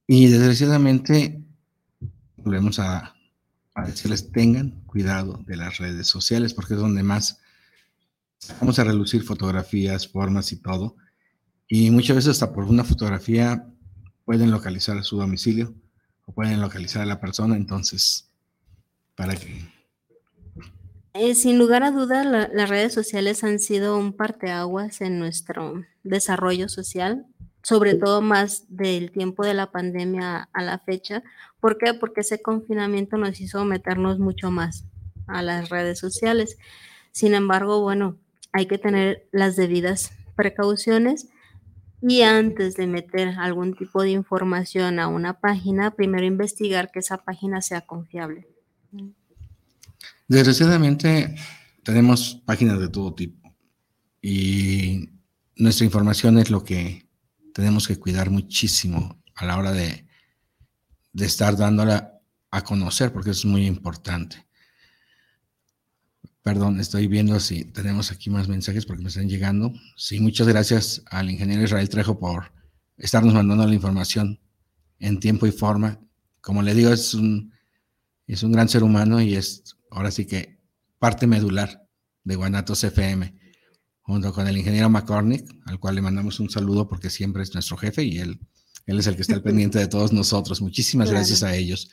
Y 0.07 0.29
desgraciadamente, 0.29 1.43
volvemos 2.37 2.79
a 2.79 3.15
a 3.79 3.87
decirles 3.87 4.33
tengan 4.33 4.83
cuidado 4.87 5.41
de 5.47 5.57
las 5.57 5.79
redes 5.79 6.09
sociales 6.09 6.53
porque 6.53 6.75
es 6.75 6.81
donde 6.81 7.03
más 7.03 7.41
vamos 8.61 8.79
a 8.79 8.85
relucir 8.85 9.23
fotografías, 9.23 10.09
formas 10.09 10.53
y 10.53 10.57
todo. 10.57 10.97
Y 11.69 11.91
muchas 11.91 12.17
veces 12.17 12.31
hasta 12.33 12.53
por 12.53 12.65
una 12.65 12.83
fotografía 12.83 13.67
pueden 14.25 14.51
localizar 14.51 15.03
su 15.05 15.19
domicilio 15.19 15.75
o 16.25 16.33
pueden 16.33 16.61
localizar 16.61 17.03
a 17.03 17.07
la 17.07 17.21
persona. 17.21 17.57
Entonces, 17.57 18.31
para 19.15 19.37
que... 19.37 19.69
Eh, 21.15 21.35
sin 21.35 21.59
lugar 21.59 21.83
a 21.83 21.91
dudas, 21.91 22.27
las 22.27 22.69
redes 22.69 22.93
sociales 22.93 23.43
han 23.45 23.59
sido 23.59 23.99
un 23.99 24.13
parteaguas 24.13 25.01
en 25.01 25.19
nuestro 25.19 25.85
desarrollo 26.03 26.69
social 26.69 27.27
sobre 27.63 27.95
todo 27.95 28.21
más 28.21 28.65
del 28.69 29.11
tiempo 29.11 29.45
de 29.45 29.55
la 29.55 29.71
pandemia 29.71 30.49
a 30.53 30.63
la 30.63 30.79
fecha. 30.79 31.23
¿Por 31.61 31.79
qué? 31.79 31.95
Porque 31.95 32.21
ese 32.21 32.41
confinamiento 32.41 33.17
nos 33.19 33.41
hizo 33.41 33.65
meternos 33.65 34.19
mucho 34.19 34.51
más 34.51 34.85
a 35.27 35.43
las 35.43 35.69
redes 35.69 35.99
sociales. 35.99 36.57
Sin 37.13 37.35
embargo, 37.35 37.81
bueno, 37.81 38.17
hay 38.53 38.67
que 38.67 38.79
tener 38.79 39.29
las 39.33 39.57
debidas 39.57 40.13
precauciones 40.37 41.29
y 42.01 42.23
antes 42.23 42.77
de 42.77 42.87
meter 42.87 43.29
algún 43.39 43.75
tipo 43.75 44.03
de 44.03 44.11
información 44.11 45.01
a 45.01 45.09
una 45.09 45.41
página, 45.41 45.91
primero 45.91 46.25
investigar 46.25 46.91
que 46.93 47.01
esa 47.01 47.19
página 47.19 47.61
sea 47.61 47.83
confiable. 47.83 48.47
Desgraciadamente, 50.29 51.35
tenemos 51.83 52.41
páginas 52.45 52.79
de 52.79 52.89
todo 52.89 53.15
tipo 53.15 53.53
y 54.23 55.11
nuestra 55.57 55.87
información 55.87 56.39
es 56.39 56.51
lo 56.51 56.63
que 56.63 57.08
tenemos 57.59 57.89
que 57.89 57.99
cuidar 57.99 58.31
muchísimo 58.31 59.21
a 59.35 59.45
la 59.45 59.59
hora 59.59 59.73
de, 59.73 60.07
estar 61.15 61.57
dándola 61.57 62.21
a 62.53 62.63
conocer, 62.63 63.13
porque 63.13 63.31
es 63.31 63.45
muy 63.45 63.67
importante. 63.67 64.47
Perdón, 66.41 66.79
estoy 66.79 67.09
viendo 67.09 67.41
si 67.41 67.65
tenemos 67.65 68.13
aquí 68.13 68.31
más 68.31 68.47
mensajes 68.47 68.87
porque 68.87 69.03
me 69.03 69.09
están 69.09 69.29
llegando. 69.29 69.73
Sí, 69.97 70.21
muchas 70.21 70.47
gracias 70.47 71.03
al 71.11 71.33
ingeniero 71.33 71.65
Israel 71.65 71.89
Trejo 71.89 72.21
por 72.21 72.53
estarnos 72.97 73.35
mandando 73.35 73.67
la 73.67 73.75
información 73.75 74.39
en 75.01 75.19
tiempo 75.19 75.45
y 75.45 75.51
forma. 75.51 75.99
Como 76.41 76.63
le 76.63 76.75
digo, 76.75 76.93
es 76.93 77.13
un, 77.13 77.53
es 78.29 78.45
un 78.45 78.53
gran 78.53 78.69
ser 78.69 78.85
humano 78.85 79.21
y 79.21 79.35
es 79.35 79.65
ahora 79.91 80.13
sí 80.13 80.27
que 80.27 80.61
parte 81.01 81.27
medular 81.27 81.89
de 82.23 82.37
Guanatos 82.37 82.85
FM, 82.85 83.35
junto 84.09 84.33
con 84.33 84.49
el 84.49 84.57
ingeniero 84.57 84.89
McCormick, 84.89 85.47
al 85.67 85.79
cual 85.79 85.97
le 85.97 86.01
mandamos 86.01 86.41
un 86.41 86.49
saludo 86.49 86.89
porque 86.89 87.11
siempre 87.11 87.43
es 87.43 87.53
nuestro 87.53 87.77
jefe 87.77 88.05
y 88.05 88.17
él, 88.17 88.41
él 88.87 88.99
es 88.99 89.07
el 89.07 89.17
que 89.17 89.21
está 89.21 89.35
al 89.35 89.43
pendiente 89.49 89.79
de 89.79 89.87
todos 89.87 90.15
nosotros. 90.15 90.63
Muchísimas 90.63 91.11
gracias 91.11 91.43
a 91.43 91.55
ellos. 91.55 91.91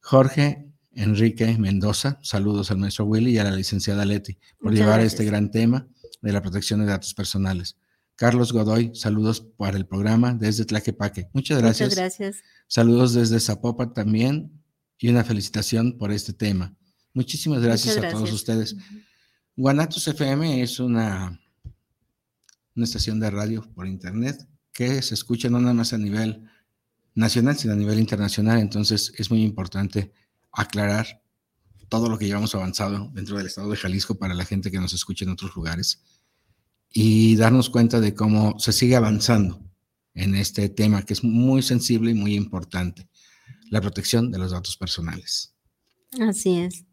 Jorge 0.00 0.70
Enrique 0.92 1.56
Mendoza, 1.56 2.18
saludos 2.22 2.70
al 2.70 2.76
maestro 2.76 3.06
Willy 3.06 3.30
y 3.30 3.38
a 3.38 3.44
la 3.44 3.52
licenciada 3.52 4.04
Leti 4.04 4.36
por 4.60 4.74
llevar 4.74 5.00
este 5.00 5.24
gran 5.24 5.50
tema 5.50 5.88
de 6.20 6.32
la 6.34 6.42
protección 6.42 6.80
de 6.80 6.86
datos 6.86 7.14
personales. 7.14 7.78
Carlos 8.14 8.52
Godoy, 8.52 8.90
saludos 8.94 9.40
para 9.40 9.78
el 9.78 9.86
programa 9.86 10.34
desde 10.34 10.66
Tlaquepaque. 10.66 11.30
Muchas 11.32 11.62
gracias. 11.62 11.88
Muchas 11.88 11.98
gracias. 11.98 12.42
Saludos 12.66 13.14
desde 13.14 13.40
Zapopan 13.40 13.94
también 13.94 14.62
y 14.98 15.08
una 15.08 15.24
felicitación 15.24 15.96
por 15.96 16.12
este 16.12 16.34
tema. 16.34 16.76
Muchísimas 17.14 17.62
gracias, 17.62 17.96
a 17.96 18.10
todos 18.10 18.30
ustedes. 18.32 18.76
Guanatos 19.62 20.08
FM 20.08 20.60
es 20.60 20.80
una, 20.80 21.40
una 22.74 22.84
estación 22.84 23.20
de 23.20 23.30
radio 23.30 23.62
por 23.76 23.86
internet 23.86 24.44
que 24.72 25.00
se 25.02 25.14
escucha 25.14 25.48
no 25.48 25.60
nada 25.60 25.72
más 25.72 25.92
a 25.92 25.98
nivel 25.98 26.50
nacional, 27.14 27.56
sino 27.56 27.74
a 27.74 27.76
nivel 27.76 28.00
internacional. 28.00 28.58
Entonces 28.58 29.12
es 29.16 29.30
muy 29.30 29.44
importante 29.44 30.12
aclarar 30.50 31.22
todo 31.88 32.08
lo 32.08 32.18
que 32.18 32.26
llevamos 32.26 32.52
avanzado 32.56 33.08
dentro 33.14 33.38
del 33.38 33.46
estado 33.46 33.70
de 33.70 33.76
Jalisco 33.76 34.16
para 34.16 34.34
la 34.34 34.44
gente 34.44 34.72
que 34.72 34.80
nos 34.80 34.94
escucha 34.94 35.24
en 35.24 35.30
otros 35.30 35.54
lugares 35.54 36.02
y 36.90 37.36
darnos 37.36 37.70
cuenta 37.70 38.00
de 38.00 38.16
cómo 38.16 38.58
se 38.58 38.72
sigue 38.72 38.96
avanzando 38.96 39.62
en 40.14 40.34
este 40.34 40.70
tema 40.70 41.04
que 41.04 41.12
es 41.12 41.22
muy 41.22 41.62
sensible 41.62 42.10
y 42.10 42.14
muy 42.14 42.34
importante, 42.34 43.08
la 43.70 43.80
protección 43.80 44.32
de 44.32 44.38
los 44.38 44.50
datos 44.50 44.76
personales. 44.76 45.54
Así 46.18 46.58
es. 46.58 46.84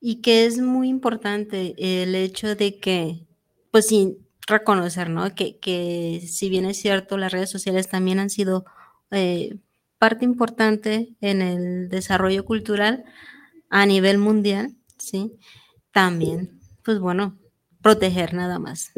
Y 0.00 0.20
que 0.20 0.46
es 0.46 0.58
muy 0.58 0.88
importante 0.88 1.74
el 1.78 2.14
hecho 2.14 2.54
de 2.54 2.78
que, 2.78 3.26
pues 3.70 3.86
sí, 3.86 4.18
reconocer, 4.46 5.10
¿no? 5.10 5.34
Que, 5.34 5.58
que 5.58 6.22
si 6.26 6.48
bien 6.48 6.64
es 6.64 6.78
cierto, 6.78 7.16
las 7.16 7.32
redes 7.32 7.50
sociales 7.50 7.88
también 7.88 8.18
han 8.18 8.30
sido 8.30 8.64
eh, 9.10 9.58
parte 9.98 10.24
importante 10.24 11.16
en 11.20 11.42
el 11.42 11.88
desarrollo 11.88 12.44
cultural 12.44 13.04
a 13.70 13.86
nivel 13.86 14.18
mundial, 14.18 14.74
¿sí? 14.98 15.32
También, 15.92 16.60
pues 16.84 16.98
bueno, 16.98 17.38
proteger 17.82 18.34
nada 18.34 18.58
más. 18.58 18.92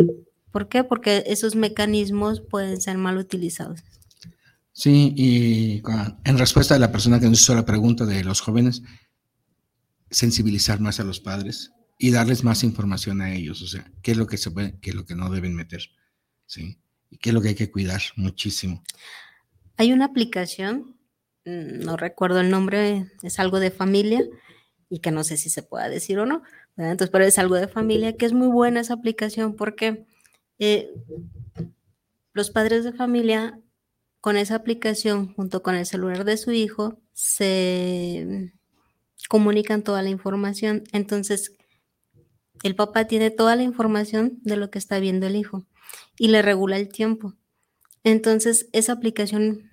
¿Por 0.53 0.69
qué? 0.69 0.85
Porque 0.85 1.25
esos 1.27 1.55
mecanismos 1.57 2.41
pueden 2.41 2.81
ser 2.81 2.99
mal 2.99 3.17
utilizados. 3.17 3.81
Sí, 4.73 5.13
y 5.17 5.83
en 6.25 6.39
respuesta 6.39 6.75
a 6.75 6.79
la 6.79 6.93
persona 6.93 7.21
que 7.21 7.27
nos 7.27 7.41
hizo 7.41 7.55
la 7.55 7.65
pregunta 7.65 8.07
de 8.07 8.25
los 8.25 8.41
jóvenes, 8.41 8.83
sensibilizar 10.11 10.81
más 10.81 11.01
a 11.01 11.05
los 11.05 11.21
padres 11.21 11.73
y 11.99 12.11
darles 12.11 12.45
más 12.45 12.65
información 12.65 13.21
a 13.21 13.33
ellos, 13.35 13.63
o 13.63 13.67
sea, 13.67 13.91
qué 14.03 14.13
es 14.13 14.17
lo 14.17 14.27
que 14.27 14.39
se 14.39 14.51
puede, 14.51 14.79
qué 14.81 14.91
es 14.91 14.97
lo 14.97 15.05
que 15.05 15.15
no 15.15 15.31
deben 15.31 15.55
meter, 15.55 15.83
¿sí? 16.47 16.81
Y 17.11 17.19
qué 17.19 17.31
es 17.31 17.35
lo 17.35 17.43
que 17.43 17.49
hay 17.49 17.55
que 17.55 17.71
cuidar 17.71 18.01
muchísimo. 18.17 18.83
Hay 19.77 19.93
una 19.93 20.07
aplicación, 20.07 20.97
mm, 21.45 21.81
no 21.85 21.97
recuerdo 21.97 22.41
el 22.41 22.51
nombre, 22.51 23.11
es 23.23 23.39
algo 23.39 23.61
de 23.61 23.71
familia 23.71 24.23
y 24.89 25.01
que 25.01 25.11
no 25.11 25.25
sé 25.25 25.37
si 25.37 25.51
se 25.51 25.63
pueda 25.63 25.89
decir 25.89 26.19
o 26.19 26.27
no, 26.27 26.43
entonces, 26.77 27.11
pero 27.11 27.25
es 27.25 27.39
algo 27.39 27.57
de 27.57 27.69
familia, 27.69 28.17
que 28.17 28.27
es 28.27 28.33
muy 28.33 28.49
buena 28.49 28.81
esa 28.81 28.95
aplicación 28.95 29.55
porque 29.55 30.07
eh, 30.59 30.91
los 32.33 32.51
padres 32.51 32.85
de 32.85 32.93
familia 32.93 33.61
con 34.21 34.37
esa 34.37 34.55
aplicación 34.55 35.35
junto 35.35 35.63
con 35.63 35.75
el 35.75 35.87
celular 35.87 36.25
de 36.25 36.37
su 36.37 36.53
hijo 36.53 37.01
se 37.13 38.55
comunican 39.29 39.83
toda 39.83 40.03
la 40.03 40.11
información. 40.11 40.85
Entonces, 40.93 41.53
el 42.63 42.75
papá 42.75 43.07
tiene 43.07 43.31
toda 43.31 43.57
la 43.57 43.63
información 43.63 44.39
de 44.43 44.57
lo 44.57 44.71
que 44.71 44.79
está 44.79 44.99
viendo 44.99 45.27
el 45.27 45.37
hijo 45.37 45.67
y 46.19 46.29
le 46.29 46.43
regula 46.43 46.77
el 46.77 46.89
tiempo. 46.89 47.35
Entonces, 48.05 48.69
esa 48.73 48.93
aplicación 48.93 49.71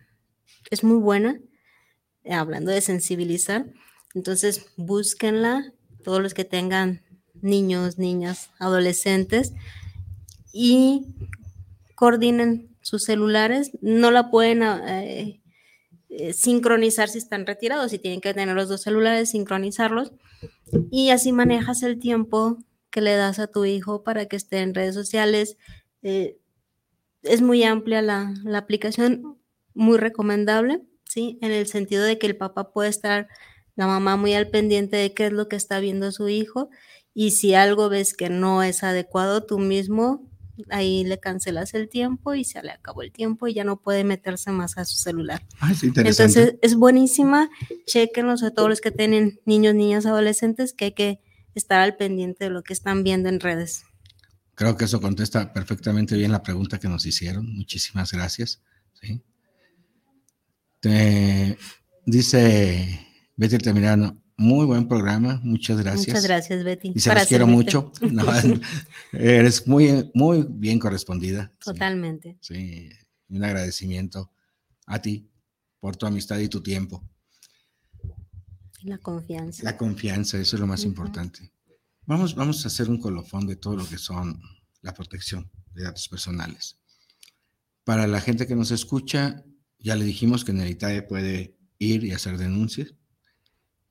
es 0.70 0.84
muy 0.84 0.98
buena, 0.98 1.40
hablando 2.30 2.72
de 2.72 2.82
sensibilizar. 2.82 3.66
Entonces, 4.14 4.66
búsquenla, 4.78 5.74
todos 6.04 6.22
los 6.22 6.34
que 6.34 6.46
tengan 6.46 7.02
niños, 7.42 7.98
niñas, 7.98 8.50
adolescentes, 8.60 9.54
y 10.54 11.16
coordinen 11.96 12.76
sus 12.82 13.04
celulares. 13.04 13.72
No 13.82 14.12
la 14.12 14.32
pueden 14.32 14.64
eh, 14.64 15.42
eh, 16.18 16.34
sincronizar 16.34 17.10
si 17.10 17.20
están 17.20 17.46
retirados, 17.46 17.92
si 17.92 18.00
tienen 18.00 18.22
que 18.22 18.34
tener 18.34 18.56
los 18.56 18.70
dos 18.70 18.82
celulares, 18.82 19.30
sincronizarlos. 19.32 20.12
Y 20.92 21.12
así 21.12 21.32
manejas 21.32 21.84
el 21.84 22.00
tiempo 22.00 22.58
que 22.90 23.02
le 23.02 23.16
das 23.16 23.40
a 23.40 23.48
tu 23.48 23.66
hijo 23.66 24.04
para 24.04 24.26
que 24.26 24.36
esté 24.36 24.60
en 24.60 24.74
redes 24.74 24.96
sociales. 24.96 25.58
es 26.02 27.42
muy 27.42 27.64
amplia 27.64 28.02
la, 28.02 28.34
la 28.44 28.60
aplicación 28.60 29.38
muy 29.74 29.98
recomendable, 29.98 30.82
¿sí? 31.06 31.38
En 31.42 31.52
el 31.52 31.68
sentido 31.68 32.04
de 32.04 32.18
que 32.18 32.28
el 32.28 32.38
papá 32.38 32.72
puede 32.72 32.90
estar, 32.90 33.28
la 33.76 33.88
mamá 33.88 34.18
muy 34.18 34.34
al 34.34 34.50
pendiente 34.50 34.98
de 34.98 35.14
qué 35.14 35.28
es 35.28 35.34
lo 35.34 35.48
que 35.48 35.56
está 35.56 35.80
viendo 35.80 36.12
su 36.12 36.30
hijo 36.30 36.70
y 37.14 37.32
si 37.32 37.56
algo 37.56 37.90
ves 37.90 38.14
que 38.14 38.30
no 38.30 38.62
es 38.62 38.84
adecuado, 38.84 39.44
tú 39.44 39.58
mismo 39.58 40.30
ahí 40.70 41.04
le 41.04 41.20
cancelas 41.20 41.74
el 41.74 41.90
tiempo 41.90 42.34
y 42.34 42.44
se 42.44 42.62
le 42.62 42.72
acabó 42.72 43.02
el 43.02 43.12
tiempo 43.12 43.48
y 43.48 43.54
ya 43.54 43.64
no 43.64 43.82
puede 43.82 44.04
meterse 44.04 44.52
más 44.52 44.78
a 44.78 44.86
su 44.86 44.96
celular. 44.96 45.44
Ah, 45.60 45.72
es 45.72 45.84
interesante. 45.84 46.40
Entonces 46.40 46.60
es 46.62 46.76
buenísima, 46.76 47.50
chequenlos 47.86 48.44
a 48.44 48.52
todos 48.52 48.70
los 48.70 48.82
que 48.82 48.92
tienen 48.92 49.40
niños, 49.46 49.76
niñas, 49.76 50.06
adolescentes, 50.06 50.74
que 50.74 50.86
hay 50.86 50.92
que 50.94 51.22
estar 51.56 51.80
al 51.80 51.96
pendiente 51.96 52.46
de 52.46 52.50
lo 52.50 52.64
que 52.64 52.74
están 52.74 53.04
viendo 53.04 53.30
en 53.30 53.40
redes. 53.40 53.84
Creo 54.56 54.76
que 54.76 54.86
eso 54.86 55.00
contesta 55.02 55.54
perfectamente 55.54 56.16
bien 56.16 56.32
la 56.32 56.42
pregunta 56.42 56.80
que 56.80 56.88
nos 56.88 57.06
hicieron. 57.06 57.56
Muchísimas 57.56 58.12
gracias. 58.12 58.62
¿sí? 58.94 59.22
dice 62.06 63.08
Betty 63.36 63.56
Altamirano, 63.56 64.24
muy 64.38 64.66
buen 64.68 64.88
programa, 64.88 65.42
muchas 65.44 65.82
gracias. 65.82 66.08
Muchas 66.08 66.24
gracias, 66.24 66.64
Betty. 66.64 66.94
Y 66.96 67.00
se 67.00 67.14
los 67.14 67.26
quiero 67.26 67.48
mucho. 67.48 67.92
eres 69.12 69.68
muy, 69.68 70.12
muy 70.14 70.46
bien 70.48 70.78
correspondida. 70.78 71.52
Totalmente. 71.64 72.38
Sí, 72.40 72.90
un 73.30 73.44
agradecimiento 73.44 74.32
a 74.86 75.02
ti 75.02 75.30
por 75.80 75.96
tu 75.96 76.06
amistad 76.06 76.38
y 76.38 76.48
tu 76.48 76.62
tiempo. 76.62 77.04
La 78.84 79.00
confianza. 79.00 79.64
La 79.64 79.76
confianza, 79.76 80.38
eso 80.38 80.56
es 80.56 80.60
lo 80.60 80.68
más 80.68 80.84
importante. 80.84 81.52
Vamos, 82.06 82.36
vamos 82.36 82.64
a 82.64 82.68
hacer 82.68 82.90
un 82.90 83.02
colofón 83.02 83.48
de 83.48 83.56
todo 83.56 83.76
lo 83.76 83.88
que 83.88 83.98
son 83.98 84.40
la 84.82 84.94
protección 84.94 85.52
de 85.74 85.84
datos 85.84 86.08
personales. 86.08 86.80
Para 87.84 88.06
la 88.06 88.22
gente 88.22 88.46
que 88.46 88.56
nos 88.56 88.72
escucha, 88.72 89.44
ya 89.80 89.96
le 89.96 90.06
dijimos 90.06 90.46
que 90.46 90.52
en 90.52 90.62
el 90.62 90.70
ITAE 90.70 91.02
puede 91.02 91.58
ir 91.80 92.04
y 92.04 92.12
hacer 92.12 92.38
denuncias, 92.38 92.94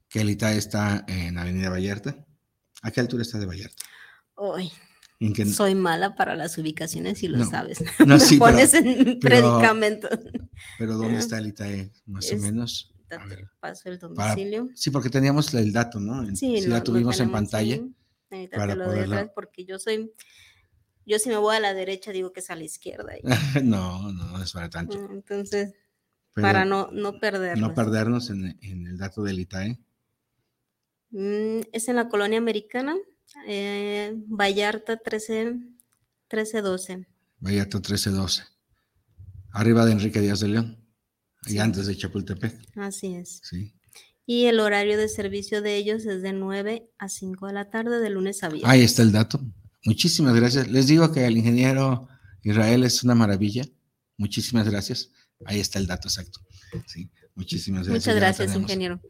que 0.09 0.21
el 0.21 0.31
ITAE 0.31 0.57
está 0.57 1.05
en 1.09 1.39
Avenida 1.39 1.71
Vallarta. 1.71 2.17
¿A 2.83 2.91
qué 2.91 3.01
altura 3.01 3.23
está 3.23 3.39
de 3.39 3.47
Vallarta? 3.47 3.85
Hoy. 4.35 4.71
Soy 5.51 5.75
mala 5.75 6.15
para 6.15 6.37
las 6.37 6.59
ubicaciones 6.59 7.23
y 7.23 7.29
lo 7.29 7.45
sabes. 7.45 7.83
No, 8.07 8.19
Me 8.31 8.39
pones 8.39 8.75
en 8.75 9.19
predicamento. 9.21 10.09
Pero 10.79 10.97
¿dónde 10.97 11.19
está 11.19 11.39
el 11.39 11.49
ITAE? 11.49 11.91
Más 12.07 12.31
o 12.33 12.37
menos. 12.37 12.93
A 13.11 13.25
ver, 13.25 13.49
paso 13.61 13.89
el 13.89 13.99
domicilio. 13.99 14.69
sí, 14.75 14.91
porque 14.91 15.09
teníamos 15.09 15.55
el 15.55 15.73
dato, 15.73 16.01
¿no? 16.01 16.35
Sí, 16.35 16.61
la 16.63 16.83
tuvimos 16.83 17.21
en 17.21 17.31
pantalla. 17.31 17.81
para 18.51 18.75
lo 18.75 18.85
poderla... 18.87 19.33
porque 19.33 19.65
yo 19.65 19.79
soy 19.79 20.13
yo 21.07 21.21
si 21.21 21.29
me 21.29 21.37
voy 21.37 21.55
a 21.55 21.61
la 21.61 21.73
derecha 21.73 22.11
digo 22.11 22.33
que 22.33 22.41
es 22.41 22.51
a 22.51 22.57
la 22.57 22.65
izquierda. 22.65 23.15
no, 23.63 24.13
no, 24.13 24.43
es 24.43 24.53
para 24.53 24.69
tanto. 24.69 24.99
Entonces, 25.13 25.73
para 26.35 26.65
no, 26.65 26.91
no 26.93 27.19
perdernos. 27.21 27.69
No 27.69 27.75
perdernos 27.75 28.31
en, 28.31 28.59
el 28.61 28.99
dato 28.99 29.23
del 29.23 29.39
ITAE. 29.39 29.79
Mm, 31.11 31.61
es 31.73 31.89
en 31.89 31.97
la 31.97 32.09
colonia 32.09 32.39
americana, 32.39 32.97
eh, 33.47 34.15
Vallarta 34.27 34.97
13, 34.97 35.55
1312. 36.31 37.07
Vallarta 37.41 37.79
1312. 37.79 38.45
Arriba 39.53 39.85
de 39.85 39.93
Enrique 39.93 40.21
Díaz 40.21 40.41
de 40.41 40.49
León. 40.49 40.87
Y 41.47 41.59
antes 41.59 41.87
de 41.87 41.97
Chapultepec. 41.97 42.77
Así 42.77 43.15
es. 43.15 43.41
Sí. 43.45 43.73
y 44.29 44.47
el 44.47 44.59
horario 44.59 44.99
de 44.99 45.09
servicio 45.09 45.63
de 45.63 45.77
ellos 45.77 46.05
es 46.05 46.21
de 46.21 46.33
9 46.33 46.91
a 46.99 47.09
5 47.09 47.47
de 47.47 47.53
la 47.53 47.71
tarde, 47.71 48.01
de 48.01 48.11
lunes 48.11 48.43
a 48.43 48.49
viernes. 48.49 48.69
Ahí 48.69 48.83
está 48.83 49.03
el 49.03 49.13
dato. 49.13 49.41
Muchísimas 49.85 50.35
gracias. 50.35 50.69
Les 50.69 50.89
digo 50.89 51.13
que 51.13 51.25
el 51.25 51.37
ingeniero 51.37 52.09
Israel 52.43 52.83
es 52.83 53.05
una 53.05 53.15
maravilla. 53.15 53.65
Muchísimas 54.19 54.69
gracias. 54.69 55.11
Ahí 55.45 55.61
está 55.61 55.79
el 55.79 55.87
dato 55.87 56.09
exacto. 56.09 56.41
Sí, 56.87 57.11
muchísimas 57.37 57.87
gracias. 57.87 58.07
Muchas 58.07 58.17
gracias, 58.17 58.57
ingeniero. 58.57 59.01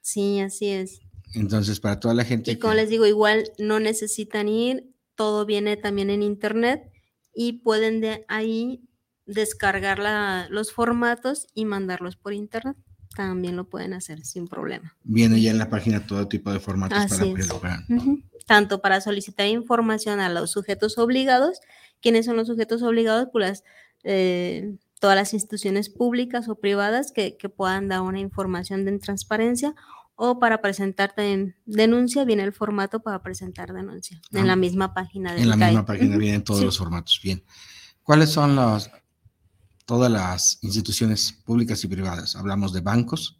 Sí, 0.00 0.40
así 0.40 0.68
es. 0.68 1.00
Entonces, 1.34 1.80
para 1.80 2.00
toda 2.00 2.14
la 2.14 2.24
gente. 2.24 2.52
Y 2.52 2.56
como 2.56 2.74
les 2.74 2.88
digo, 2.88 3.06
igual 3.06 3.50
no 3.58 3.80
necesitan 3.80 4.48
ir, 4.48 4.90
todo 5.14 5.46
viene 5.46 5.76
también 5.76 6.10
en 6.10 6.22
internet 6.22 6.90
y 7.34 7.54
pueden 7.54 8.00
de 8.00 8.24
ahí 8.28 8.82
descargar 9.26 9.98
los 10.50 10.72
formatos 10.72 11.48
y 11.54 11.64
mandarlos 11.64 12.16
por 12.16 12.32
internet. 12.32 12.76
También 13.14 13.56
lo 13.56 13.68
pueden 13.68 13.94
hacer 13.94 14.24
sin 14.24 14.46
problema. 14.46 14.94
Viene 15.02 15.40
ya 15.40 15.50
en 15.50 15.58
la 15.58 15.70
página 15.70 16.06
todo 16.06 16.28
tipo 16.28 16.52
de 16.52 16.60
formatos 16.60 16.98
para 17.08 17.24
lo 17.24 18.20
Tanto 18.46 18.80
para 18.80 19.00
solicitar 19.00 19.46
información 19.46 20.20
a 20.20 20.28
los 20.28 20.50
sujetos 20.50 20.98
obligados. 20.98 21.60
¿Quiénes 22.00 22.26
son 22.26 22.36
los 22.36 22.46
sujetos 22.46 22.82
obligados? 22.82 23.28
Pues 23.32 23.64
eh, 24.04 24.76
todas 25.00 25.16
las 25.16 25.34
instituciones 25.34 25.88
públicas 25.88 26.48
o 26.48 26.56
privadas 26.56 27.10
que, 27.10 27.36
que 27.36 27.48
puedan 27.48 27.88
dar 27.88 28.02
una 28.02 28.20
información 28.20 28.84
de 28.84 28.98
transparencia 28.98 29.74
o 30.16 30.38
para 30.38 30.62
presentarte 30.62 31.32
en 31.32 31.54
denuncia 31.66 32.24
viene 32.24 32.42
el 32.42 32.52
formato 32.52 33.00
para 33.00 33.22
presentar 33.22 33.72
denuncia 33.74 34.20
en 34.32 34.40
ah, 34.40 34.46
la 34.46 34.56
misma 34.56 34.94
página 34.94 35.34
de 35.34 35.42
En 35.42 35.50
la 35.50 35.56
misma 35.56 35.84
página 35.84 36.16
vienen 36.16 36.42
todos 36.42 36.64
los 36.64 36.78
formatos. 36.78 37.20
Bien. 37.22 37.44
¿Cuáles 38.02 38.30
son 38.30 38.56
las 38.56 38.90
todas 39.84 40.10
las 40.10 40.58
instituciones 40.62 41.32
públicas 41.32 41.84
y 41.84 41.88
privadas? 41.88 42.34
Hablamos 42.34 42.72
de 42.72 42.80
bancos. 42.80 43.38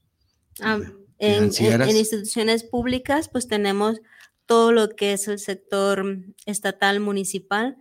Ah, 0.60 0.78
en, 1.18 1.44
instituciones 1.44 2.62
públicas, 2.62 3.30
pues 3.30 3.48
tenemos 3.48 4.00
todo 4.44 4.70
lo 4.70 4.90
que 4.90 5.14
es 5.14 5.28
el 5.28 5.38
sector 5.38 6.04
estatal, 6.44 7.00
municipal. 7.00 7.78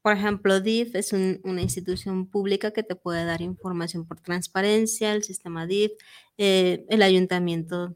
Por 0.00 0.14
ejemplo, 0.14 0.60
DIF 0.60 0.96
es 0.96 1.12
una 1.12 1.62
institución 1.62 2.26
pública 2.26 2.72
que 2.72 2.82
te 2.82 2.96
puede 2.96 3.24
dar 3.24 3.40
información 3.40 4.06
por 4.06 4.20
transparencia, 4.20 5.12
el 5.12 5.22
sistema 5.22 5.66
DIF, 5.66 5.92
eh, 6.38 6.86
el 6.88 7.02
ayuntamiento 7.02 7.94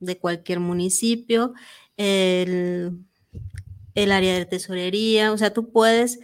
de 0.00 0.18
cualquier 0.18 0.60
municipio, 0.60 1.54
el, 1.96 3.02
área 3.94 4.34
de 4.34 4.44
tesorería, 4.44 5.32
o 5.32 5.38
sea, 5.38 5.52
tú 5.52 5.70
puedes 5.70 6.20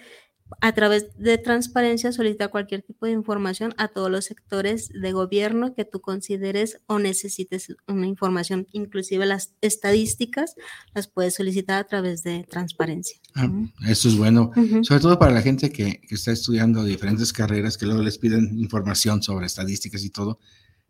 a 0.60 0.72
través 0.72 1.16
de 1.16 1.38
transparencia 1.38 2.12
solicitar 2.12 2.50
cualquier 2.50 2.82
tipo 2.82 3.06
de 3.06 3.12
información 3.12 3.74
a 3.78 3.88
todos 3.88 4.10
los 4.10 4.26
sectores 4.26 4.90
de 4.90 5.12
gobierno 5.12 5.74
que 5.74 5.86
tú 5.86 6.02
consideres 6.02 6.78
o 6.86 6.98
necesites 6.98 7.74
una 7.88 8.06
información, 8.06 8.66
inclusive 8.72 9.24
las 9.24 9.54
estadísticas, 9.62 10.54
las 10.94 11.08
puedes 11.08 11.36
solicitar 11.36 11.78
a 11.78 11.84
través 11.84 12.22
de 12.22 12.44
transparencia. 12.50 13.18
Ah, 13.34 13.48
eso 13.88 14.08
es 14.08 14.16
bueno, 14.18 14.52
sobre 14.82 15.00
todo 15.00 15.18
para 15.18 15.32
la 15.32 15.40
gente 15.40 15.70
que, 15.70 16.00
que, 16.06 16.14
está 16.14 16.32
estudiando 16.32 16.84
diferentes 16.84 17.32
carreras, 17.32 17.78
que 17.78 17.86
luego 17.86 18.02
les 18.02 18.18
piden 18.18 18.58
información 18.58 19.22
sobre 19.22 19.46
estadísticas 19.46 20.04
y 20.04 20.10
todo, 20.10 20.38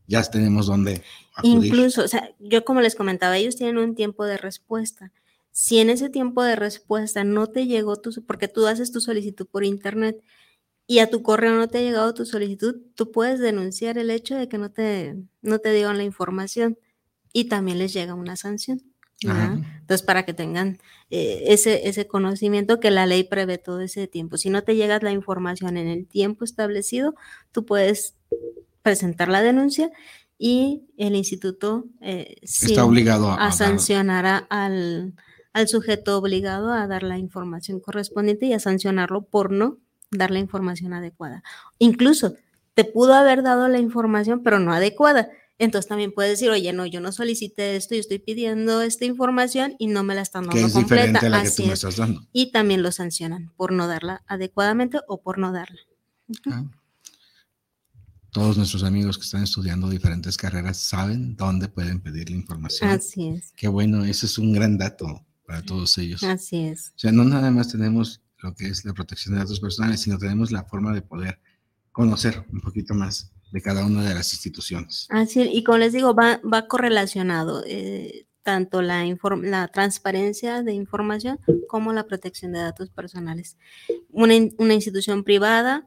ya 0.07 0.23
tenemos 0.23 0.67
dónde 0.67 1.03
acudir. 1.35 1.67
Incluso, 1.67 2.05
o 2.05 2.09
sea, 2.09 2.35
yo 2.39 2.65
como 2.65 2.81
les 2.81 2.95
comentaba, 2.95 3.37
ellos 3.37 3.57
tienen 3.57 3.79
un 3.79 3.95
tiempo 3.95 4.25
de 4.25 4.37
respuesta. 4.37 5.13
Si 5.51 5.79
en 5.79 5.91
ese 5.91 6.09
tiempo 6.09 6.43
de 6.43 6.57
respuesta 6.57 7.25
no 7.25 7.47
te 7.47 7.67
llegó 7.67 7.97
tu, 7.97 8.11
porque 8.25 8.49
tú 8.49 8.67
haces 8.67 8.93
tu 8.93 9.01
solicitud 9.01 9.47
por 9.47 9.65
internet 9.65 10.23
y 10.87 10.99
a 11.01 11.11
tu 11.11 11.23
correo 11.23 11.55
no 11.55 11.69
te 11.69 11.79
ha 11.79 11.83
llegado 11.83 12.15
tu 12.15 12.25
solicitud, 12.25 12.77
tú 12.95 13.13
puedes 13.13 13.39
denunciar 13.39 13.99
el 13.99 14.11
hecho 14.11 14.35
de 14.37 14.49
que 14.49 14.59
no 14.59 14.71
te, 14.71 15.17
no 15.43 15.59
te 15.59 15.73
dieron 15.73 15.99
la 15.99 16.05
información 16.05 16.79
y 17.33 17.45
también 17.45 17.79
les 17.79 17.93
llega 17.93 18.15
una 18.15 18.37
sanción. 18.37 18.83
Entonces, 19.25 20.03
para 20.03 20.25
que 20.25 20.35
tengan 20.35 20.79
eh, 21.11 21.45
ese, 21.47 21.89
ese 21.89 22.09
conocimiento 22.09 22.81
que 22.81 22.91
la 22.91 23.07
ley 23.07 23.23
prevé 23.23 23.57
todo 23.57 23.81
ese 23.81 24.09
tiempo. 24.09 24.37
Si 24.37 24.51
no 24.51 24.65
te 24.65 24.75
llega 24.75 24.99
la 25.01 25.13
información 25.13 25.77
en 25.77 25.87
el 25.87 26.07
tiempo 26.07 26.45
establecido, 26.45 27.15
tú 27.53 27.65
puedes 27.65 28.17
presentar 28.83 29.29
la 29.29 29.43
denuncia 29.43 29.91
y 30.39 30.83
el 30.97 31.15
instituto 31.15 31.85
eh, 32.01 32.35
está 32.43 32.85
obligado 32.85 33.31
a, 33.31 33.53
sancionar 33.53 34.47
al, 34.51 35.15
sujeto 35.67 36.19
obligado 36.19 36.73
a 36.73 36.87
dar 36.89 37.05
la 37.05 37.19
información 37.19 37.79
correspondiente 37.79 38.47
y 38.47 38.53
a 38.53 38.59
sancionarlo 38.59 39.23
por 39.23 39.53
no 39.53 39.79
dar 40.11 40.31
la 40.31 40.41
información 40.41 40.95
adecuada. 40.95 41.45
Incluso 41.79 42.35
te 42.75 42.85
pudo 42.85 43.15
haber 43.15 43.43
dado 43.43 43.69
la 43.69 43.79
información, 43.79 44.43
pero 44.43 44.59
no 44.59 44.73
adecuada. 44.73 45.29
Entonces 45.59 45.89
también 45.89 46.11
puedes 46.11 46.33
decir, 46.33 46.51
oye, 46.51 46.73
no, 46.73 46.87
yo 46.87 47.01
no 47.01 47.13
solicité 47.13 47.77
esto, 47.77 47.95
yo 47.95 48.01
estoy 48.01 48.19
pidiendo 48.19 48.83
esta 48.83 49.05
información 49.05 49.77
y 49.79 49.87
no 49.87 50.03
me 50.03 50.17
la 50.17 50.23
están 50.23 50.45
dando 50.47 50.57
que 50.57 50.67
es 50.67 50.73
completa. 50.73 51.21
A 51.21 51.29
la 51.29 51.43
que 51.45 51.51
tú 51.51 51.67
me 51.67 51.75
estás 51.75 51.97
dando. 51.99 52.27
Y 52.33 52.51
también 52.51 52.83
lo 52.83 52.91
sancionan 52.91 53.53
por 53.57 53.71
no 53.71 53.87
darla 53.87 54.25
adecuadamente 54.27 54.99
o 55.07 55.23
por 55.23 55.39
no 55.39 55.53
darla 55.53 55.81
todos 58.33 58.57
nuestros 58.57 58.83
amigos 58.83 59.19
que 59.19 59.25
están 59.25 59.43
estudiando 59.43 59.91
diferentes 59.91 60.39
carreras 60.39 60.79
saben 60.79 61.37
dónde 61.37 61.69
pueden 61.69 62.01
pedir 62.01 62.31
la 62.31 62.37
información. 62.37 62.89
Así 62.89 63.29
es. 63.29 63.53
Qué 63.55 63.69
bueno, 63.69 64.05
eso 64.05 64.25
es 64.25 64.39
un 64.39 64.55
gran 64.55 64.79
dato 64.79 65.25
para 65.47 65.63
todos 65.63 65.97
ellos. 65.99 66.23
Así 66.23 66.65
es. 66.65 66.93
O 66.97 66.99
sea, 66.99 67.13
no 67.13 67.25
nada 67.25 67.51
más 67.51 67.69
tenemos 67.69 68.23
lo 68.39 68.55
que 68.55 68.69
es 68.69 68.87
la 68.87 68.95
protección 68.95 69.35
de 69.35 69.41
datos 69.41 69.61
personales, 69.61 70.01
sino 70.01 70.17
tenemos 70.17 70.51
la 70.51 70.65
forma 70.65 70.95
de 70.95 71.03
poder 71.03 71.39
conocer 71.93 72.43
un 72.51 72.63
poquito 72.63 72.95
más 72.95 73.33
de 73.53 73.61
cada 73.61 73.85
una 73.85 74.03
de 74.03 74.15
las 74.15 74.33
instituciones. 74.33 75.07
Así, 75.11 75.43
y 75.43 75.63
como 75.63 75.77
les 75.79 75.93
digo, 75.93 76.15
va, 76.15 76.41
va 76.43 76.67
correlacionado 76.67 77.63
eh, 77.67 78.27
tanto 78.43 78.81
la, 78.81 79.05
la 79.43 79.69
transparencia 79.69 80.63
de 80.63 80.73
información 80.73 81.39
como 81.69 81.93
la 81.93 82.07
protección 82.07 82.53
de 82.53 82.61
datos 82.61 82.89
personales. 82.89 83.59
Una, 84.09 84.35
una 84.57 84.73
institución 84.73 85.23
privada 85.23 85.87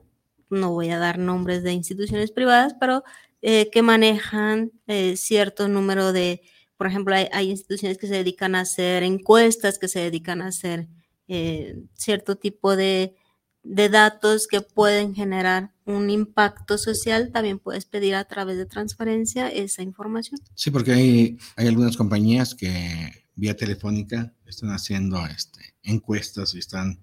no 0.49 0.71
voy 0.71 0.89
a 0.89 0.99
dar 0.99 1.17
nombres 1.17 1.63
de 1.63 1.73
instituciones 1.73 2.31
privadas, 2.31 2.75
pero 2.79 3.03
eh, 3.41 3.69
que 3.71 3.81
manejan 3.81 4.71
eh, 4.87 5.15
cierto 5.17 5.67
número 5.67 6.13
de, 6.13 6.41
por 6.77 6.87
ejemplo, 6.87 7.15
hay, 7.15 7.51
instituciones 7.51 7.97
que 7.97 8.07
se 8.07 8.15
dedican 8.15 8.55
a 8.55 8.61
hacer 8.61 9.03
encuestas, 9.03 9.77
que 9.77 9.87
se 9.87 9.99
dedican 9.99 10.41
a 10.41 10.47
hacer 10.47 10.87
eh, 11.27 11.77
cierto 11.93 12.37
tipo 12.37 12.75
de, 12.75 13.15
datos 13.63 14.47
que 14.47 14.61
pueden 14.61 15.15
generar 15.15 15.73
un 15.85 16.09
impacto 16.09 16.77
social, 16.77 17.31
también 17.31 17.57
puedes 17.57 17.85
pedir 17.85 18.13
a 18.15 18.25
través 18.25 18.57
de 18.57 18.67
transparencia 18.67 19.47
esa 19.49 19.81
información. 19.81 20.39
Sí, 20.53 20.69
porque 20.69 20.93
hay, 20.93 21.37
hay 21.55 21.67
algunas 21.67 21.97
compañías 21.97 22.53
que 22.53 23.25
vía 23.35 23.55
telefónica 23.55 24.33
están 24.45 24.69
haciendo 24.69 25.25
este, 25.25 25.75
encuestas 25.83 26.53
y 26.55 26.59
están, 26.59 26.99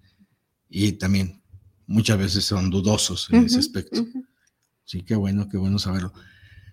y 0.69 0.93
también 0.93 1.42
muchas 1.93 2.19
veces 2.19 2.45
son 2.45 2.71
dudosos 2.71 3.29
en 3.31 3.45
ese 3.45 3.59
aspecto. 3.59 4.05
Sí, 4.85 5.03
qué 5.03 5.15
bueno, 5.15 5.49
qué 5.49 5.59
bueno 5.59 5.79
saberlo. 5.79 6.13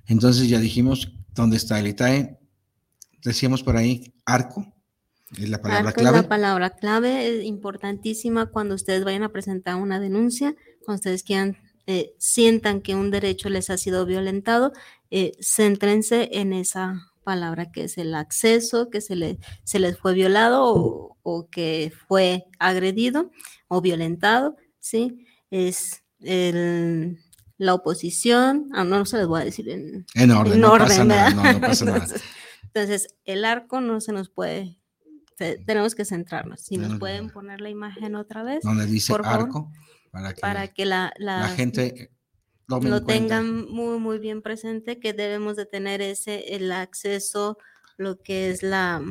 Entonces 0.08 0.50
ya 0.50 0.60
dijimos 0.60 1.12
dónde 1.36 1.58
está 1.58 1.80
el 1.80 1.88
ITAE. 1.88 2.40
Decíamos 3.24 3.62
por 3.62 3.78
ahí 3.78 4.14
arco, 4.26 4.66
es 5.38 5.50
la 5.50 5.62
palabra 5.62 5.92
clave. 5.92 6.18
Es 6.18 6.24
la 6.24 6.30
palabra 6.30 6.70
clave, 6.72 7.28
es 7.28 7.44
importantísima 7.44 8.48
cuando 8.48 8.76
ustedes 8.76 9.04
vayan 9.04 9.24
a 9.24 9.32
presentar 9.32 9.76
una 9.76 10.00
denuncia, 10.00 10.56
cuando 10.86 11.00
ustedes 11.00 11.24
quieran, 11.24 11.58
eh, 11.86 12.14
sientan 12.18 12.82
que 12.82 12.96
un 12.96 13.12
derecho 13.12 13.50
les 13.50 13.70
ha 13.70 13.78
sido 13.78 14.06
violentado, 14.06 14.72
eh, 15.12 15.34
céntrense 15.42 16.30
en 16.34 16.54
esa 16.54 17.12
palabra 17.24 17.72
que 17.72 17.84
es 17.84 17.98
el 17.98 18.16
acceso, 18.16 18.90
que 18.90 19.02
se, 19.02 19.16
le, 19.16 19.38
se 19.64 19.80
les 19.80 19.98
fue 19.98 20.14
violado 20.14 20.64
o, 20.66 21.18
o 21.24 21.50
que 21.50 21.92
fue 22.08 22.46
agredido 22.58 23.32
o 23.68 23.82
violentado 23.82 24.56
¿sí? 24.90 25.28
Es 25.52 26.04
la 26.20 27.74
oposición, 27.74 28.70
ah, 28.74 28.84
no, 28.84 29.06
se 29.06 29.18
les 29.18 29.28
voy 29.28 29.42
a 29.42 29.46
decir 29.46 29.70
en, 29.70 30.32
orden, 30.32 30.60
no, 30.60 30.78
pasa 30.78 31.06
nada, 31.06 31.30
no, 31.30 31.62
pasa 31.62 31.86
nada. 31.86 32.08
Entonces, 32.64 33.16
el 33.26 33.46
arco 33.46 33.82
no 33.82 34.02
se 34.02 34.12
nos 34.14 34.30
puede, 34.30 34.80
tenemos 35.38 35.96
que 35.96 36.06
centrarnos. 36.06 36.62
Si 36.62 36.78
nos 36.78 37.00
pueden 37.00 37.30
poner 37.30 37.62
la 37.62 37.70
imagen 37.70 38.16
otra 38.16 38.44
vez. 38.44 38.64
Donde 38.64 38.86
dice 38.86 39.14
arco, 39.24 39.72
para 40.12 40.68
que, 40.68 40.86
la, 40.86 41.12
gente 41.56 42.12
lo 42.68 43.04
tengan 43.04 43.70
muy, 43.70 44.00
muy 44.00 44.20
bien 44.20 44.42
presente, 44.42 45.00
que 45.00 45.14
debemos 45.14 45.56
de 45.56 45.66
tener 45.66 46.02
ese, 46.02 46.56
el 46.56 46.72
acceso, 46.72 47.58
lo 47.98 48.18
que 48.22 48.50
es 48.50 48.64
la, 48.64 49.02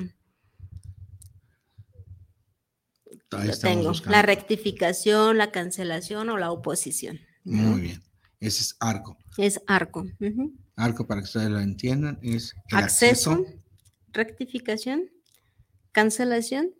tengo. 3.29 3.93
La 4.07 4.23
rectificación, 4.23 5.39
la 5.39 5.51
cancelación 5.51 6.29
o 6.31 6.39
la 6.39 6.51
oposición. 6.51 7.21
Muy 7.45 7.81
bien. 7.81 8.03
Ese 8.41 8.63
es 8.63 8.77
arco. 8.81 9.19
Es 9.37 9.61
arco. 9.67 10.07
Arco, 10.77 11.07
para 11.07 11.21
que 11.21 11.27
ustedes 11.27 11.51
lo 11.51 11.61
entiendan, 11.61 12.19
es 12.23 12.55
acceso, 12.71 13.45
rectificación, 14.13 15.11
cancelación 15.93 16.71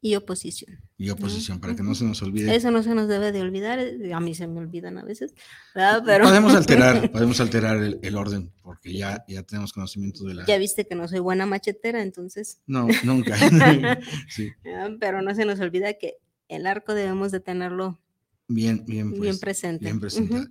y 0.00 0.14
oposición. 0.14 0.80
Y 0.96 1.10
oposición, 1.10 1.60
para 1.60 1.74
que 1.74 1.82
no 1.82 1.94
se 1.94 2.04
nos 2.04 2.22
olvide. 2.22 2.54
Eso 2.54 2.70
no 2.70 2.82
se 2.82 2.94
nos 2.94 3.08
debe 3.08 3.32
de 3.32 3.40
olvidar, 3.40 3.80
a 4.12 4.20
mí 4.20 4.34
se 4.34 4.46
me 4.46 4.60
olvidan 4.60 4.98
a 4.98 5.04
veces, 5.04 5.34
Pero... 5.74 6.24
Podemos 6.24 6.54
alterar, 6.56 7.10
podemos 7.10 7.40
alterar 7.40 7.76
el, 8.02 8.16
orden, 8.16 8.52
porque 8.62 8.92
ya, 8.92 9.24
ya 9.28 9.42
tenemos 9.42 9.72
conocimiento 9.72 10.24
de 10.24 10.34
la... 10.34 10.46
Ya 10.46 10.58
viste 10.58 10.86
que 10.86 10.94
no 10.94 11.08
soy 11.08 11.20
buena 11.20 11.46
machetera, 11.46 12.02
entonces. 12.02 12.60
No, 12.66 12.88
nunca. 13.04 13.36
sí. 14.28 14.50
Ah, 14.66 14.88
Pero 15.00 15.22
no 15.22 15.34
se 15.34 15.44
nos 15.44 15.60
olvida 15.60 15.94
que 15.94 16.14
el 16.48 16.66
arco 16.66 16.94
debemos 16.94 17.32
de 17.32 17.40
tenerlo 17.40 18.00
Bien, 18.48 18.84
bien, 18.86 19.10
bien 19.10 19.18
pues, 19.18 19.38
presente. 19.38 19.84
bien 19.84 19.96
Ujú. 19.96 20.00
presentado. 20.00 20.46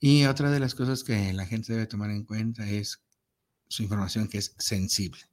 Y 0.00 0.24
otra 0.24 0.50
de 0.50 0.60
las 0.60 0.74
cosas 0.74 1.04
que 1.04 1.32
la 1.34 1.44
gente 1.44 1.74
debe 1.74 1.86
tomar 1.86 2.10
en 2.10 2.24
cuenta 2.24 2.68
es 2.68 3.02
su 3.68 3.82
información 3.82 4.28
que 4.28 4.38
es 4.38 4.54
sensible. 4.58 5.29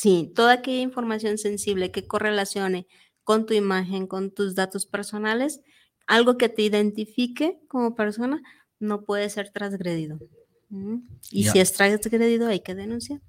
Sí, 0.00 0.32
toda 0.34 0.54
aquella 0.54 0.80
información 0.80 1.36
sensible 1.36 1.90
que 1.90 2.06
correlacione 2.06 2.86
con 3.22 3.44
tu 3.44 3.52
imagen, 3.52 4.06
con 4.06 4.32
tus 4.32 4.54
datos 4.54 4.86
personales, 4.86 5.60
algo 6.06 6.38
que 6.38 6.48
te 6.48 6.62
identifique 6.62 7.60
como 7.68 7.94
persona, 7.94 8.40
no 8.78 9.04
puede 9.04 9.28
ser 9.28 9.50
transgredido. 9.50 10.18
¿Mm? 10.70 11.00
Y 11.30 11.44
si 11.44 11.58
es 11.58 11.74
transgredido, 11.74 12.48
hay 12.48 12.60
que 12.60 12.74
denunciar. 12.74 13.20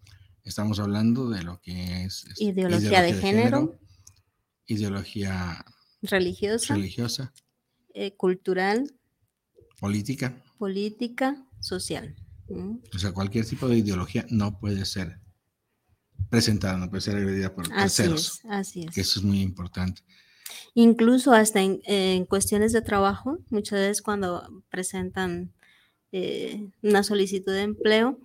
Estamos 0.46 0.80
hablando 0.80 1.30
de 1.30 1.44
lo 1.44 1.60
que 1.60 2.06
es, 2.06 2.24
es 2.32 2.40
Ideología 2.40 3.02
de 3.02 3.16
género. 3.16 3.78
ideología 4.66 5.66
Religiosa, 6.02 6.74
religiosa, 6.74 7.34
eh, 7.94 8.16
cultural, 8.16 8.96
política, 9.78 10.42
política, 10.58 11.46
social. 11.60 12.16
¿Mm? 12.48 12.78
o 12.96 12.98
sea, 12.98 13.12
cualquier 13.12 13.46
tipo 13.46 13.68
de 13.68 13.78
ideología 13.78 14.26
no 14.30 14.58
puede 14.58 14.86
ser 14.86 15.21
presentada, 16.30 16.78
no 16.78 16.90
puede 16.90 17.02
ser 17.02 17.18
agredida 17.18 17.54
por 17.54 17.66
Así 17.66 18.04
terceros, 18.04 18.42
es, 18.44 18.46
así 18.50 18.84
es. 18.84 18.94
que 18.94 19.02
eso 19.02 19.20
es 19.20 19.26
muy 19.26 19.42
importante. 19.42 20.02
Incluso 20.74 21.34
hasta 21.34 21.62
en, 21.62 21.82
en 21.86 22.26
cuestiones 22.26 22.72
de 22.72 22.82
trabajo, 22.82 23.40
muchas 23.50 23.80
veces 23.80 24.02
cuando 24.02 24.64
presentan 24.70 25.52
eh, 26.12 26.70
una 26.82 27.04
solicitud 27.04 27.52
de 27.52 27.62
empleo, 27.62 28.20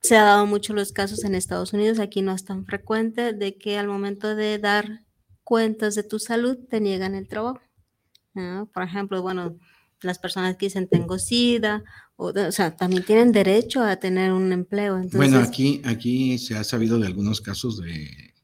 se 0.00 0.16
ha 0.16 0.24
dado 0.24 0.46
mucho 0.46 0.74
los 0.74 0.92
casos 0.92 1.24
en 1.24 1.34
Estados 1.34 1.72
Unidos, 1.72 1.98
aquí 2.00 2.22
no 2.22 2.32
es 2.32 2.44
tan 2.44 2.66
frecuente, 2.66 3.32
de 3.32 3.56
que 3.56 3.78
al 3.78 3.86
momento 3.86 4.34
de 4.34 4.58
dar 4.58 5.04
cuentas 5.44 5.94
de 5.94 6.02
tu 6.02 6.18
salud 6.18 6.58
te 6.68 6.80
niegan 6.80 7.14
el 7.14 7.28
trabajo. 7.28 7.60
¿no? 8.34 8.66
Por 8.66 8.82
ejemplo, 8.82 9.22
bueno, 9.22 9.56
las 10.00 10.18
personas 10.18 10.56
que 10.56 10.66
dicen 10.66 10.88
tengo 10.88 11.18
SIDA, 11.18 11.84
o, 12.16 12.26
o 12.28 12.52
sea, 12.52 12.76
también 12.76 13.04
tienen 13.04 13.32
derecho 13.32 13.82
a 13.82 13.96
tener 13.96 14.32
un 14.32 14.52
empleo. 14.52 14.96
Entonces, 14.96 15.16
bueno, 15.18 15.38
aquí, 15.40 15.80
aquí 15.84 16.38
se 16.38 16.56
ha 16.56 16.64
sabido 16.64 16.98
de 16.98 17.06
algunos 17.06 17.40
casos 17.40 17.80
de, 17.80 18.34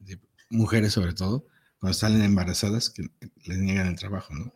de 0.00 0.18
mujeres 0.50 0.92
sobre 0.92 1.12
todo, 1.12 1.46
cuando 1.78 1.94
salen 1.98 2.22
embarazadas, 2.22 2.90
que 2.90 3.06
les 3.44 3.58
niegan 3.58 3.88
el 3.88 3.96
trabajo, 3.98 4.34
¿no? 4.34 4.52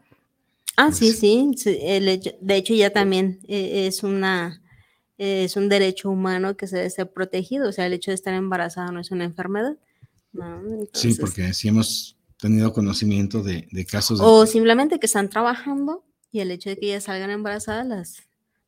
Ah, 0.76 0.92
sí, 0.92 1.06
Pues- 1.08 1.18
sí. 1.20 1.50
sí, 1.56 1.78
el 1.82 2.08
hecho- 2.08 2.32
de 2.40 2.56
hecho, 2.56 2.74
ya 2.74 2.90
también 2.90 3.40
eh, 3.48 3.86
es 3.86 4.02
una 4.02 4.62
eh, 5.18 5.44
es 5.44 5.56
un 5.56 5.68
derecho 5.68 6.08
humano 6.08 6.56
que 6.56 6.66
se 6.66 6.76
debe 6.76 6.88
ser 6.88 7.12
protegido. 7.12 7.68
O 7.68 7.72
sea, 7.72 7.84
el 7.84 7.92
hecho 7.92 8.10
de 8.10 8.14
estar 8.14 8.32
embarazada 8.32 8.90
no 8.90 9.00
es 9.00 9.10
una 9.10 9.24
enfermedad. 9.24 9.76
¿no? 10.32 10.62
Sí, 10.94 11.08
Entonces, 11.08 11.18
porque 11.20 11.52
sí 11.52 11.68
hemos 11.68 12.16
tenido 12.38 12.72
conocimiento 12.72 13.42
de, 13.42 13.68
de 13.70 13.84
casos 13.84 14.18
de... 14.20 14.24
O 14.24 14.46
simplemente 14.46 14.98
que 14.98 15.04
están 15.04 15.28
trabajando 15.28 16.06
y 16.32 16.40
el 16.40 16.50
hecho 16.50 16.70
de 16.70 16.76
que 16.78 16.86
ellas 16.86 17.04
salgan 17.04 17.30
embarazadas 17.30 17.86
las 17.86 18.16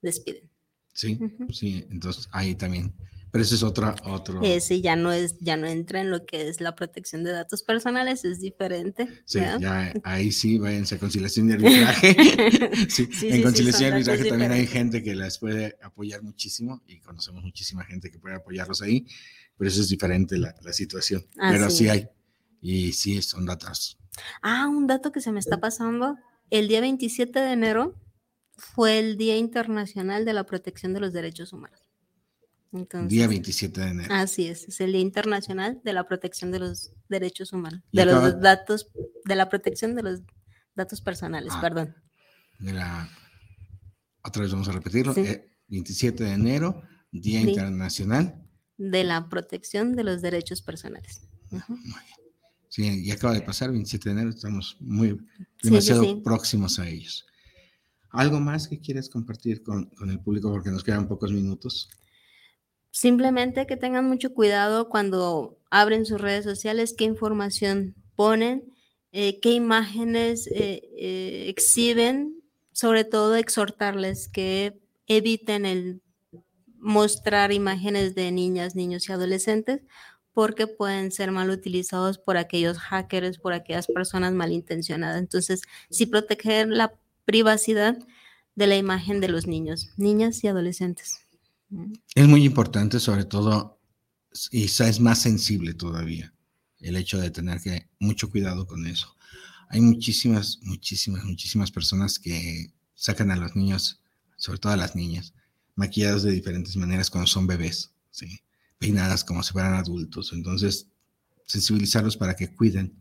despiden. 0.03 0.51
Sí, 0.95 1.19
Ujú. 1.21 1.53
sí, 1.53 1.87
entonces 1.91 2.29
ahí 2.33 2.55
también. 2.55 2.93
Pero 3.31 3.45
ese 3.45 3.55
es 3.55 3.63
otra, 3.63 3.97
otro... 4.05 4.43
Ese 4.43 4.83
ya 4.83 4.95
no 4.95 5.11
es, 5.11 5.39
ya 5.41 5.57
no 5.57 5.67
entra 5.67 6.03
en 6.03 6.11
lo 6.11 6.27
que 6.27 6.49
es 6.51 6.61
la 6.61 6.75
protección 6.75 7.25
de 7.25 7.33
datos 7.33 7.63
personales, 7.63 8.27
es 8.27 8.41
diferente. 8.41 9.09
Sí, 9.25 9.39
ya 9.39 9.91
ahí 10.05 10.31
sí, 10.33 10.59
váyanse 10.59 10.97
a 10.97 10.99
conciliación 10.99 11.49
y 11.49 11.53
arbitraje. 11.53 12.15
sí, 12.91 13.07
Sí, 13.11 13.29
en 13.29 13.37
sí, 13.37 13.43
conciliación 13.43 13.89
y 13.89 13.93
arbitraje 13.93 14.25
también 14.27 14.53
hay 14.53 14.61
diferentes. 14.61 14.99
gente 14.99 15.03
que 15.03 15.15
las 15.15 15.39
puede 15.39 15.79
apoyar 15.83 16.23
muchísimo 16.23 16.83
y 16.87 17.01
conocemos 17.01 17.43
muchísima 17.43 17.85
gente 17.85 18.11
que 18.11 18.19
puede 18.19 18.35
apoyarlos 18.35 18.83
ahí, 18.83 19.07
pero 19.57 19.71
eso 19.71 19.81
es 19.81 19.89
diferente 19.89 20.37
la, 20.37 20.55
la 20.61 20.73
situación. 20.75 21.25
pero 21.35 21.65
Así 21.67 21.85
sí 21.85 21.89
hay. 21.89 22.09
Y 22.61 22.93
sí, 22.93 23.23
son 23.23 23.47
datos. 23.47 23.99
Ah, 24.43 24.69
un 24.69 24.87
dato 24.87 25.11
que 25.11 25.23
se 25.23 25.33
me 25.33 25.41
está 25.41 25.59
pasando. 25.59 26.19
El 26.53 26.69
día 26.69 26.83
27 26.83 27.41
de 27.41 27.53
enero 27.53 27.99
fue 28.59 28.99
el 28.99 29.17
Día 29.17 29.37
Internacional 29.39 30.27
de 30.27 30.35
la 30.35 30.45
Protección 30.45 30.93
de 30.93 31.01
los 31.01 31.15
Derechos 31.15 31.55
Humanos. 31.55 31.81
Entonces, 32.73 33.09
Día 33.09 33.27
27 33.27 33.81
de 33.81 33.87
enero. 33.89 34.15
Así 34.15 34.47
es, 34.49 34.69
es 34.69 34.79
el 34.83 34.93
Día 34.93 35.01
Internacional 35.01 35.81
de 35.83 35.93
la 35.95 36.07
Protección 36.07 36.51
de 36.53 36.59
los 36.59 36.93
Derechos 37.09 37.55
Humanos, 37.55 37.81
de 37.91 38.03
acaba- 38.03 38.29
los 38.29 38.41
datos, 38.43 38.91
de 39.25 39.35
la 39.35 39.49
protección 39.49 39.95
de 39.95 40.03
los 40.03 40.21
datos 40.75 41.01
personales, 41.01 41.53
Ah. 41.57 41.61
perdón. 41.63 41.95
De 42.59 42.75
la, 42.75 43.09
otra 44.23 44.43
vez 44.43 44.53
vamos 44.53 44.69
a 44.69 44.73
repetirlo. 44.73 45.15
Sí. 45.15 45.21
eh, 45.23 45.49
27 45.69 46.23
de 46.25 46.33
enero, 46.33 46.83
Día 47.11 47.41
Internacional. 47.41 48.47
De 48.77 49.05
la 49.05 49.31
protección 49.31 49.97
de 49.97 50.05
los 50.05 50.21
derechos 50.21 50.61
personales. 50.61 51.23
Ujú. 51.51 51.79
Sí, 52.73 53.05
ya 53.05 53.13
acaba 53.13 53.35
de 53.35 53.43
pasar, 53.43 53.71
27 53.71 54.09
de 54.09 54.13
enero, 54.15 54.31
estamos 54.31 54.79
muy 54.81 55.11
Sí, 55.11 55.17
sí, 55.19 55.69
demasiado 55.69 56.05
sí. 56.05 56.21
próximos 56.25 56.79
a 56.79 56.89
ellos. 56.89 57.27
¿Algo 58.09 58.41
más 58.41 58.67
que 58.67 58.81
quieres 58.81 59.11
compartir 59.11 59.63
con, 59.63 59.91
con 59.91 60.09
el 60.09 60.19
público? 60.21 60.51
Porque 60.51 60.71
nos 60.71 60.83
quedan 60.83 61.07
pocos 61.07 61.31
minutos. 61.33 61.91
Simplemente 62.91 63.67
que 63.67 63.77
tengan 63.77 64.07
mucho 64.07 64.33
cuidado 64.33 64.89
cuando 64.89 65.59
abren 65.71 66.07
sus 66.07 66.19
redes 66.19 66.45
sociales, 66.47 66.95
qué 66.97 67.05
información 67.05 67.95
ponen, 68.17 68.73
eh, 69.13 69.39
qué 69.41 69.51
imágenes 69.51 70.47
eh, 70.47 70.81
eh, 70.97 71.45
exhiben, 71.49 72.43
sobre 72.73 73.05
todo 73.05 73.37
exhortarles 73.37 74.29
que 74.29 74.81
eviten 75.09 75.67
el 75.67 76.01
mostrar 76.79 77.53
imágenes 77.53 78.15
de 78.15 78.33
niñas, 78.33 78.75
niños 78.77 79.11
y 79.11 79.13
adolescentes 79.13 79.83
porque 80.35 80.67
pueden 80.67 81.11
ser 81.13 81.31
mal 81.31 81.51
utilizados 81.51 82.19
por 82.19 82.37
aquellos 82.37 82.79
hackers, 82.79 83.39
por 83.39 83.53
aquellas 83.53 83.87
personas 83.87 84.33
malintencionadas. 84.33 85.19
Entonces, 85.19 85.63
sí 85.91 86.07
proteger 86.07 86.69
la 86.69 86.95
privacidad 87.25 87.99
de 88.55 88.67
la 88.67 88.77
imagen 88.77 89.21
de 89.21 89.29
los 89.29 89.47
niños, 89.47 89.91
niñas 89.97 90.43
y 90.45 90.49
adolescentes. 90.49 91.21
Mm. 91.71 91.93
Es 92.15 92.29
muy 92.29 92.45
importante, 92.45 93.01
sobre 93.01 93.25
todo, 93.25 93.79
y 94.51 94.65
es 94.65 95.01
más 95.01 95.21
sensible 95.21 95.75
todavía, 95.75 96.33
el 96.81 96.97
hecho 96.97 97.19
de 97.19 97.31
tener 97.31 97.61
que 97.61 97.89
mucho 97.99 98.31
cuidado 98.31 98.67
con 98.67 98.87
eso. 98.87 99.15
Hay 99.69 99.81
muchísimas, 99.81 100.59
muchísimas, 100.63 101.25
muchísimas 101.25 101.71
personas 101.71 102.19
que 102.19 102.73
sacan 102.95 103.31
a 103.31 103.37
los 103.37 103.57
niños, 103.57 104.03
sobre 104.37 104.59
todo 104.59 104.73
a 104.73 104.77
las 104.77 104.95
niñas, 104.95 105.35
maquilladas 105.75 106.23
de 106.23 106.33
diferentes 106.33 106.77
maneras 106.77 107.11
cuando 107.11 107.27
son 107.27 107.47
bebés, 107.47 107.93
¿sí? 108.11 108.41
Peinadas 108.83 109.23
como 109.23 109.45
si 109.45 109.53
fueran 109.53 109.75
adultos. 109.75 110.33
Entonces, 110.33 110.89
sensibilizarlos 111.47 112.17
para 112.17 112.35
que 112.35 112.53
cuiden 112.53 112.97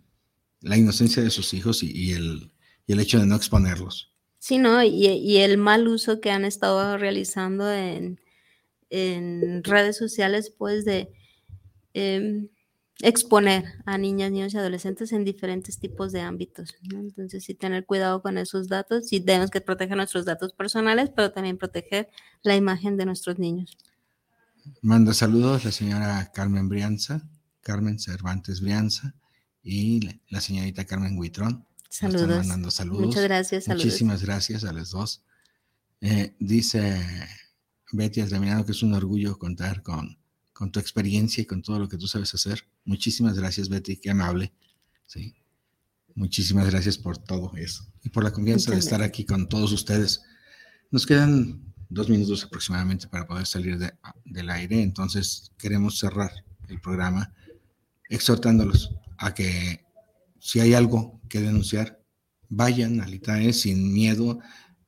la 0.60 0.78
inocencia 0.78 1.24
de 1.24 1.32
sus 1.32 1.56
hijos 1.56 1.82
y, 1.82 2.12
el, 2.14 2.52
y 2.86 2.94
el 2.94 3.00
hecho 3.00 3.20
de 3.20 3.26
no 3.26 3.36
exponerlos. 3.36 4.14
Sí, 4.38 4.60
¿no? 4.60 4.84
Y, 4.84 5.38
el 5.38 5.58
mal 5.58 5.88
uso 5.88 6.22
que 6.22 6.30
han 6.30 6.46
estado 6.46 6.98
realizando 7.00 7.72
en, 7.72 8.20
en 8.92 9.64
redes 9.64 9.98
sociales, 9.98 10.54
pues 10.56 10.86
de 10.86 11.12
em, 11.96 12.50
exponer 13.02 13.64
a 13.88 13.98
niñas, 13.98 14.32
niños 14.32 14.54
y 14.54 14.58
adolescentes 14.58 15.12
en 15.14 15.24
diferentes 15.24 15.80
tipos 15.80 16.12
de 16.12 16.22
ámbitos. 16.22 16.76
Entonces, 16.94 17.44
sí 17.44 17.56
tener 17.56 17.88
cuidado 17.88 18.22
con 18.22 18.38
esos 18.38 18.68
datos, 18.68 19.08
sí 19.08 19.20
tenemos 19.20 19.50
que 19.50 19.62
proteger 19.62 19.98
nuestros 19.98 20.26
datos 20.26 20.54
personales, 20.54 21.10
pero 21.16 21.32
también 21.32 21.58
proteger 21.58 22.10
la 22.44 22.56
imagen 22.56 22.98
de 22.98 23.06
nuestros 23.06 23.40
niños. 23.40 23.78
Manda 24.82 25.14
saludos 25.14 25.66
la 25.66 25.72
señora 25.72 26.32
Carmen 26.34 26.70
Brianza, 26.70 27.28
Carmen 27.62 28.00
Cervantes 28.00 28.62
Brianza 28.62 29.14
y 29.64 30.00
la- 30.30 30.42
señorita 30.42 30.86
Carmen 30.86 31.18
Huitrón. 31.18 31.66
Están 31.90 32.12
Saludos. 32.14 32.38
mandando 32.38 32.72
saludos. 32.72 33.08
Muchas 33.08 33.24
gracias. 33.24 33.66
Saludos. 33.66 33.86
Muchísimas 33.86 34.24
gracias 34.24 34.64
a 34.64 34.72
las 34.72 34.92
dos. 34.92 35.24
Eh, 36.00 36.36
dice 36.40 37.00
Betty 37.92 38.22
Altamirano 38.22 38.66
que 38.66 38.72
es 38.72 38.82
un 38.82 38.94
orgullo 38.94 39.38
contar 39.38 39.84
con, 39.84 40.18
con 40.54 40.72
tu 40.72 40.80
experiencia 40.80 41.42
y 41.42 41.46
con 41.46 41.62
todo 41.62 41.80
lo 41.80 41.90
que 41.90 41.98
tú 41.98 42.08
sabes 42.08 42.34
hacer. 42.34 42.66
Muchísimas 42.86 43.36
gracias, 43.38 43.68
Betty, 43.70 43.98
qué 43.98 44.10
amable. 44.12 44.54
Sí. 45.06 45.36
Muchísimas 46.16 46.66
gracias 46.70 46.98
por 46.98 47.18
todo 47.18 47.52
eso 47.56 47.86
y 48.04 48.10
por 48.10 48.24
la 48.24 48.32
confianza 48.32 48.72
de 48.72 48.78
estar 48.80 49.02
aquí 49.02 49.26
con 49.26 49.48
todos 49.48 49.72
ustedes. 49.72 50.22
Nos 50.90 51.06
quedan 51.06 51.62
dos 51.90 52.10
minutos 52.10 52.44
aproximadamente 52.44 53.08
para 53.08 53.28
poder 53.28 53.46
salir 53.46 53.78
de- 53.78 53.94
del 54.32 54.50
aire, 54.50 54.82
entonces 54.82 55.52
queremos 55.58 56.00
cerrar 56.00 56.32
el 56.70 56.80
programa 56.82 57.34
exhortándolos 58.10 58.96
a 59.18 59.34
que 59.34 59.86
si 60.40 60.60
hay 60.60 60.74
algo 60.74 61.22
que 61.30 61.40
denunciar, 61.42 62.02
vayan 62.50 63.00
al 63.02 63.14
ITAE 63.14 63.54
sin 63.54 63.94
miedo, 63.94 64.40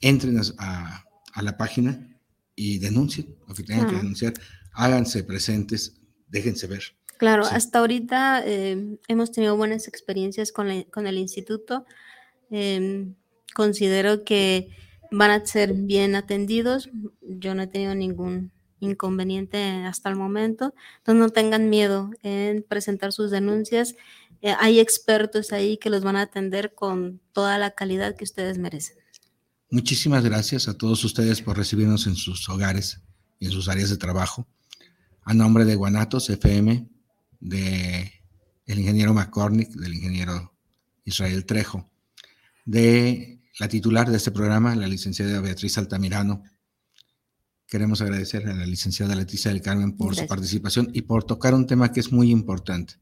entren 0.02 0.40
a, 0.58 1.06
a- 1.34 1.42
la 1.42 1.58
página 1.58 2.10
y 2.56 2.80
denuncien 2.80 3.36
lo 3.48 3.54
que 3.56 3.64
tengan 3.64 3.88
que 3.88 3.96
denunciar, 3.96 4.34
háganse 4.74 5.24
presentes, 5.24 6.00
déjense 6.28 6.68
ver. 6.68 6.84
Claro, 7.18 7.46
Sí. 7.46 7.52
hasta 7.56 7.80
ahorita 7.80 8.44
eh, 8.46 8.98
hemos 9.08 9.32
tenido 9.32 9.56
buenas 9.56 9.88
experiencias 9.88 10.52
con, 10.52 10.68
la- 10.68 10.84
con 10.86 11.08
el 11.08 11.18
instituto. 11.18 11.86
Em, 12.50 13.16
considero 13.56 14.24
que 14.26 14.70
van 15.12 15.32
a 15.32 15.46
ser 15.46 15.74
bien 15.74 16.16
atendidos. 16.16 16.90
yo 17.22 17.56
no 17.56 17.64
he 17.64 17.68
tenido 17.68 17.96
ningún 17.96 18.52
inconveniente 18.84 19.86
hasta 19.86 20.10
el 20.10 20.16
momento. 20.16 20.74
Entonces 20.98 21.20
no 21.20 21.30
tengan 21.30 21.70
miedo 21.70 22.12
en 22.22 22.64
presentar 22.64 23.12
sus 23.14 23.32
denuncias. 23.32 23.96
Eh, 24.42 24.56
hay 24.60 24.80
expertos 24.80 25.52
ahí 25.52 25.78
que 25.78 25.90
los 25.90 26.04
van 26.04 26.16
a 26.16 26.22
atender 26.22 26.74
con 26.76 27.22
toda 27.32 27.58
la 27.58 27.72
calidad 27.72 28.16
que 28.16 28.24
ustedes 28.24 28.58
merecen. 28.58 28.98
Muchísimas 29.70 30.24
gracias 30.24 30.68
a 30.68 30.78
todos 30.78 31.04
ustedes 31.04 31.42
por 31.42 31.58
recibirnos 31.58 32.06
en 32.06 32.16
sus 32.16 32.48
hogares 32.50 33.02
y 33.40 33.46
en 33.46 33.52
sus 33.52 33.70
áreas 33.70 33.90
de 33.90 33.98
trabajo. 33.98 34.46
A 35.24 35.34
nombre 35.34 35.66
de 35.66 35.76
Guanatos 35.76 36.30
FM, 36.30 36.88
de 37.40 38.12
el 38.66 38.80
ingeniero 38.80 39.14
McCormick, 39.14 39.70
del 39.72 39.96
ingeniero 39.96 40.54
Israel 41.06 41.46
Trejo, 41.46 41.90
de 42.66 43.42
la 43.60 43.68
titular 43.68 44.10
de 44.10 44.18
este 44.18 44.32
programa, 44.32 44.76
la 44.76 44.88
licenciada 44.88 45.42
Beatriz 45.42 45.78
Altamirano. 45.78 46.44
Queremos 47.74 48.02
agradecer 48.02 48.48
a 48.48 48.54
la 48.54 48.68
licenciada 48.68 49.16
Leticia 49.16 49.50
del 49.50 49.64
Carmen 49.64 49.98
por 49.98 50.16
su 50.16 50.28
participación 50.28 50.92
y 50.94 51.02
por 51.02 51.24
tocar 51.24 51.56
un 51.56 51.66
tema 51.66 51.92
que 51.92 52.02
es 52.02 52.12
muy 52.12 52.30
importante 52.30 53.00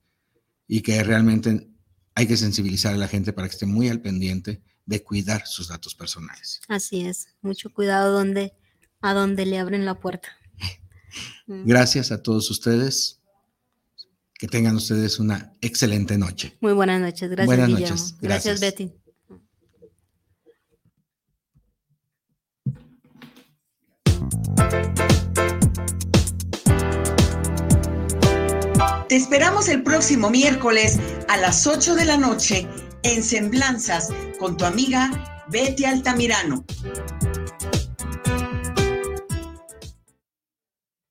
y 0.65 0.79
que 0.79 1.03
realmente 1.03 1.67
hay 2.15 2.25
que 2.25 2.37
sensibilizar 2.37 2.93
a 2.93 2.97
la 2.97 3.09
gente 3.09 3.33
para 3.33 3.49
que 3.49 3.51
esté 3.51 3.65
muy 3.65 3.89
al 3.89 3.99
pendiente 3.99 4.63
de 4.85 5.03
cuidar 5.03 5.45
sus 5.45 5.67
datos 5.67 5.93
personales. 5.93 6.61
Así 6.69 7.01
es, 7.01 7.27
mucho 7.41 7.73
cuidado 7.73 8.13
donde, 8.13 8.53
a 9.01 9.13
donde 9.13 9.45
le 9.45 9.59
abren 9.59 9.83
la 9.83 9.99
puerta. 9.99 10.29
Gracias 11.47 12.13
a 12.13 12.23
todos 12.23 12.49
ustedes. 12.49 13.19
Que 14.39 14.47
tengan 14.47 14.77
ustedes 14.77 15.19
una 15.19 15.53
excelente 15.59 16.17
noche. 16.17 16.57
Muy 16.61 16.71
buenas 16.71 17.01
noches. 17.01 17.29
Gracias, 17.29 17.45
Buenas 17.45 17.67
Guillermo. 17.67 17.89
noches. 17.89 18.15
Gracias, 18.21 18.61
Gracias. 18.61 18.61
Betty. 18.61 19.00
Te 29.09 29.17
esperamos 29.17 29.67
el 29.67 29.83
próximo 29.83 30.29
miércoles 30.29 30.97
a 31.27 31.35
las 31.35 31.67
8 31.67 31.95
de 31.95 32.05
la 32.05 32.15
noche 32.15 32.67
en 33.03 33.23
Semblanzas 33.23 34.09
con 34.39 34.55
tu 34.55 34.63
amiga 34.63 35.43
Betty 35.49 35.83
Altamirano. 35.83 36.63